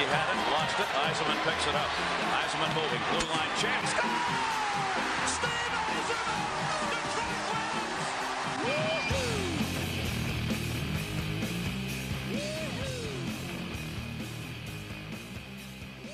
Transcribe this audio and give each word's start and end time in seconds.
Gretzky 0.00 0.06
had 0.08 0.28
it, 0.32 0.38
lost 0.50 0.80
it. 0.80 0.86
Eisenman 0.86 1.36
picks 1.44 1.66
it 1.66 1.74
up. 1.74 1.90
Eisenman 2.40 2.74
moving, 2.74 3.02
blue 3.10 3.26
line 3.28 3.50
chance. 3.58 3.90
Steve 5.26 5.72
Eisenman! 5.76 6.40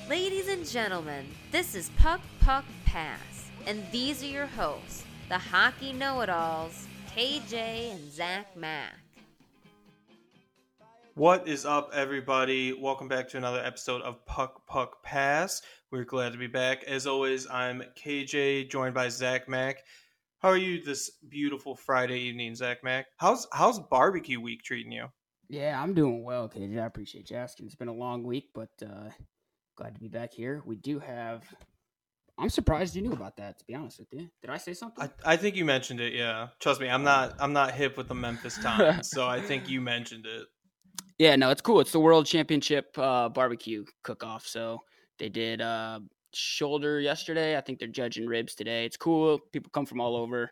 Ladies 0.09 0.47
and 0.47 0.65
gentlemen, 0.65 1.25
this 1.51 1.75
is 1.75 1.89
Puck 1.97 2.21
Puck 2.41 2.65
Pass, 2.85 3.49
and 3.65 3.83
these 3.91 4.23
are 4.23 4.27
your 4.27 4.47
hosts, 4.47 5.03
the 5.29 5.37
hockey 5.37 5.93
know 5.93 6.21
it 6.21 6.29
alls, 6.29 6.87
KJ 7.15 7.91
and 7.91 8.11
Zach 8.11 8.55
Mack. 8.55 9.06
What 11.17 11.47
is 11.47 11.65
up, 11.65 11.89
everybody? 11.95 12.73
Welcome 12.73 13.07
back 13.07 13.27
to 13.29 13.37
another 13.37 13.59
episode 13.59 14.03
of 14.03 14.23
Puck 14.27 14.67
Puck 14.67 15.01
Pass. 15.01 15.63
We're 15.89 16.03
glad 16.03 16.31
to 16.33 16.37
be 16.37 16.45
back. 16.45 16.83
As 16.83 17.07
always, 17.07 17.47
I'm 17.49 17.81
KJ, 17.97 18.69
joined 18.69 18.93
by 18.93 19.09
Zach 19.09 19.49
Mack. 19.49 19.77
How 20.37 20.49
are 20.49 20.57
you 20.57 20.83
this 20.83 21.09
beautiful 21.27 21.75
Friday 21.75 22.19
evening, 22.19 22.53
Zach 22.53 22.83
Mack? 22.83 23.07
How's 23.17 23.47
how's 23.51 23.79
barbecue 23.79 24.39
week 24.39 24.61
treating 24.61 24.91
you? 24.91 25.07
Yeah, 25.49 25.81
I'm 25.81 25.95
doing 25.95 26.23
well, 26.23 26.47
KJ. 26.47 26.79
I 26.79 26.85
appreciate 26.85 27.31
you 27.31 27.37
asking. 27.37 27.65
It's 27.65 27.73
been 27.73 27.87
a 27.87 27.93
long 27.93 28.21
week, 28.21 28.49
but 28.53 28.69
uh, 28.83 29.09
glad 29.75 29.95
to 29.95 29.99
be 29.99 30.09
back 30.09 30.31
here. 30.31 30.61
We 30.67 30.75
do 30.75 30.99
have. 30.99 31.41
I'm 32.37 32.51
surprised 32.51 32.95
you 32.95 33.01
knew 33.01 33.13
about 33.13 33.37
that. 33.37 33.57
To 33.57 33.65
be 33.65 33.73
honest 33.73 33.97
with 33.97 34.09
you, 34.11 34.29
did 34.39 34.51
I 34.51 34.57
say 34.57 34.75
something? 34.75 35.09
I, 35.25 35.33
I 35.33 35.35
think 35.35 35.55
you 35.55 35.65
mentioned 35.65 35.99
it. 35.99 36.13
Yeah, 36.13 36.49
trust 36.59 36.79
me, 36.79 36.87
I'm 36.87 37.03
not 37.03 37.37
I'm 37.39 37.53
not 37.53 37.71
hip 37.71 37.97
with 37.97 38.07
the 38.07 38.13
Memphis 38.13 38.55
Times, 38.61 39.09
so 39.09 39.27
I 39.27 39.41
think 39.41 39.67
you 39.67 39.81
mentioned 39.81 40.27
it. 40.27 40.45
Yeah, 41.17 41.35
no, 41.35 41.49
it's 41.49 41.61
cool. 41.61 41.79
It's 41.79 41.91
the 41.91 41.99
World 41.99 42.25
Championship 42.27 42.95
uh, 42.97 43.29
barbecue 43.29 43.83
cook-off. 44.03 44.45
So 44.45 44.79
they 45.17 45.29
did 45.29 45.61
uh, 45.61 45.99
shoulder 46.33 46.99
yesterday. 46.99 47.57
I 47.57 47.61
think 47.61 47.79
they're 47.79 47.87
judging 47.87 48.27
ribs 48.27 48.53
today. 48.53 48.85
It's 48.85 48.97
cool. 48.97 49.39
People 49.51 49.71
come 49.73 49.85
from 49.87 49.99
all 49.99 50.15
over. 50.15 50.49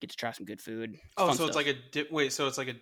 Get 0.00 0.10
to 0.10 0.16
try 0.16 0.32
some 0.32 0.46
good 0.46 0.60
food. 0.60 0.94
It's 0.94 1.02
Oh, 1.16 1.32
so 1.34 1.46
it's 1.46 1.54
like 1.56 1.68
a 1.68 1.74
di- 1.92 2.08
wait, 2.10 2.32
so 2.32 2.46
it's 2.48 2.58
like 2.58 2.68
a 2.68 2.74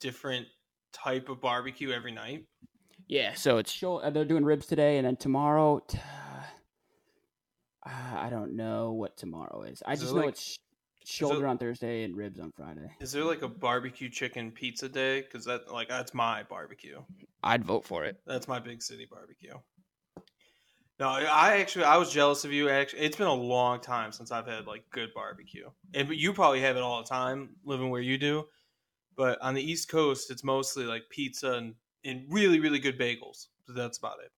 different 0.00 0.46
type 0.92 1.28
of 1.28 1.40
barbecue 1.40 1.90
every 1.92 2.12
night. 2.12 2.46
yeah. 3.06 3.34
So 3.34 3.58
it's 3.58 3.70
shoulder. 3.70 4.10
They're 4.10 4.24
doing 4.24 4.44
ribs 4.44 4.66
today, 4.66 4.98
and 4.98 5.06
then 5.06 5.16
tomorrow. 5.16 5.80
T- 5.86 5.98
uh, 7.86 7.90
I 8.16 8.30
don't 8.30 8.56
know 8.56 8.92
what 8.92 9.16
tomorrow 9.16 9.62
is. 9.62 9.82
I 9.86 9.92
Is 9.92 10.00
just 10.00 10.14
know 10.14 10.20
like- 10.22 10.30
it's 10.30 10.58
sh- 11.06 11.18
shoulder 11.18 11.46
on 11.46 11.56
Thursday 11.58 12.02
and 12.02 12.16
ribs 12.16 12.40
on 12.40 12.52
Friday. 12.52 12.90
Is 13.00 13.12
there 13.12 13.24
like 13.24 13.42
a 13.42 13.48
barbecue 13.48 14.08
chicken 14.08 14.50
pizza 14.50 14.88
day? 14.88 15.22
Because 15.22 15.44
that 15.44 15.72
like 15.72 15.88
that's 15.88 16.12
my 16.12 16.42
barbecue. 16.42 17.00
I'd 17.42 17.64
vote 17.64 17.84
for 17.84 18.04
it. 18.04 18.20
That's 18.26 18.48
my 18.48 18.58
big 18.58 18.82
city 18.82 19.06
barbecue. 19.10 19.54
No, 20.98 21.08
I 21.08 21.58
actually 21.58 21.84
I 21.84 21.96
was 21.96 22.10
jealous 22.10 22.44
of 22.44 22.52
you. 22.52 22.68
Actually, 22.68 23.02
it's 23.02 23.16
been 23.16 23.26
a 23.26 23.34
long 23.34 23.80
time 23.80 24.12
since 24.12 24.32
I've 24.32 24.46
had 24.46 24.66
like 24.66 24.88
good 24.90 25.12
barbecue, 25.14 25.68
and 25.94 26.08
you 26.08 26.32
probably 26.32 26.60
have 26.60 26.76
it 26.76 26.82
all 26.82 27.02
the 27.02 27.08
time 27.08 27.50
living 27.64 27.90
where 27.90 28.00
you 28.00 28.18
do. 28.18 28.44
But 29.14 29.40
on 29.42 29.54
the 29.54 29.62
East 29.62 29.88
Coast, 29.88 30.30
it's 30.30 30.44
mostly 30.44 30.84
like 30.84 31.02
pizza 31.10 31.52
and, 31.52 31.74
and 32.04 32.24
really 32.28 32.60
really 32.60 32.78
good 32.78 32.98
bagels. 32.98 33.46
So 33.66 33.72
that's 33.74 33.98
about 33.98 34.18
it. 34.24 34.32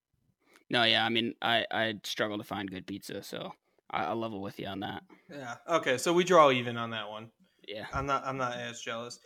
No, 0.70 0.84
yeah, 0.84 1.04
I 1.04 1.08
mean, 1.08 1.34
I 1.40 1.64
I 1.70 1.94
struggle 2.04 2.38
to 2.38 2.44
find 2.44 2.70
good 2.70 2.86
pizza, 2.86 3.22
so 3.22 3.52
I, 3.90 4.12
level 4.12 4.40
with 4.42 4.58
you 4.58 4.66
on 4.66 4.80
that. 4.80 5.02
Yeah. 5.30 5.56
Okay, 5.68 5.98
so 5.98 6.12
we 6.12 6.24
draw 6.24 6.50
even 6.50 6.76
on 6.76 6.90
that 6.90 7.08
one. 7.08 7.30
Yeah, 7.66 7.86
I'm 7.92 8.06
not. 8.06 8.24
I'm 8.26 8.36
not 8.36 8.56
as 8.56 8.80
jealous. 8.80 9.18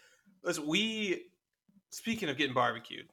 Listen, 0.42 0.66
we. 0.66 1.24
Speaking 1.90 2.28
of 2.28 2.38
getting 2.38 2.54
barbecued, 2.54 3.06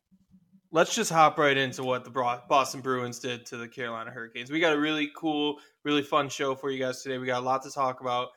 let's 0.72 0.96
just 0.96 1.12
hop 1.12 1.38
right 1.38 1.58
into 1.58 1.84
what 1.84 2.06
the 2.06 2.10
Boston 2.10 2.82
Bruins 2.82 3.20
did 3.20 3.46
to 3.48 3.58
the 3.58 3.68
Carolina 3.68 4.10
Hurricanes. 4.10 4.50
We 4.50 4.60
got 4.60 4.74
a 4.74 4.80
really 4.80 5.12
cool, 5.18 5.60
really 5.84 6.02
fun 6.02 6.30
show 6.30 6.56
for 6.56 6.72
you 6.72 6.80
guys 6.80 7.04
today. 7.04 7.18
We 7.18 7.26
got 7.28 7.42
a 7.42 7.46
lot 7.46 7.62
to 7.64 7.72
talk 7.72 8.00
about. 8.02 8.30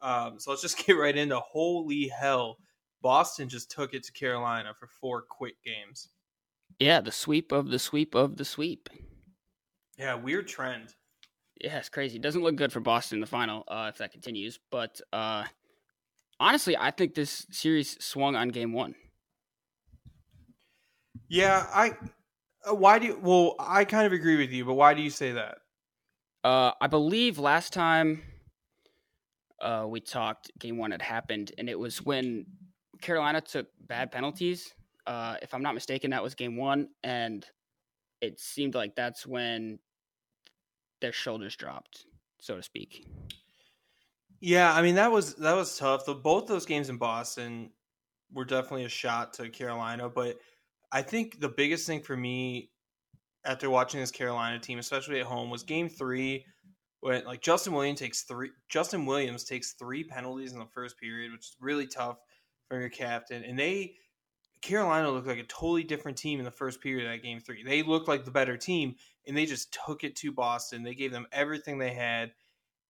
Um, 0.00 0.38
so 0.38 0.50
let's 0.50 0.62
just 0.62 0.78
get 0.86 0.92
right 0.92 1.16
into. 1.16 1.38
Holy 1.40 2.08
hell! 2.08 2.58
Boston 3.02 3.48
just 3.48 3.70
took 3.70 3.92
it 3.94 4.04
to 4.04 4.12
Carolina 4.12 4.72
for 4.78 4.86
four 5.00 5.22
quick 5.22 5.56
games. 5.64 6.08
yeah, 6.78 7.00
the 7.00 7.12
sweep 7.12 7.50
of 7.52 7.70
the 7.70 7.78
sweep 7.78 8.14
of 8.14 8.36
the 8.36 8.44
sweep. 8.44 8.88
Yeah, 9.98 10.14
weird 10.14 10.46
trend. 10.46 10.94
Yeah, 11.60 11.78
it's 11.78 11.88
crazy. 11.88 12.16
It 12.16 12.22
doesn't 12.22 12.42
look 12.42 12.56
good 12.56 12.72
for 12.72 12.80
Boston 12.80 13.16
in 13.16 13.20
the 13.20 13.26
final 13.26 13.64
uh, 13.66 13.86
if 13.92 13.98
that 13.98 14.12
continues. 14.12 14.60
But 14.70 15.00
uh, 15.12 15.44
honestly, 16.38 16.76
I 16.76 16.90
think 16.90 17.14
this 17.14 17.46
series 17.50 18.02
swung 18.02 18.36
on 18.36 18.50
game 18.50 18.72
one. 18.72 18.94
Yeah, 21.28 21.66
I. 21.72 21.96
Uh, 22.68 22.74
why 22.74 22.98
do 22.98 23.06
you? 23.06 23.18
Well, 23.20 23.56
I 23.58 23.84
kind 23.84 24.06
of 24.06 24.12
agree 24.12 24.36
with 24.36 24.50
you, 24.50 24.64
but 24.64 24.74
why 24.74 24.94
do 24.94 25.02
you 25.02 25.10
say 25.10 25.32
that? 25.32 25.58
Uh, 26.44 26.72
I 26.80 26.86
believe 26.86 27.38
last 27.38 27.72
time 27.72 28.22
uh, 29.60 29.86
we 29.88 30.00
talked, 30.00 30.50
game 30.58 30.78
one 30.78 30.92
had 30.92 31.02
happened, 31.02 31.52
and 31.58 31.68
it 31.68 31.78
was 31.78 32.04
when 32.04 32.46
Carolina 33.00 33.40
took 33.40 33.66
bad 33.80 34.12
penalties. 34.12 34.72
Uh, 35.06 35.36
if 35.42 35.54
I'm 35.54 35.62
not 35.62 35.74
mistaken, 35.74 36.10
that 36.10 36.22
was 36.22 36.34
game 36.34 36.56
one, 36.56 36.88
and 37.02 37.44
it 38.20 38.38
seemed 38.38 38.74
like 38.74 38.94
that's 38.94 39.26
when 39.26 39.78
their 41.00 41.12
shoulders 41.12 41.56
dropped, 41.56 42.04
so 42.38 42.56
to 42.56 42.62
speak. 42.62 43.06
Yeah, 44.40 44.72
I 44.72 44.82
mean 44.82 44.94
that 44.96 45.10
was 45.10 45.34
that 45.36 45.54
was 45.54 45.76
tough. 45.76 46.06
The, 46.06 46.14
both 46.14 46.46
those 46.46 46.66
games 46.66 46.88
in 46.88 46.96
Boston 46.96 47.70
were 48.32 48.44
definitely 48.44 48.84
a 48.84 48.88
shot 48.88 49.32
to 49.34 49.48
Carolina, 49.48 50.08
but 50.08 50.38
I 50.92 51.02
think 51.02 51.40
the 51.40 51.48
biggest 51.48 51.86
thing 51.86 52.00
for 52.00 52.16
me 52.16 52.70
after 53.44 53.70
watching 53.70 54.00
this 54.00 54.10
Carolina 54.10 54.58
team, 54.58 54.78
especially 54.78 55.20
at 55.20 55.26
home, 55.26 55.50
was 55.50 55.62
Game 55.62 55.88
Three 55.88 56.44
when 57.00 57.24
like 57.24 57.40
Justin 57.40 57.72
Williams 57.72 58.00
takes 58.00 58.22
three. 58.22 58.50
Justin 58.68 59.06
Williams 59.06 59.44
takes 59.44 59.72
three 59.72 60.04
penalties 60.04 60.52
in 60.52 60.58
the 60.58 60.66
first 60.66 60.98
period, 60.98 61.32
which 61.32 61.46
is 61.46 61.56
really 61.60 61.86
tough 61.86 62.18
for 62.68 62.78
your 62.78 62.90
captain. 62.90 63.42
And 63.44 63.58
they 63.58 63.94
Carolina 64.60 65.10
looked 65.10 65.26
like 65.26 65.38
a 65.38 65.44
totally 65.44 65.84
different 65.84 66.18
team 66.18 66.38
in 66.38 66.44
the 66.44 66.50
first 66.50 66.80
period 66.80 67.06
of 67.06 67.12
that 67.12 67.22
Game 67.22 67.40
Three. 67.40 67.62
They 67.62 67.82
looked 67.82 68.08
like 68.08 68.24
the 68.24 68.30
better 68.30 68.56
team, 68.56 68.96
and 69.28 69.36
they 69.36 69.46
just 69.46 69.76
took 69.86 70.02
it 70.02 70.16
to 70.16 70.32
Boston. 70.32 70.82
They 70.82 70.94
gave 70.94 71.12
them 71.12 71.26
everything 71.30 71.78
they 71.78 71.92
had, 71.92 72.32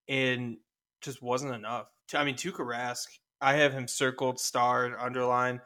and 0.08 0.56
just 1.02 1.20
wasn't 1.20 1.54
enough. 1.54 1.88
I 2.14 2.24
mean, 2.24 2.36
Tuukka 2.36 2.60
Rask, 2.60 3.06
I 3.40 3.54
have 3.54 3.72
him 3.72 3.86
circled, 3.88 4.40
starred, 4.40 4.94
underlined. 4.98 5.60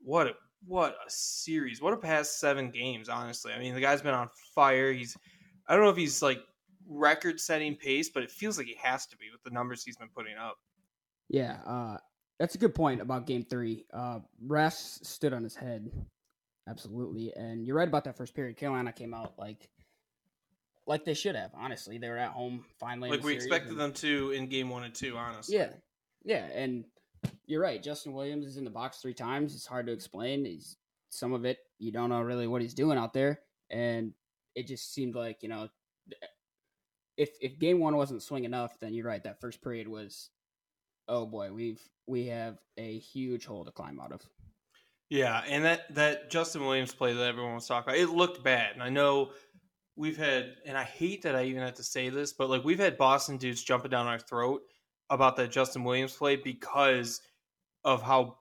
What 0.00 0.26
a 0.26 0.32
what 0.66 0.96
a 1.06 1.10
series! 1.10 1.80
What 1.80 1.92
a 1.92 1.98
past 1.98 2.40
seven 2.40 2.70
games. 2.70 3.08
Honestly, 3.08 3.52
I 3.52 3.58
mean, 3.58 3.74
the 3.74 3.80
guy's 3.80 4.02
been 4.02 4.14
on 4.14 4.30
fire. 4.54 4.92
He's 4.92 5.16
I 5.68 5.74
don't 5.74 5.84
know 5.84 5.90
if 5.90 5.96
he's 5.96 6.22
like 6.22 6.40
record-setting 6.88 7.76
pace, 7.76 8.08
but 8.08 8.22
it 8.22 8.30
feels 8.30 8.56
like 8.56 8.66
he 8.66 8.76
has 8.82 9.06
to 9.06 9.16
be 9.18 9.26
with 9.30 9.42
the 9.42 9.50
numbers 9.50 9.84
he's 9.84 9.98
been 9.98 10.08
putting 10.08 10.36
up. 10.36 10.56
Yeah, 11.28 11.58
uh, 11.66 11.98
that's 12.38 12.54
a 12.54 12.58
good 12.58 12.74
point 12.74 13.02
about 13.02 13.26
game 13.26 13.44
three. 13.44 13.84
Uh, 13.92 14.20
Rask 14.46 15.04
stood 15.04 15.34
on 15.34 15.44
his 15.44 15.54
head, 15.54 15.90
absolutely, 16.66 17.34
and 17.36 17.66
you're 17.66 17.76
right 17.76 17.88
about 17.88 18.04
that 18.04 18.16
first 18.16 18.34
period. 18.34 18.56
Carolina 18.56 18.90
came 18.90 19.12
out 19.12 19.34
like 19.38 19.68
like 20.88 21.04
they 21.04 21.14
should 21.14 21.36
have. 21.36 21.52
Honestly, 21.54 21.98
they 21.98 22.08
were 22.08 22.16
at 22.18 22.30
home 22.30 22.64
finally. 22.80 23.10
Like 23.10 23.22
we 23.22 23.34
expected 23.34 23.72
and- 23.72 23.80
them 23.80 23.92
to 23.92 24.32
in 24.32 24.48
game 24.48 24.70
one 24.70 24.82
and 24.82 24.94
two. 24.94 25.16
Honestly, 25.16 25.56
Yeah, 25.56 25.70
yeah, 26.24 26.46
and 26.46 26.84
you're 27.46 27.60
right. 27.60 27.82
Justin 27.82 28.12
Williams 28.14 28.46
is 28.46 28.56
in 28.56 28.64
the 28.64 28.70
box 28.70 28.98
three 28.98 29.14
times. 29.14 29.54
It's 29.54 29.66
hard 29.66 29.86
to 29.86 29.92
explain. 29.92 30.44
He's 30.44 30.76
some 31.10 31.32
of 31.32 31.44
it 31.44 31.58
you 31.78 31.92
don't 31.92 32.10
know 32.10 32.20
really 32.20 32.46
what 32.46 32.62
he's 32.62 32.74
doing 32.74 32.98
out 32.98 33.12
there, 33.12 33.40
and 33.70 34.12
it 34.54 34.66
just 34.66 34.92
seemed 34.92 35.14
like 35.14 35.42
you 35.42 35.48
know, 35.48 35.68
if 37.16 37.30
if 37.40 37.58
game 37.58 37.80
one 37.80 37.96
wasn't 37.96 38.22
swing 38.22 38.44
enough, 38.44 38.78
then 38.80 38.94
you're 38.94 39.06
right. 39.06 39.22
That 39.22 39.40
first 39.40 39.62
period 39.62 39.88
was, 39.88 40.30
oh 41.06 41.26
boy, 41.26 41.52
we've 41.52 41.82
we 42.06 42.26
have 42.26 42.58
a 42.78 42.98
huge 42.98 43.44
hole 43.44 43.64
to 43.64 43.70
climb 43.70 44.00
out 44.00 44.12
of. 44.12 44.22
Yeah, 45.10 45.42
and 45.48 45.64
that 45.64 45.94
that 45.94 46.30
Justin 46.30 46.66
Williams 46.66 46.94
play 46.94 47.14
that 47.14 47.26
everyone 47.26 47.54
was 47.54 47.66
talking 47.66 47.90
about, 47.94 48.00
it 48.00 48.10
looked 48.10 48.42
bad. 48.42 48.74
And 48.74 48.82
I 48.82 48.90
know 48.90 49.30
we've 49.98 50.16
had, 50.16 50.54
and 50.64 50.78
I 50.78 50.84
hate 50.84 51.22
that 51.22 51.36
I 51.36 51.44
even 51.44 51.62
have 51.62 51.74
to 51.74 51.82
say 51.82 52.08
this, 52.08 52.32
but 52.32 52.48
like 52.48 52.64
we've 52.64 52.78
had 52.78 52.96
Boston 52.96 53.36
dudes 53.36 53.62
jumping 53.62 53.90
down 53.90 54.06
our 54.06 54.18
throat 54.18 54.62
about 55.10 55.36
that 55.36 55.50
Justin 55.50 55.84
Williams 55.84 56.14
play 56.14 56.36
because 56.36 57.20
of 57.84 58.02
how 58.02 58.38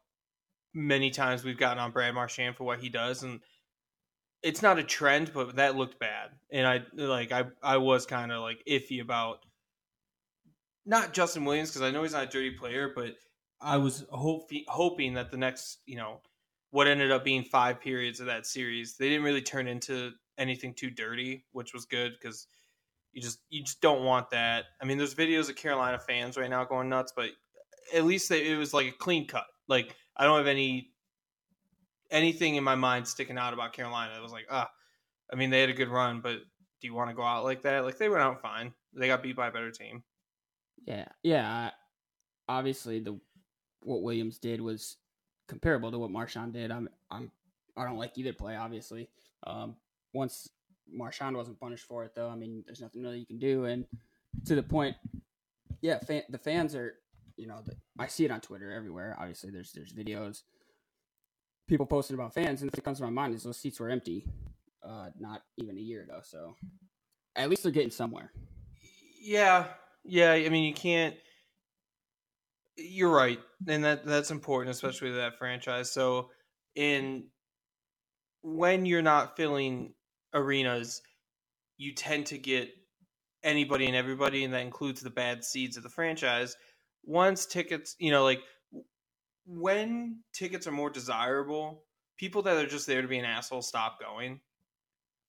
many 0.73 1.09
times 1.09 1.43
we've 1.43 1.57
gotten 1.57 1.79
on 1.79 1.91
Brad 1.91 2.13
Marchand 2.13 2.55
for 2.55 2.63
what 2.63 2.79
he 2.79 2.89
does, 2.89 3.23
and 3.23 3.41
it's 4.43 4.61
not 4.61 4.79
a 4.79 4.83
trend, 4.83 5.31
but 5.33 5.55
that 5.55 5.75
looked 5.75 5.99
bad. 5.99 6.29
And 6.51 6.67
I 6.67 6.83
like 6.93 7.31
I 7.31 7.45
I 7.63 7.77
was 7.77 8.05
kind 8.05 8.31
of 8.31 8.41
like 8.41 8.63
iffy 8.69 9.01
about 9.01 9.39
not 10.85 11.13
Justin 11.13 11.43
Williams 11.43 11.69
because 11.69 11.81
I 11.81 11.91
know 11.91 12.03
he's 12.03 12.13
not 12.13 12.23
a 12.23 12.27
dirty 12.27 12.51
player, 12.51 12.91
but 12.95 13.15
I 13.59 13.77
was 13.77 14.05
hope, 14.09 14.49
hoping 14.67 15.15
that 15.15 15.31
the 15.31 15.37
next, 15.37 15.79
you 15.85 15.97
know, 15.97 16.21
what 16.69 16.87
ended 16.87 17.11
up 17.11 17.23
being 17.23 17.43
five 17.43 17.81
periods 17.81 18.19
of 18.19 18.27
that 18.27 18.45
series, 18.45 18.95
they 18.95 19.09
didn't 19.09 19.25
really 19.25 19.41
turn 19.41 19.67
into 19.67 20.11
anything 20.37 20.73
too 20.73 20.89
dirty, 20.89 21.45
which 21.51 21.73
was 21.73 21.85
good 21.85 22.13
because 22.13 22.47
you 23.13 23.21
just 23.21 23.39
you 23.49 23.63
just 23.63 23.81
don't 23.81 24.03
want 24.03 24.29
that. 24.31 24.65
I 24.81 24.85
mean, 24.85 24.97
there's 24.97 25.15
videos 25.15 25.49
of 25.49 25.55
Carolina 25.55 25.99
fans 25.99 26.37
right 26.37 26.49
now 26.49 26.63
going 26.65 26.89
nuts, 26.89 27.13
but 27.15 27.29
at 27.93 28.05
least 28.05 28.29
they, 28.29 28.47
it 28.51 28.57
was 28.57 28.73
like 28.73 28.87
a 28.87 28.91
clean 28.91 29.27
cut. 29.27 29.45
Like 29.67 29.95
I 30.15 30.25
don't 30.25 30.37
have 30.37 30.47
any 30.47 30.91
anything 32.11 32.55
in 32.55 32.63
my 32.63 32.75
mind 32.75 33.07
sticking 33.07 33.37
out 33.37 33.53
about 33.53 33.73
Carolina. 33.73 34.13
It 34.17 34.21
was 34.21 34.31
like 34.31 34.47
ah, 34.49 34.69
I 35.31 35.35
mean, 35.35 35.49
they 35.49 35.61
had 35.61 35.69
a 35.69 35.73
good 35.73 35.89
run, 35.89 36.21
but 36.21 36.39
do 36.79 36.87
you 36.87 36.93
want 36.93 37.09
to 37.09 37.15
go 37.15 37.23
out 37.23 37.43
like 37.43 37.63
that? 37.63 37.83
Like 37.83 37.97
they 37.97 38.09
went 38.09 38.21
out 38.21 38.41
fine. 38.41 38.73
They 38.93 39.07
got 39.07 39.23
beat 39.23 39.35
by 39.35 39.47
a 39.47 39.51
better 39.51 39.71
team. 39.71 40.03
Yeah, 40.85 41.07
yeah. 41.23 41.71
Obviously, 42.47 42.99
the 42.99 43.19
what 43.81 44.01
Williams 44.01 44.37
did 44.37 44.61
was 44.61 44.97
comparable 45.47 45.91
to 45.91 45.99
what 45.99 46.11
Marchand 46.11 46.53
did. 46.53 46.71
I'm, 46.71 46.89
I'm, 47.09 47.31
I 47.75 47.83
don't 47.85 47.97
like 47.97 48.17
either 48.17 48.33
play. 48.33 48.55
Obviously, 48.55 49.09
um, 49.45 49.75
once 50.17 50.49
Marchand 50.91 51.35
wasn't 51.35 51.59
punished 51.59 51.85
for 51.85 52.03
it, 52.03 52.13
though, 52.15 52.29
I 52.29 52.35
mean, 52.35 52.63
there's 52.65 52.81
nothing 52.81 53.03
really 53.03 53.19
you 53.19 53.25
can 53.25 53.39
do. 53.39 53.65
And 53.65 53.85
to 54.45 54.55
the 54.55 54.63
point, 54.63 54.95
yeah, 55.81 55.99
fan, 55.99 56.23
the 56.29 56.37
fans 56.37 56.75
are, 56.75 56.95
you 57.35 57.47
know, 57.47 57.59
the, 57.65 57.75
I 57.99 58.07
see 58.07 58.25
it 58.25 58.31
on 58.31 58.41
Twitter 58.41 58.71
everywhere. 58.71 59.15
Obviously, 59.19 59.51
there's 59.51 59.71
there's 59.71 59.93
videos, 59.93 60.41
people 61.67 61.85
posting 61.85 62.15
about 62.15 62.33
fans, 62.33 62.61
and 62.61 62.71
if 62.71 62.77
it 62.77 62.83
comes 62.83 62.97
to 62.97 63.03
my 63.03 63.09
mind 63.09 63.35
is 63.35 63.43
those 63.43 63.57
seats 63.57 63.79
were 63.79 63.89
empty, 63.89 64.25
uh, 64.83 65.09
not 65.19 65.43
even 65.57 65.77
a 65.77 65.81
year 65.81 66.03
ago. 66.03 66.19
So 66.23 66.55
at 67.35 67.49
least 67.49 67.63
they're 67.63 67.71
getting 67.71 67.91
somewhere. 67.91 68.31
Yeah, 69.21 69.65
yeah. 70.03 70.31
I 70.31 70.49
mean, 70.49 70.63
you 70.63 70.73
can't. 70.73 71.15
You're 72.75 73.11
right, 73.11 73.39
and 73.67 73.83
that 73.83 74.05
that's 74.05 74.31
important, 74.31 74.75
especially 74.75 75.09
to 75.09 75.15
that 75.15 75.37
franchise. 75.37 75.91
So, 75.91 76.29
in 76.75 77.25
when 78.43 78.85
you're 78.85 79.01
not 79.01 79.35
filling 79.35 79.93
arenas, 80.37 81.01
you 81.77 81.93
tend 81.93 82.27
to 82.27 82.37
get 82.37 82.69
anybody 83.43 83.85
and 83.85 83.95
everybody, 83.95 84.43
and 84.43 84.53
that 84.53 84.61
includes 84.61 85.01
the 85.01 85.09
bad 85.09 85.43
seeds 85.43 85.77
of 85.77 85.83
the 85.83 85.89
franchise. 85.89 86.55
Once 87.03 87.45
tickets, 87.45 87.95
you 87.99 88.11
know, 88.11 88.23
like 88.23 88.41
when 89.45 90.19
tickets 90.33 90.67
are 90.67 90.71
more 90.71 90.89
desirable, 90.89 91.83
people 92.17 92.41
that 92.43 92.57
are 92.57 92.67
just 92.67 92.87
there 92.87 93.01
to 93.01 93.07
be 93.07 93.17
an 93.17 93.25
asshole 93.25 93.61
stop 93.61 93.99
going 93.99 94.39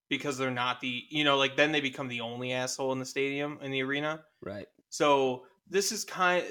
because 0.08 0.38
they're 0.38 0.50
not 0.50 0.80
the, 0.80 1.04
you 1.10 1.22
know, 1.22 1.36
like 1.36 1.56
then 1.56 1.72
they 1.72 1.80
become 1.80 2.08
the 2.08 2.20
only 2.20 2.52
asshole 2.52 2.92
in 2.92 2.98
the 2.98 3.04
stadium 3.04 3.58
in 3.62 3.70
the 3.70 3.82
arena. 3.82 4.20
Right. 4.42 4.66
So 4.88 5.44
this 5.68 5.92
is 5.92 6.04
kind. 6.04 6.44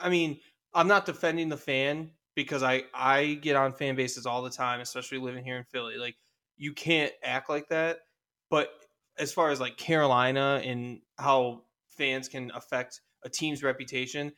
I 0.00 0.08
mean, 0.08 0.38
I'm 0.72 0.88
not 0.88 1.06
defending 1.06 1.48
the 1.48 1.56
fan 1.56 2.10
because 2.36 2.62
I 2.62 2.84
I 2.94 3.34
get 3.42 3.56
on 3.56 3.72
fan 3.72 3.96
bases 3.96 4.26
all 4.26 4.42
the 4.42 4.50
time, 4.50 4.80
especially 4.80 5.18
living 5.18 5.44
here 5.44 5.58
in 5.58 5.64
Philly. 5.64 5.96
Like 5.96 6.16
you 6.60 6.74
can't 6.74 7.12
act 7.24 7.48
like 7.48 7.70
that. 7.70 8.00
But 8.50 8.68
as 9.18 9.32
far 9.32 9.50
as 9.50 9.60
like 9.60 9.78
Carolina 9.78 10.60
and 10.62 11.00
how 11.18 11.62
fans 11.88 12.28
can 12.28 12.50
affect 12.54 13.00
a 13.24 13.30
team's 13.30 13.62
reputation, 13.62 14.32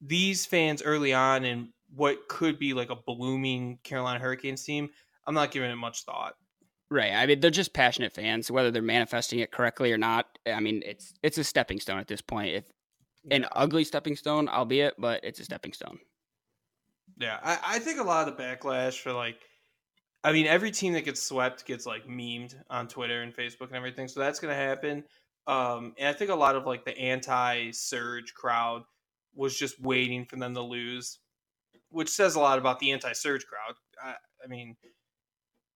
these 0.00 0.46
fans 0.46 0.80
early 0.80 1.12
on 1.12 1.44
and 1.44 1.70
what 1.94 2.28
could 2.28 2.58
be 2.58 2.72
like 2.72 2.90
a 2.90 2.96
blooming 2.96 3.78
Carolina 3.82 4.20
Hurricanes 4.20 4.62
team, 4.62 4.90
I'm 5.26 5.34
not 5.34 5.50
giving 5.50 5.70
it 5.70 5.76
much 5.76 6.04
thought. 6.04 6.34
Right. 6.88 7.12
I 7.12 7.26
mean, 7.26 7.40
they're 7.40 7.50
just 7.50 7.72
passionate 7.72 8.14
fans, 8.14 8.48
whether 8.48 8.70
they're 8.70 8.80
manifesting 8.80 9.40
it 9.40 9.50
correctly 9.50 9.92
or 9.92 9.98
not. 9.98 10.38
I 10.46 10.60
mean, 10.60 10.84
it's 10.86 11.14
it's 11.24 11.36
a 11.36 11.42
stepping 11.44 11.80
stone 11.80 11.98
at 11.98 12.06
this 12.06 12.20
point. 12.20 12.54
If 12.54 12.64
an 13.32 13.42
Yeah. 13.42 13.48
ugly 13.56 13.82
stepping 13.82 14.14
stone, 14.14 14.48
albeit, 14.48 14.94
but 14.98 15.24
it's 15.24 15.40
a 15.40 15.44
stepping 15.44 15.72
stone. 15.72 15.98
Yeah, 17.18 17.40
I, 17.42 17.58
I 17.64 17.78
think 17.80 17.98
a 17.98 18.04
lot 18.04 18.28
of 18.28 18.36
the 18.36 18.42
backlash 18.42 19.00
for 19.00 19.12
like, 19.12 19.40
I 20.24 20.32
mean, 20.32 20.46
every 20.46 20.70
team 20.70 20.92
that 20.94 21.04
gets 21.04 21.22
swept 21.22 21.66
gets 21.66 21.86
like 21.86 22.06
memed 22.06 22.54
on 22.68 22.88
Twitter 22.88 23.22
and 23.22 23.34
Facebook 23.34 23.68
and 23.68 23.76
everything, 23.76 24.08
so 24.08 24.20
that's 24.20 24.40
gonna 24.40 24.54
happen. 24.54 25.04
Um, 25.46 25.94
and 25.98 26.08
I 26.08 26.12
think 26.12 26.30
a 26.30 26.34
lot 26.34 26.56
of 26.56 26.66
like 26.66 26.84
the 26.84 26.96
anti-surge 26.98 28.34
crowd 28.34 28.82
was 29.34 29.56
just 29.56 29.80
waiting 29.80 30.24
for 30.24 30.36
them 30.36 30.54
to 30.54 30.62
lose, 30.62 31.20
which 31.90 32.08
says 32.08 32.34
a 32.34 32.40
lot 32.40 32.58
about 32.58 32.80
the 32.80 32.90
anti-surge 32.90 33.46
crowd. 33.46 33.74
I, 34.02 34.14
I 34.44 34.48
mean, 34.48 34.76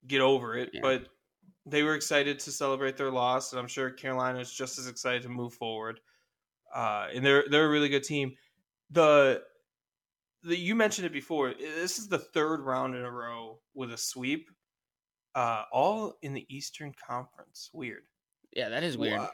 get 0.07 0.21
over 0.21 0.57
it, 0.57 0.71
Yeah. 0.73 0.81
but 0.83 1.09
they 1.67 1.83
were 1.83 1.95
excited 1.95 2.39
to 2.41 2.51
celebrate 2.51 2.97
their 2.97 3.11
loss, 3.11 3.53
and 3.53 3.61
I'm 3.61 3.69
sure 3.69 3.91
Carolina 3.91 4.41
is 4.41 4.53
just 4.53 4.79
as 4.79 4.89
excited 4.89 5.23
to 5.23 5.29
move 5.29 5.55
forward. 5.55 6.01
Uh, 6.75 7.09
and 7.15 7.25
they're 7.25 7.45
they're 7.49 7.67
a 7.67 7.71
really 7.71 7.89
good 7.89 8.05
team. 8.05 8.35
The 8.91 9.43
the, 10.43 10.57
you 10.57 10.75
mentioned 10.75 11.07
it 11.07 11.13
before. 11.13 11.53
This 11.55 11.99
is 11.99 12.09
the 12.09 12.19
third 12.19 12.61
round 12.61 12.95
in 12.95 13.03
a 13.03 13.11
row 13.11 13.61
with 13.75 13.93
a 13.93 13.97
sweep, 13.97 14.51
uh, 15.35 15.65
all 15.73 16.17
in 16.23 16.35
the 16.35 16.47
Eastern 16.49 16.95
Conference. 17.07 17.71
Weird. 17.73 18.03
Yeah, 18.55 18.69
that 18.71 18.83
is 18.83 18.97
weird. 18.97 19.21
Wha- 19.21 19.31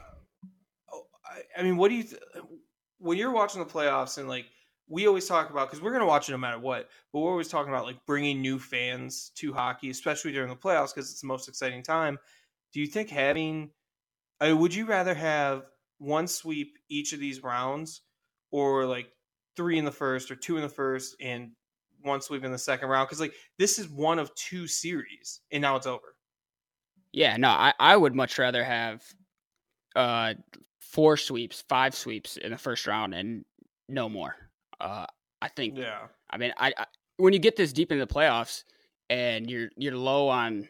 oh, 0.92 1.06
I, 1.24 1.60
I 1.60 1.62
mean, 1.62 1.76
what 1.76 1.88
do 1.88 1.94
you 1.94 2.02
th- 2.04 2.22
when 2.98 3.18
you're 3.18 3.30
watching 3.32 3.60
the 3.60 3.70
playoffs 3.70 4.18
and 4.18 4.28
like 4.28 4.46
we 4.88 5.06
always 5.06 5.26
talk 5.26 5.50
about 5.50 5.68
because 5.68 5.82
we're 5.82 5.92
gonna 5.92 6.06
watch 6.06 6.28
it 6.28 6.32
no 6.32 6.38
matter 6.38 6.58
what, 6.58 6.88
but 7.12 7.20
we're 7.20 7.30
always 7.30 7.48
talking 7.48 7.72
about 7.72 7.86
like 7.86 8.04
bringing 8.06 8.40
new 8.40 8.58
fans 8.58 9.30
to 9.36 9.52
hockey, 9.52 9.90
especially 9.90 10.32
during 10.32 10.48
the 10.48 10.56
playoffs 10.56 10.94
because 10.94 11.10
it's 11.10 11.20
the 11.20 11.26
most 11.26 11.48
exciting 11.48 11.82
time. 11.82 12.18
Do 12.72 12.80
you 12.80 12.86
think 12.86 13.10
having? 13.10 13.70
I 14.40 14.48
mean, 14.48 14.58
would 14.58 14.74
you 14.74 14.86
rather 14.86 15.14
have 15.14 15.64
one 15.98 16.26
sweep 16.26 16.78
each 16.88 17.12
of 17.12 17.20
these 17.20 17.42
rounds, 17.42 18.02
or 18.50 18.84
like 18.84 19.08
three 19.56 19.78
in 19.78 19.84
the 19.84 19.92
first, 19.92 20.30
or 20.30 20.36
two 20.36 20.56
in 20.56 20.62
the 20.62 20.68
first, 20.68 21.16
and 21.20 21.52
one 22.02 22.20
sweep 22.20 22.44
in 22.44 22.52
the 22.52 22.58
second 22.58 22.88
round? 22.88 23.08
Because 23.08 23.20
like 23.20 23.34
this 23.58 23.78
is 23.78 23.88
one 23.88 24.18
of 24.18 24.34
two 24.34 24.66
series, 24.66 25.40
and 25.50 25.62
now 25.62 25.76
it's 25.76 25.86
over. 25.86 26.16
Yeah, 27.12 27.36
no, 27.36 27.48
I, 27.48 27.72
I 27.78 27.96
would 27.96 28.14
much 28.14 28.38
rather 28.38 28.62
have 28.64 29.02
uh 29.94 30.34
four 30.78 31.16
sweeps, 31.16 31.62
five 31.68 31.94
sweeps 31.94 32.36
in 32.36 32.50
the 32.50 32.58
first 32.58 32.86
round 32.86 33.14
and 33.14 33.44
no 33.88 34.08
more. 34.08 34.36
Uh 34.80 35.06
I 35.40 35.48
think 35.48 35.76
Yeah. 35.76 36.08
I 36.30 36.36
mean 36.36 36.52
I, 36.58 36.72
I 36.76 36.86
when 37.16 37.32
you 37.32 37.38
get 37.38 37.56
this 37.56 37.72
deep 37.72 37.92
into 37.92 38.04
the 38.04 38.12
playoffs 38.12 38.64
and 39.08 39.50
you're 39.50 39.70
you're 39.76 39.96
low 39.96 40.28
on 40.28 40.68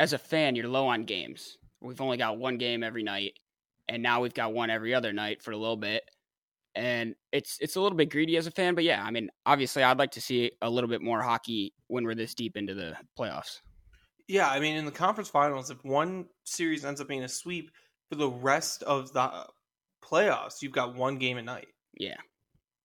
as 0.00 0.12
a 0.12 0.18
fan, 0.18 0.56
you're 0.56 0.68
low 0.68 0.86
on 0.88 1.04
games. 1.04 1.58
We've 1.80 2.00
only 2.00 2.16
got 2.16 2.38
one 2.38 2.58
game 2.58 2.82
every 2.82 3.02
night 3.04 3.38
and 3.88 4.02
now 4.02 4.20
we've 4.20 4.34
got 4.34 4.52
one 4.52 4.70
every 4.70 4.94
other 4.94 5.12
night 5.12 5.42
for 5.42 5.52
a 5.52 5.56
little 5.56 5.76
bit. 5.76 6.02
And 6.78 7.16
it's 7.32 7.58
it's 7.60 7.74
a 7.74 7.80
little 7.80 7.98
bit 7.98 8.08
greedy 8.08 8.36
as 8.36 8.46
a 8.46 8.52
fan, 8.52 8.76
but 8.76 8.84
yeah, 8.84 9.02
I 9.02 9.10
mean, 9.10 9.30
obviously 9.44 9.82
I'd 9.82 9.98
like 9.98 10.12
to 10.12 10.20
see 10.20 10.52
a 10.62 10.70
little 10.70 10.88
bit 10.88 11.02
more 11.02 11.20
hockey 11.20 11.74
when 11.88 12.04
we're 12.04 12.14
this 12.14 12.36
deep 12.36 12.56
into 12.56 12.72
the 12.72 12.96
playoffs. 13.18 13.62
Yeah, 14.28 14.48
I 14.48 14.60
mean, 14.60 14.76
in 14.76 14.84
the 14.84 14.92
conference 14.92 15.28
finals, 15.28 15.70
if 15.70 15.84
one 15.84 16.28
series 16.44 16.84
ends 16.84 17.00
up 17.00 17.08
being 17.08 17.24
a 17.24 17.28
sweep 17.28 17.72
for 18.08 18.14
the 18.14 18.28
rest 18.30 18.84
of 18.84 19.12
the 19.12 19.48
playoffs, 20.04 20.62
you've 20.62 20.70
got 20.70 20.94
one 20.94 21.18
game 21.18 21.36
at 21.36 21.44
night, 21.44 21.66
Yeah. 21.98 22.18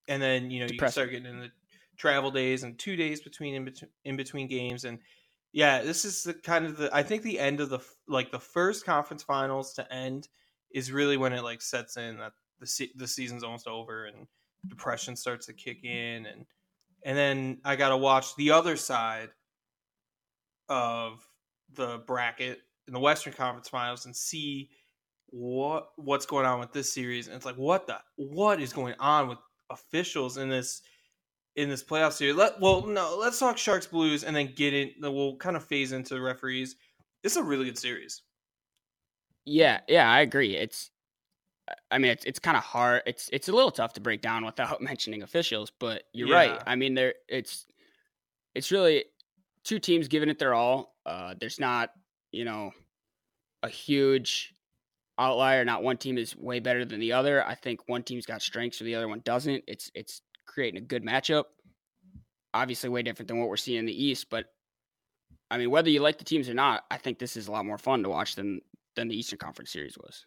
and 0.08 0.20
then 0.20 0.50
you 0.50 0.60
know 0.60 0.66
you 0.66 0.88
start 0.88 1.10
getting 1.12 1.26
in 1.26 1.38
the 1.38 1.52
travel 1.96 2.32
days 2.32 2.64
and 2.64 2.76
two 2.76 2.96
days 2.96 3.20
between 3.20 3.54
in, 3.54 3.64
between 3.64 3.90
in 4.04 4.16
between 4.16 4.48
games, 4.48 4.84
and 4.84 4.98
yeah, 5.52 5.82
this 5.82 6.04
is 6.04 6.24
the 6.24 6.34
kind 6.34 6.66
of 6.66 6.78
the 6.78 6.90
I 6.92 7.04
think 7.04 7.22
the 7.22 7.38
end 7.38 7.60
of 7.60 7.68
the 7.68 7.78
like 8.08 8.32
the 8.32 8.40
first 8.40 8.84
conference 8.84 9.22
finals 9.22 9.74
to 9.74 9.92
end 9.92 10.28
is 10.72 10.90
really 10.90 11.16
when 11.16 11.32
it 11.32 11.44
like 11.44 11.62
sets 11.62 11.96
in 11.96 12.18
that 12.18 12.32
the 12.64 12.68
se- 12.70 12.92
the 12.96 13.06
season's 13.06 13.44
almost 13.44 13.68
over 13.68 14.06
and 14.06 14.26
depression 14.68 15.14
starts 15.14 15.46
to 15.46 15.52
kick 15.52 15.84
in 15.84 16.26
and 16.26 16.46
and 17.04 17.16
then 17.18 17.58
I 17.64 17.76
got 17.76 17.90
to 17.90 17.96
watch 17.98 18.34
the 18.36 18.50
other 18.50 18.76
side 18.76 19.28
of 20.68 21.26
the 21.74 21.98
bracket 22.06 22.60
in 22.86 22.94
the 22.94 23.00
Western 23.00 23.34
Conference 23.34 23.68
Finals 23.68 24.06
and 24.06 24.16
see 24.16 24.70
what 25.26 25.88
what's 25.96 26.26
going 26.26 26.46
on 26.46 26.60
with 26.60 26.72
this 26.72 26.92
series. 26.92 27.26
And 27.26 27.36
it's 27.36 27.44
like, 27.44 27.56
what 27.56 27.86
the 27.86 27.98
what 28.16 28.60
is 28.60 28.72
going 28.72 28.94
on 28.98 29.28
with 29.28 29.38
officials 29.70 30.38
in 30.38 30.48
this 30.48 30.80
in 31.56 31.68
this 31.68 31.84
playoff 31.84 32.12
series? 32.12 32.36
Let 32.36 32.60
well, 32.60 32.86
no, 32.86 33.16
let's 33.20 33.38
talk 33.38 33.58
Sharks 33.58 33.86
Blues 33.86 34.24
and 34.24 34.34
then 34.34 34.54
get 34.54 34.72
in. 34.72 34.92
We'll 35.00 35.36
kind 35.36 35.56
of 35.56 35.64
phase 35.64 35.92
into 35.92 36.14
the 36.14 36.22
referees. 36.22 36.76
It's 37.22 37.36
a 37.36 37.42
really 37.42 37.66
good 37.66 37.78
series. 37.78 38.22
Yeah, 39.44 39.80
yeah, 39.88 40.10
I 40.10 40.20
agree. 40.20 40.56
It's 40.56 40.90
I 41.90 41.98
mean, 41.98 42.10
it's 42.10 42.24
it's 42.24 42.38
kind 42.38 42.56
of 42.56 42.62
hard. 42.62 43.02
It's 43.06 43.30
it's 43.32 43.48
a 43.48 43.52
little 43.52 43.70
tough 43.70 43.94
to 43.94 44.00
break 44.00 44.20
down 44.20 44.44
without 44.44 44.80
mentioning 44.82 45.22
officials, 45.22 45.70
but 45.78 46.04
you're 46.12 46.28
Yeah. 46.28 46.34
right. 46.34 46.62
I 46.66 46.76
mean, 46.76 46.94
there 46.94 47.14
it's 47.28 47.66
it's 48.54 48.70
really 48.70 49.04
two 49.64 49.78
teams 49.78 50.08
giving 50.08 50.28
it 50.28 50.38
their 50.38 50.54
all. 50.54 50.94
Uh, 51.06 51.34
there's 51.38 51.58
not 51.58 51.90
you 52.32 52.44
know 52.44 52.72
a 53.62 53.68
huge 53.68 54.54
outlier. 55.18 55.64
Not 55.64 55.82
one 55.82 55.96
team 55.96 56.18
is 56.18 56.36
way 56.36 56.60
better 56.60 56.84
than 56.84 57.00
the 57.00 57.12
other. 57.12 57.46
I 57.46 57.54
think 57.54 57.80
one 57.88 58.02
team's 58.02 58.26
got 58.26 58.42
strengths 58.42 58.80
or 58.80 58.84
the 58.84 58.94
other 58.96 59.08
one 59.08 59.20
doesn't. 59.24 59.64
It's 59.66 59.90
it's 59.94 60.20
creating 60.46 60.78
a 60.78 60.84
good 60.84 61.02
matchup. 61.02 61.44
Obviously, 62.52 62.90
way 62.90 63.02
different 63.02 63.28
than 63.28 63.38
what 63.40 63.48
we're 63.48 63.56
seeing 63.56 63.78
in 63.80 63.86
the 63.86 64.04
East, 64.04 64.28
but 64.30 64.46
I 65.50 65.58
mean, 65.58 65.70
whether 65.70 65.90
you 65.90 66.00
like 66.00 66.18
the 66.18 66.24
teams 66.24 66.48
or 66.48 66.54
not, 66.54 66.84
I 66.90 66.98
think 66.98 67.18
this 67.18 67.36
is 67.36 67.48
a 67.48 67.52
lot 67.52 67.64
more 67.66 67.78
fun 67.78 68.02
to 68.02 68.08
watch 68.08 68.34
than 68.34 68.60
than 68.96 69.08
the 69.08 69.16
Eastern 69.18 69.38
Conference 69.38 69.72
Series 69.72 69.96
was. 69.98 70.26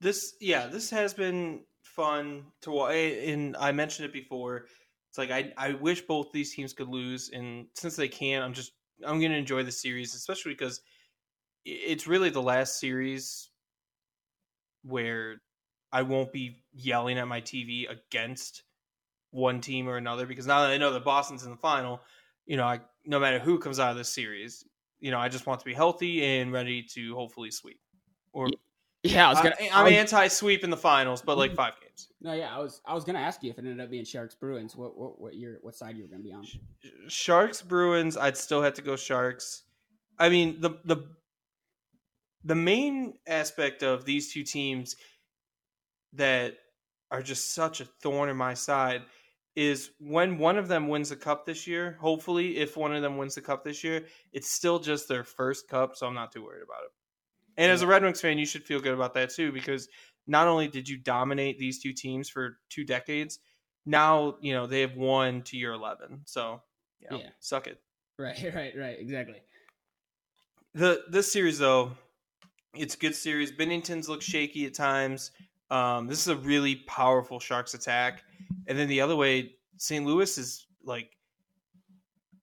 This 0.00 0.34
yeah, 0.40 0.66
this 0.66 0.90
has 0.90 1.14
been 1.14 1.64
fun 1.82 2.44
to 2.62 2.70
watch. 2.70 2.94
And 2.94 3.56
I 3.56 3.72
mentioned 3.72 4.06
it 4.06 4.12
before. 4.12 4.66
It's 5.08 5.18
like 5.18 5.30
I 5.30 5.52
I 5.56 5.74
wish 5.74 6.02
both 6.02 6.32
these 6.32 6.54
teams 6.54 6.72
could 6.72 6.88
lose, 6.88 7.30
and 7.30 7.66
since 7.74 7.96
they 7.96 8.08
can, 8.08 8.42
I'm 8.42 8.52
just 8.52 8.72
I'm 9.04 9.20
gonna 9.20 9.34
enjoy 9.34 9.62
the 9.62 9.72
series, 9.72 10.14
especially 10.14 10.52
because 10.52 10.80
it's 11.64 12.06
really 12.06 12.30
the 12.30 12.42
last 12.42 12.78
series 12.78 13.50
where 14.84 15.40
I 15.92 16.02
won't 16.02 16.32
be 16.32 16.62
yelling 16.72 17.18
at 17.18 17.26
my 17.26 17.40
TV 17.40 17.90
against 17.90 18.62
one 19.30 19.60
team 19.60 19.88
or 19.88 19.96
another 19.96 20.26
because 20.26 20.46
now 20.46 20.62
that 20.62 20.70
I 20.70 20.78
know 20.78 20.92
that 20.92 21.04
Boston's 21.04 21.44
in 21.44 21.50
the 21.50 21.56
final, 21.56 22.00
you 22.46 22.56
know, 22.56 22.64
I 22.64 22.80
no 23.04 23.18
matter 23.18 23.38
who 23.38 23.58
comes 23.58 23.80
out 23.80 23.90
of 23.90 23.96
this 23.96 24.12
series, 24.12 24.64
you 25.00 25.10
know, 25.10 25.18
I 25.18 25.28
just 25.28 25.46
want 25.46 25.60
to 25.60 25.66
be 25.66 25.74
healthy 25.74 26.24
and 26.24 26.52
ready 26.52 26.82
to 26.94 27.14
hopefully 27.14 27.50
sweep. 27.50 27.80
Or 28.32 28.48
Yeah, 29.06 29.26
I 29.26 29.30
was 29.30 29.40
gonna. 29.40 29.56
I, 29.60 29.78
am 29.78 29.84
was- 29.84 29.92
anti-sweep 29.94 30.64
in 30.64 30.70
the 30.70 30.76
finals, 30.76 31.22
but 31.22 31.38
like 31.38 31.52
mm-hmm. 31.52 31.56
five 31.56 31.74
games. 31.80 32.08
no, 32.20 32.32
yeah, 32.32 32.54
I 32.54 32.58
was. 32.58 32.80
I 32.86 32.94
was 32.94 33.04
gonna 33.04 33.20
ask 33.20 33.42
you 33.42 33.50
if 33.50 33.58
it 33.58 33.64
ended 33.64 33.80
up 33.80 33.90
being 33.90 34.04
Sharks 34.04 34.34
Bruins. 34.34 34.76
What 34.76 34.98
what 34.98 35.20
what 35.20 35.34
your 35.34 35.58
what 35.62 35.74
side 35.74 35.96
you 35.96 36.02
were 36.02 36.08
gonna 36.08 36.22
be 36.22 36.32
on? 36.32 36.44
Sharks 37.08 37.62
Bruins, 37.62 38.16
I'd 38.16 38.36
still 38.36 38.62
have 38.62 38.74
to 38.74 38.82
go 38.82 38.96
Sharks. 38.96 39.62
I 40.18 40.28
mean 40.28 40.60
the 40.60 40.78
the 40.84 41.08
the 42.44 42.54
main 42.54 43.14
aspect 43.26 43.82
of 43.82 44.04
these 44.04 44.32
two 44.32 44.44
teams 44.44 44.96
that 46.12 46.54
are 47.10 47.22
just 47.22 47.54
such 47.54 47.80
a 47.80 47.84
thorn 48.02 48.28
in 48.28 48.36
my 48.36 48.54
side 48.54 49.02
is 49.56 49.90
when 49.98 50.38
one 50.38 50.58
of 50.58 50.68
them 50.68 50.88
wins 50.88 51.08
the 51.08 51.16
cup 51.16 51.46
this 51.46 51.66
year. 51.66 51.96
Hopefully, 52.00 52.58
if 52.58 52.76
one 52.76 52.94
of 52.94 53.02
them 53.02 53.16
wins 53.16 53.34
the 53.34 53.40
cup 53.40 53.64
this 53.64 53.82
year, 53.82 54.04
it's 54.32 54.50
still 54.50 54.78
just 54.78 55.08
their 55.08 55.24
first 55.24 55.68
cup, 55.68 55.96
so 55.96 56.06
I'm 56.06 56.14
not 56.14 56.30
too 56.30 56.44
worried 56.44 56.62
about 56.62 56.84
it. 56.84 56.90
And 57.56 57.72
as 57.72 57.82
a 57.82 57.86
Red 57.86 58.02
Wings 58.02 58.20
fan, 58.20 58.38
you 58.38 58.46
should 58.46 58.64
feel 58.64 58.80
good 58.80 58.92
about 58.94 59.14
that 59.14 59.30
too, 59.30 59.50
because 59.52 59.88
not 60.26 60.48
only 60.48 60.68
did 60.68 60.88
you 60.88 60.98
dominate 60.98 61.58
these 61.58 61.78
two 61.80 61.92
teams 61.92 62.28
for 62.28 62.58
two 62.68 62.84
decades, 62.84 63.38
now 63.86 64.36
you 64.40 64.52
know 64.52 64.66
they 64.66 64.80
have 64.80 64.96
won 64.96 65.42
to 65.42 65.56
year 65.56 65.72
eleven. 65.72 66.20
So 66.24 66.62
know, 67.10 67.18
Yeah. 67.18 67.30
suck 67.40 67.66
it. 67.66 67.80
Right, 68.18 68.42
right, 68.54 68.72
right. 68.78 68.96
Exactly. 68.98 69.42
The 70.74 71.04
this 71.10 71.30
series 71.30 71.58
though, 71.58 71.92
it's 72.74 72.94
a 72.94 72.98
good 72.98 73.14
series. 73.14 73.52
Binnington's 73.52 74.08
look 74.08 74.22
shaky 74.22 74.64
at 74.66 74.72
times. 74.74 75.32
Um, 75.70 76.06
this 76.06 76.20
is 76.20 76.28
a 76.28 76.36
really 76.36 76.76
powerful 76.86 77.40
Sharks 77.40 77.74
attack, 77.74 78.24
and 78.66 78.78
then 78.78 78.88
the 78.88 79.00
other 79.02 79.16
way, 79.16 79.56
St. 79.76 80.06
Louis 80.06 80.38
is 80.38 80.66
like 80.82 81.10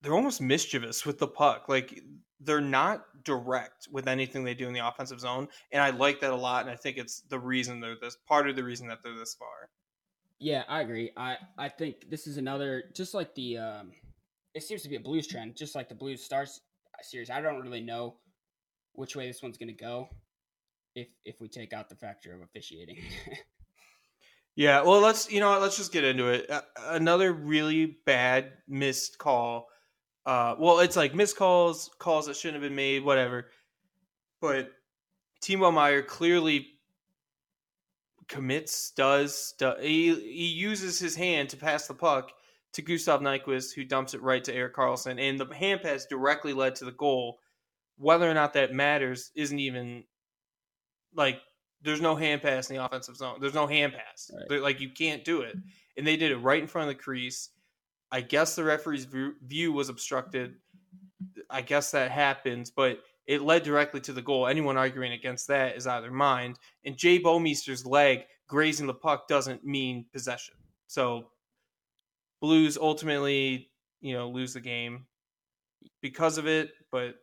they're 0.01 0.13
almost 0.13 0.41
mischievous 0.41 1.05
with 1.05 1.17
the 1.17 1.27
puck. 1.27 1.69
Like 1.69 1.99
they're 2.43 2.61
not 2.61 3.05
direct 3.23 3.87
with 3.91 4.07
anything 4.07 4.43
they 4.43 4.53
do 4.53 4.67
in 4.67 4.73
the 4.73 4.85
offensive 4.85 5.19
zone, 5.19 5.47
and 5.71 5.81
I 5.81 5.91
like 5.91 6.21
that 6.21 6.31
a 6.31 6.35
lot. 6.35 6.61
And 6.61 6.71
I 6.71 6.75
think 6.75 6.97
it's 6.97 7.21
the 7.21 7.39
reason 7.39 7.79
they're 7.79 7.97
this 7.99 8.17
part 8.27 8.49
of 8.49 8.55
the 8.55 8.63
reason 8.63 8.87
that 8.87 8.99
they're 9.03 9.17
this 9.17 9.33
far. 9.33 9.69
Yeah, 10.39 10.63
I 10.67 10.81
agree. 10.81 11.11
I 11.15 11.37
I 11.57 11.69
think 11.69 12.09
this 12.09 12.27
is 12.27 12.37
another 12.37 12.83
just 12.95 13.13
like 13.13 13.33
the 13.35 13.57
um 13.57 13.91
it 14.53 14.63
seems 14.63 14.83
to 14.83 14.89
be 14.89 14.95
a 14.95 14.99
blues 14.99 15.27
trend, 15.27 15.55
just 15.55 15.75
like 15.75 15.89
the 15.89 15.95
Blues 15.95 16.23
Stars 16.23 16.61
series. 17.01 17.29
I 17.29 17.41
don't 17.41 17.61
really 17.61 17.81
know 17.81 18.15
which 18.93 19.15
way 19.15 19.27
this 19.27 19.41
one's 19.41 19.57
going 19.57 19.75
to 19.75 19.83
go 19.83 20.09
if 20.95 21.07
if 21.25 21.41
we 21.41 21.47
take 21.47 21.73
out 21.73 21.89
the 21.89 21.95
factor 21.95 22.33
of 22.33 22.41
officiating. 22.41 22.97
Yeah, 24.55 24.83
well, 24.83 24.99
let's 24.99 25.31
you 25.31 25.39
know 25.39 25.49
what, 25.49 25.61
let's 25.61 25.77
just 25.77 25.91
get 25.91 26.03
into 26.03 26.27
it. 26.27 26.49
Uh, 26.49 26.61
another 26.89 27.33
really 27.33 27.97
bad 28.05 28.51
missed 28.67 29.17
call. 29.17 29.67
Uh, 30.25 30.55
well, 30.57 30.79
it's 30.79 30.95
like 30.95 31.13
missed 31.13 31.35
calls, 31.35 31.91
calls 31.99 32.27
that 32.27 32.37
shouldn't 32.37 32.61
have 32.61 32.69
been 32.69 32.75
made, 32.75 33.03
whatever. 33.03 33.47
But 34.39 34.69
Timo 35.43 35.73
Meier 35.73 36.01
clearly 36.01 36.67
commits, 38.27 38.91
does, 38.91 39.53
do 39.57 39.73
he, 39.81 40.15
he 40.15 40.47
uses 40.47 40.99
his 40.99 41.15
hand 41.15 41.49
to 41.49 41.57
pass 41.57 41.87
the 41.87 41.93
puck 41.93 42.31
to 42.73 42.81
Gustav 42.81 43.21
Nyquist, 43.21 43.73
who 43.73 43.83
dumps 43.83 44.13
it 44.13 44.21
right 44.21 44.43
to 44.43 44.53
Erik 44.53 44.75
Karlsson, 44.75 45.19
and 45.19 45.39
the 45.39 45.53
hand 45.53 45.81
pass 45.81 46.05
directly 46.05 46.53
led 46.53 46.75
to 46.75 46.85
the 46.85 46.91
goal. 46.91 47.39
Whether 47.97 48.29
or 48.29 48.33
not 48.33 48.53
that 48.53 48.73
matters 48.73 49.31
isn't 49.35 49.59
even 49.59 50.03
like 51.15 51.39
there's 51.83 52.01
no 52.01 52.15
hand 52.15 52.41
pass 52.41 52.69
in 52.69 52.75
the 52.75 52.83
offensive 52.83 53.17
zone. 53.17 53.37
There's 53.39 53.53
no 53.53 53.67
hand 53.67 53.93
pass. 53.93 54.31
Right. 54.49 54.61
Like 54.61 54.79
you 54.79 54.89
can't 54.89 55.23
do 55.23 55.41
it, 55.41 55.55
and 55.97 56.07
they 56.07 56.17
did 56.17 56.31
it 56.31 56.37
right 56.37 56.61
in 56.61 56.67
front 56.67 56.89
of 56.89 56.97
the 56.97 57.01
crease. 57.03 57.49
I 58.13 58.21
guess 58.21 58.55
the 58.55 58.63
referee's 58.63 59.05
view, 59.05 59.73
was 59.73 59.89
obstructed. 59.89 60.53
I 61.49 61.61
guess 61.61 61.89
that 61.91 62.11
happens, 62.11 62.69
but 62.69 62.99
it 63.25 63.41
led 63.41 63.63
directly 63.63 64.01
to 64.01 64.13
the 64.13 64.21
goal. 64.21 64.45
Anyone 64.45 64.77
arguing 64.77 65.13
against 65.13 65.47
that 65.47 65.75
is 65.75 65.87
out 65.87 65.97
of 65.97 66.03
their 66.03 66.11
mind. 66.11 66.59
And 66.85 66.95
Jay 66.95 67.19
Bouwmeester's 67.19 67.87
leg 67.87 68.25
grazing 68.47 68.85
the 68.85 68.93
puck 68.93 69.27
doesn't 69.27 69.65
mean 69.65 70.05
possession. 70.13 70.53
So 70.85 71.29
Blues 72.39 72.77
ultimately, 72.77 73.71
you 73.99 74.13
know, 74.13 74.29
lose 74.29 74.53
the 74.53 74.61
game 74.61 75.07
because 76.01 76.37
of 76.37 76.45
it, 76.45 76.69
but 76.91 77.15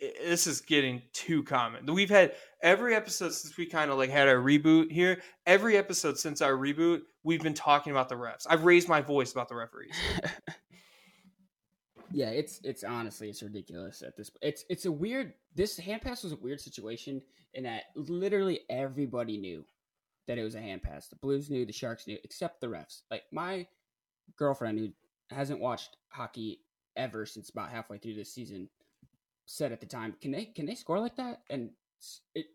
this 0.00 0.46
is 0.46 0.60
getting 0.60 1.02
too 1.12 1.42
common. 1.42 1.86
We've 1.86 2.10
had 2.10 2.34
every 2.62 2.94
episode 2.94 3.32
since 3.32 3.56
we 3.56 3.66
kind 3.66 3.90
of 3.90 3.98
like 3.98 4.10
had 4.10 4.28
our 4.28 4.36
reboot 4.36 4.90
here. 4.90 5.22
Every 5.46 5.76
episode 5.76 6.18
since 6.18 6.42
our 6.42 6.52
reboot, 6.52 7.00
we've 7.22 7.42
been 7.42 7.54
talking 7.54 7.92
about 7.92 8.08
the 8.08 8.14
refs. 8.14 8.46
I've 8.48 8.64
raised 8.64 8.88
my 8.88 9.00
voice 9.00 9.32
about 9.32 9.48
the 9.48 9.54
referees. 9.54 9.94
yeah, 12.12 12.28
it's 12.28 12.60
it's 12.62 12.84
honestly 12.84 13.30
it's 13.30 13.42
ridiculous 13.42 14.02
at 14.02 14.16
this. 14.16 14.30
It's 14.42 14.64
it's 14.68 14.84
a 14.84 14.92
weird. 14.92 15.32
This 15.54 15.78
hand 15.78 16.02
pass 16.02 16.22
was 16.22 16.32
a 16.32 16.36
weird 16.36 16.60
situation 16.60 17.22
in 17.54 17.64
that 17.64 17.84
literally 17.94 18.60
everybody 18.68 19.38
knew 19.38 19.64
that 20.26 20.38
it 20.38 20.42
was 20.42 20.56
a 20.56 20.60
hand 20.60 20.82
pass. 20.82 21.08
The 21.08 21.16
Blues 21.16 21.48
knew, 21.48 21.64
the 21.64 21.72
Sharks 21.72 22.06
knew, 22.06 22.18
except 22.22 22.60
the 22.60 22.66
refs. 22.66 23.02
Like 23.10 23.22
my 23.32 23.66
girlfriend 24.36 24.78
who 24.78 24.88
hasn't 25.34 25.60
watched 25.60 25.96
hockey 26.08 26.60
ever 26.96 27.24
since 27.26 27.50
about 27.50 27.70
halfway 27.70 27.98
through 27.98 28.14
this 28.14 28.32
season 28.32 28.68
said 29.46 29.72
at 29.72 29.80
the 29.80 29.86
time, 29.86 30.14
"Can 30.20 30.32
they 30.32 30.46
can 30.46 30.66
they 30.66 30.74
score 30.74 31.00
like 31.00 31.16
that?" 31.16 31.42
And 31.50 31.70
it 32.34 32.46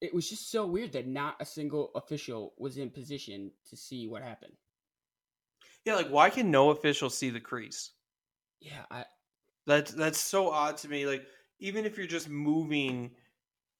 it 0.00 0.14
was 0.14 0.28
just 0.28 0.50
so 0.50 0.66
weird 0.66 0.92
that 0.92 1.06
not 1.06 1.36
a 1.40 1.44
single 1.44 1.90
official 1.94 2.54
was 2.58 2.78
in 2.78 2.90
position 2.90 3.50
to 3.68 3.76
see 3.76 4.06
what 4.06 4.22
happened. 4.22 4.54
Yeah, 5.84 5.96
like 5.96 6.08
why 6.08 6.30
can 6.30 6.50
no 6.50 6.70
official 6.70 7.10
see 7.10 7.30
the 7.30 7.40
crease? 7.40 7.92
Yeah, 8.60 8.84
I 8.90 9.04
That's 9.66 9.92
that's 9.92 10.20
so 10.20 10.50
odd 10.50 10.76
to 10.78 10.88
me. 10.88 11.06
Like 11.06 11.26
even 11.60 11.84
if 11.84 11.96
you're 11.96 12.06
just 12.06 12.28
moving 12.28 13.10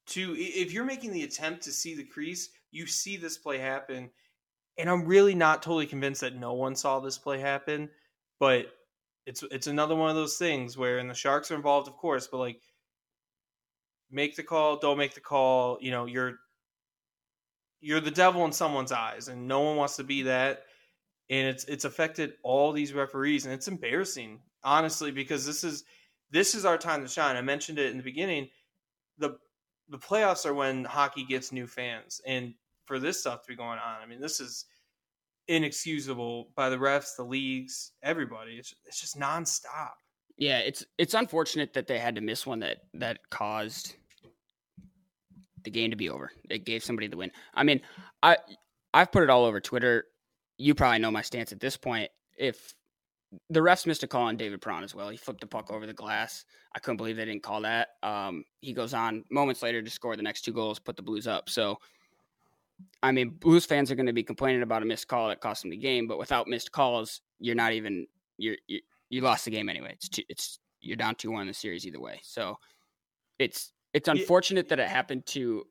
to, 0.07 0.35
if 0.39 0.73
you're 0.73 0.85
making 0.85 1.13
the 1.13 1.25
attempt 1.25 1.63
to 1.65 1.73
see 1.73 1.95
the 1.95 2.05
crease, 2.05 2.51
you 2.71 2.87
see 2.87 3.17
this 3.17 3.39
play 3.39 3.59
happen, 3.59 4.11
and 4.79 4.89
I'm 4.89 5.05
really 5.05 5.35
not 5.35 5.63
totally 5.63 5.87
convinced 5.87 6.23
that 6.23 6.37
no 6.37 6.55
one 6.55 6.75
saw 6.75 7.01
this 7.01 7.19
play 7.19 7.41
happen. 7.41 7.91
But 8.41 8.67
it's 9.29 9.45
it's 9.51 9.67
another 9.67 9.95
one 9.95 10.09
of 10.09 10.17
those 10.17 10.39
things 10.39 10.79
where, 10.79 10.99
and 10.99 11.11
the 11.11 11.15
Sharks 11.15 11.51
are 11.51 11.55
involved, 11.55 11.87
of 11.87 11.97
course, 11.97 12.27
but 12.27 12.39
like 12.39 12.63
make 14.11 14.37
the 14.37 14.43
call, 14.43 14.79
don't 14.79 14.97
make 14.97 15.15
the 15.15 15.21
call. 15.21 15.77
You 15.83 15.91
know, 15.91 16.07
you're 16.07 16.39
you're 17.81 18.01
the 18.01 18.11
devil 18.11 18.47
in 18.47 18.53
someone's 18.53 18.91
eyes, 18.91 19.29
and 19.29 19.47
no 19.47 19.61
one 19.61 19.77
wants 19.77 19.97
to 19.97 20.05
be 20.05 20.23
that. 20.23 20.63
And 21.29 21.47
it's 21.47 21.65
it's 21.65 21.85
affected 21.85 22.33
all 22.43 22.73
these 22.73 22.95
referees, 22.95 23.45
and 23.45 23.53
it's 23.53 23.69
embarrassing, 23.69 24.41
honestly, 24.65 25.11
because 25.11 25.45
this 25.45 25.63
is 25.63 25.85
this 26.31 26.55
is 26.55 26.65
our 26.65 26.79
time 26.79 27.03
to 27.03 27.09
shine. 27.09 27.37
I 27.37 27.43
mentioned 27.43 27.79
it 27.79 27.91
in 27.91 27.99
the 27.99 28.03
beginning. 28.03 28.49
the 29.19 29.37
The 29.91 29.99
playoffs 29.99 30.47
are 30.47 30.55
when 30.55 30.85
hockey 30.85 31.25
gets 31.25 31.53
new 31.53 31.67
fans, 31.67 32.23
and 32.27 32.55
for 32.87 32.99
this 32.99 33.21
stuff 33.21 33.43
to 33.43 33.49
be 33.49 33.57
going 33.57 33.79
on, 33.79 34.01
I 34.03 34.07
mean, 34.07 34.23
this 34.23 34.41
is 34.41 34.65
inexcusable 35.49 36.51
by 36.55 36.69
the 36.69 36.77
refs, 36.77 37.17
the 37.17 37.25
leagues, 37.25 37.93
everybody. 38.03 38.53
It's 38.53 38.75
it's 38.87 39.01
just 39.01 39.19
nonstop. 39.19 39.91
Yeah, 40.37 40.59
it's 40.59 40.85
it's 40.99 41.15
unfortunate 41.15 41.73
that 41.75 41.87
they 41.87 41.99
had 41.99 42.15
to 42.15 42.21
miss 42.21 42.47
one 42.47 42.61
that 42.61 42.79
that 42.95 43.19
caused 43.31 43.97
the 45.65 45.71
game 45.71 45.91
to 45.91 45.97
be 45.97 46.09
over. 46.09 46.31
It 46.49 46.65
gave 46.65 46.85
somebody 46.85 47.09
the 47.09 47.17
win. 47.17 47.33
I 47.55 47.65
mean, 47.65 47.81
I 48.23 48.37
I've 48.95 49.13
put 49.13 49.23
it 49.23 49.31
all 49.31 49.45
over 49.45 49.61
Twitter. 49.61 50.05
You 50.57 50.75
probably 50.75 50.99
know 50.99 51.11
my 51.11 51.23
stance 51.23 51.53
at 51.53 51.61
this 51.61 51.77
point. 51.77 52.11
If 52.39 52.75
the 53.51 53.61
refs 53.61 53.87
missed 53.87 54.03
a 54.03 54.07
call 54.07 54.23
on 54.23 54.37
David 54.37 54.61
Perron 54.61 54.85
as 54.85 54.95
well, 54.95 55.09
he 55.09 55.17
flipped 55.17 55.41
the 55.41 55.47
puck 55.47 55.71
over 55.71 55.87
the 55.87 55.93
glass. 55.93 56.45
I 56.75 56.79
couldn't 56.79 56.97
believe 56.97 57.17
they 57.17 57.25
didn't 57.25 57.43
call 57.43 57.63
that. 57.63 57.89
Um, 58.03 58.45
he 58.61 58.73
goes 58.73 58.95
on 58.95 59.25
moments 59.31 59.63
later 59.63 59.83
to 59.83 59.91
score 59.91 60.17
the 60.17 60.23
next 60.23 60.43
two 60.43 60.53
goals, 60.53 60.79
put 60.79 60.97
the 60.97 61.03
Blues 61.03 61.27
up. 61.27 61.51
So, 61.51 61.79
I 63.03 63.13
mean, 63.13 63.31
Blues 63.31 63.65
fans 63.65 63.91
are 63.91 63.95
going 63.95 64.07
to 64.07 64.13
be 64.13 64.25
complaining 64.25 64.63
about 64.63 64.83
a 64.83 64.87
missed 64.87 65.09
call 65.09 65.29
that 65.29 65.41
cost 65.41 65.63
them 65.63 65.71
the 65.71 65.77
game, 65.77 66.07
but 66.07 66.19
without 66.19 66.49
missed 66.49 66.73
calls, 66.73 67.21
you're 67.39 67.55
not 67.55 67.73
even 67.73 68.07
you're, 68.37 68.57
you're 68.67 68.81
you 69.11 69.21
lost 69.21 69.45
the 69.45 69.51
game 69.51 69.69
anyway. 69.69 69.93
It's 69.93 70.09
two, 70.09 70.23
it's 70.29 70.59
you're 70.81 70.97
down 70.97 71.15
two 71.15 71.31
one 71.31 71.43
in 71.43 71.49
the 71.49 71.55
series 71.55 71.87
either 71.87 72.01
way. 72.01 72.21
So 72.23 72.59
it's 73.39 73.73
it's 73.95 74.09
Yeah. 74.09 74.15
unfortunate 74.15 74.69
that 74.69 74.79
it 74.81 74.89
happened 74.89 75.27
to 75.27 75.65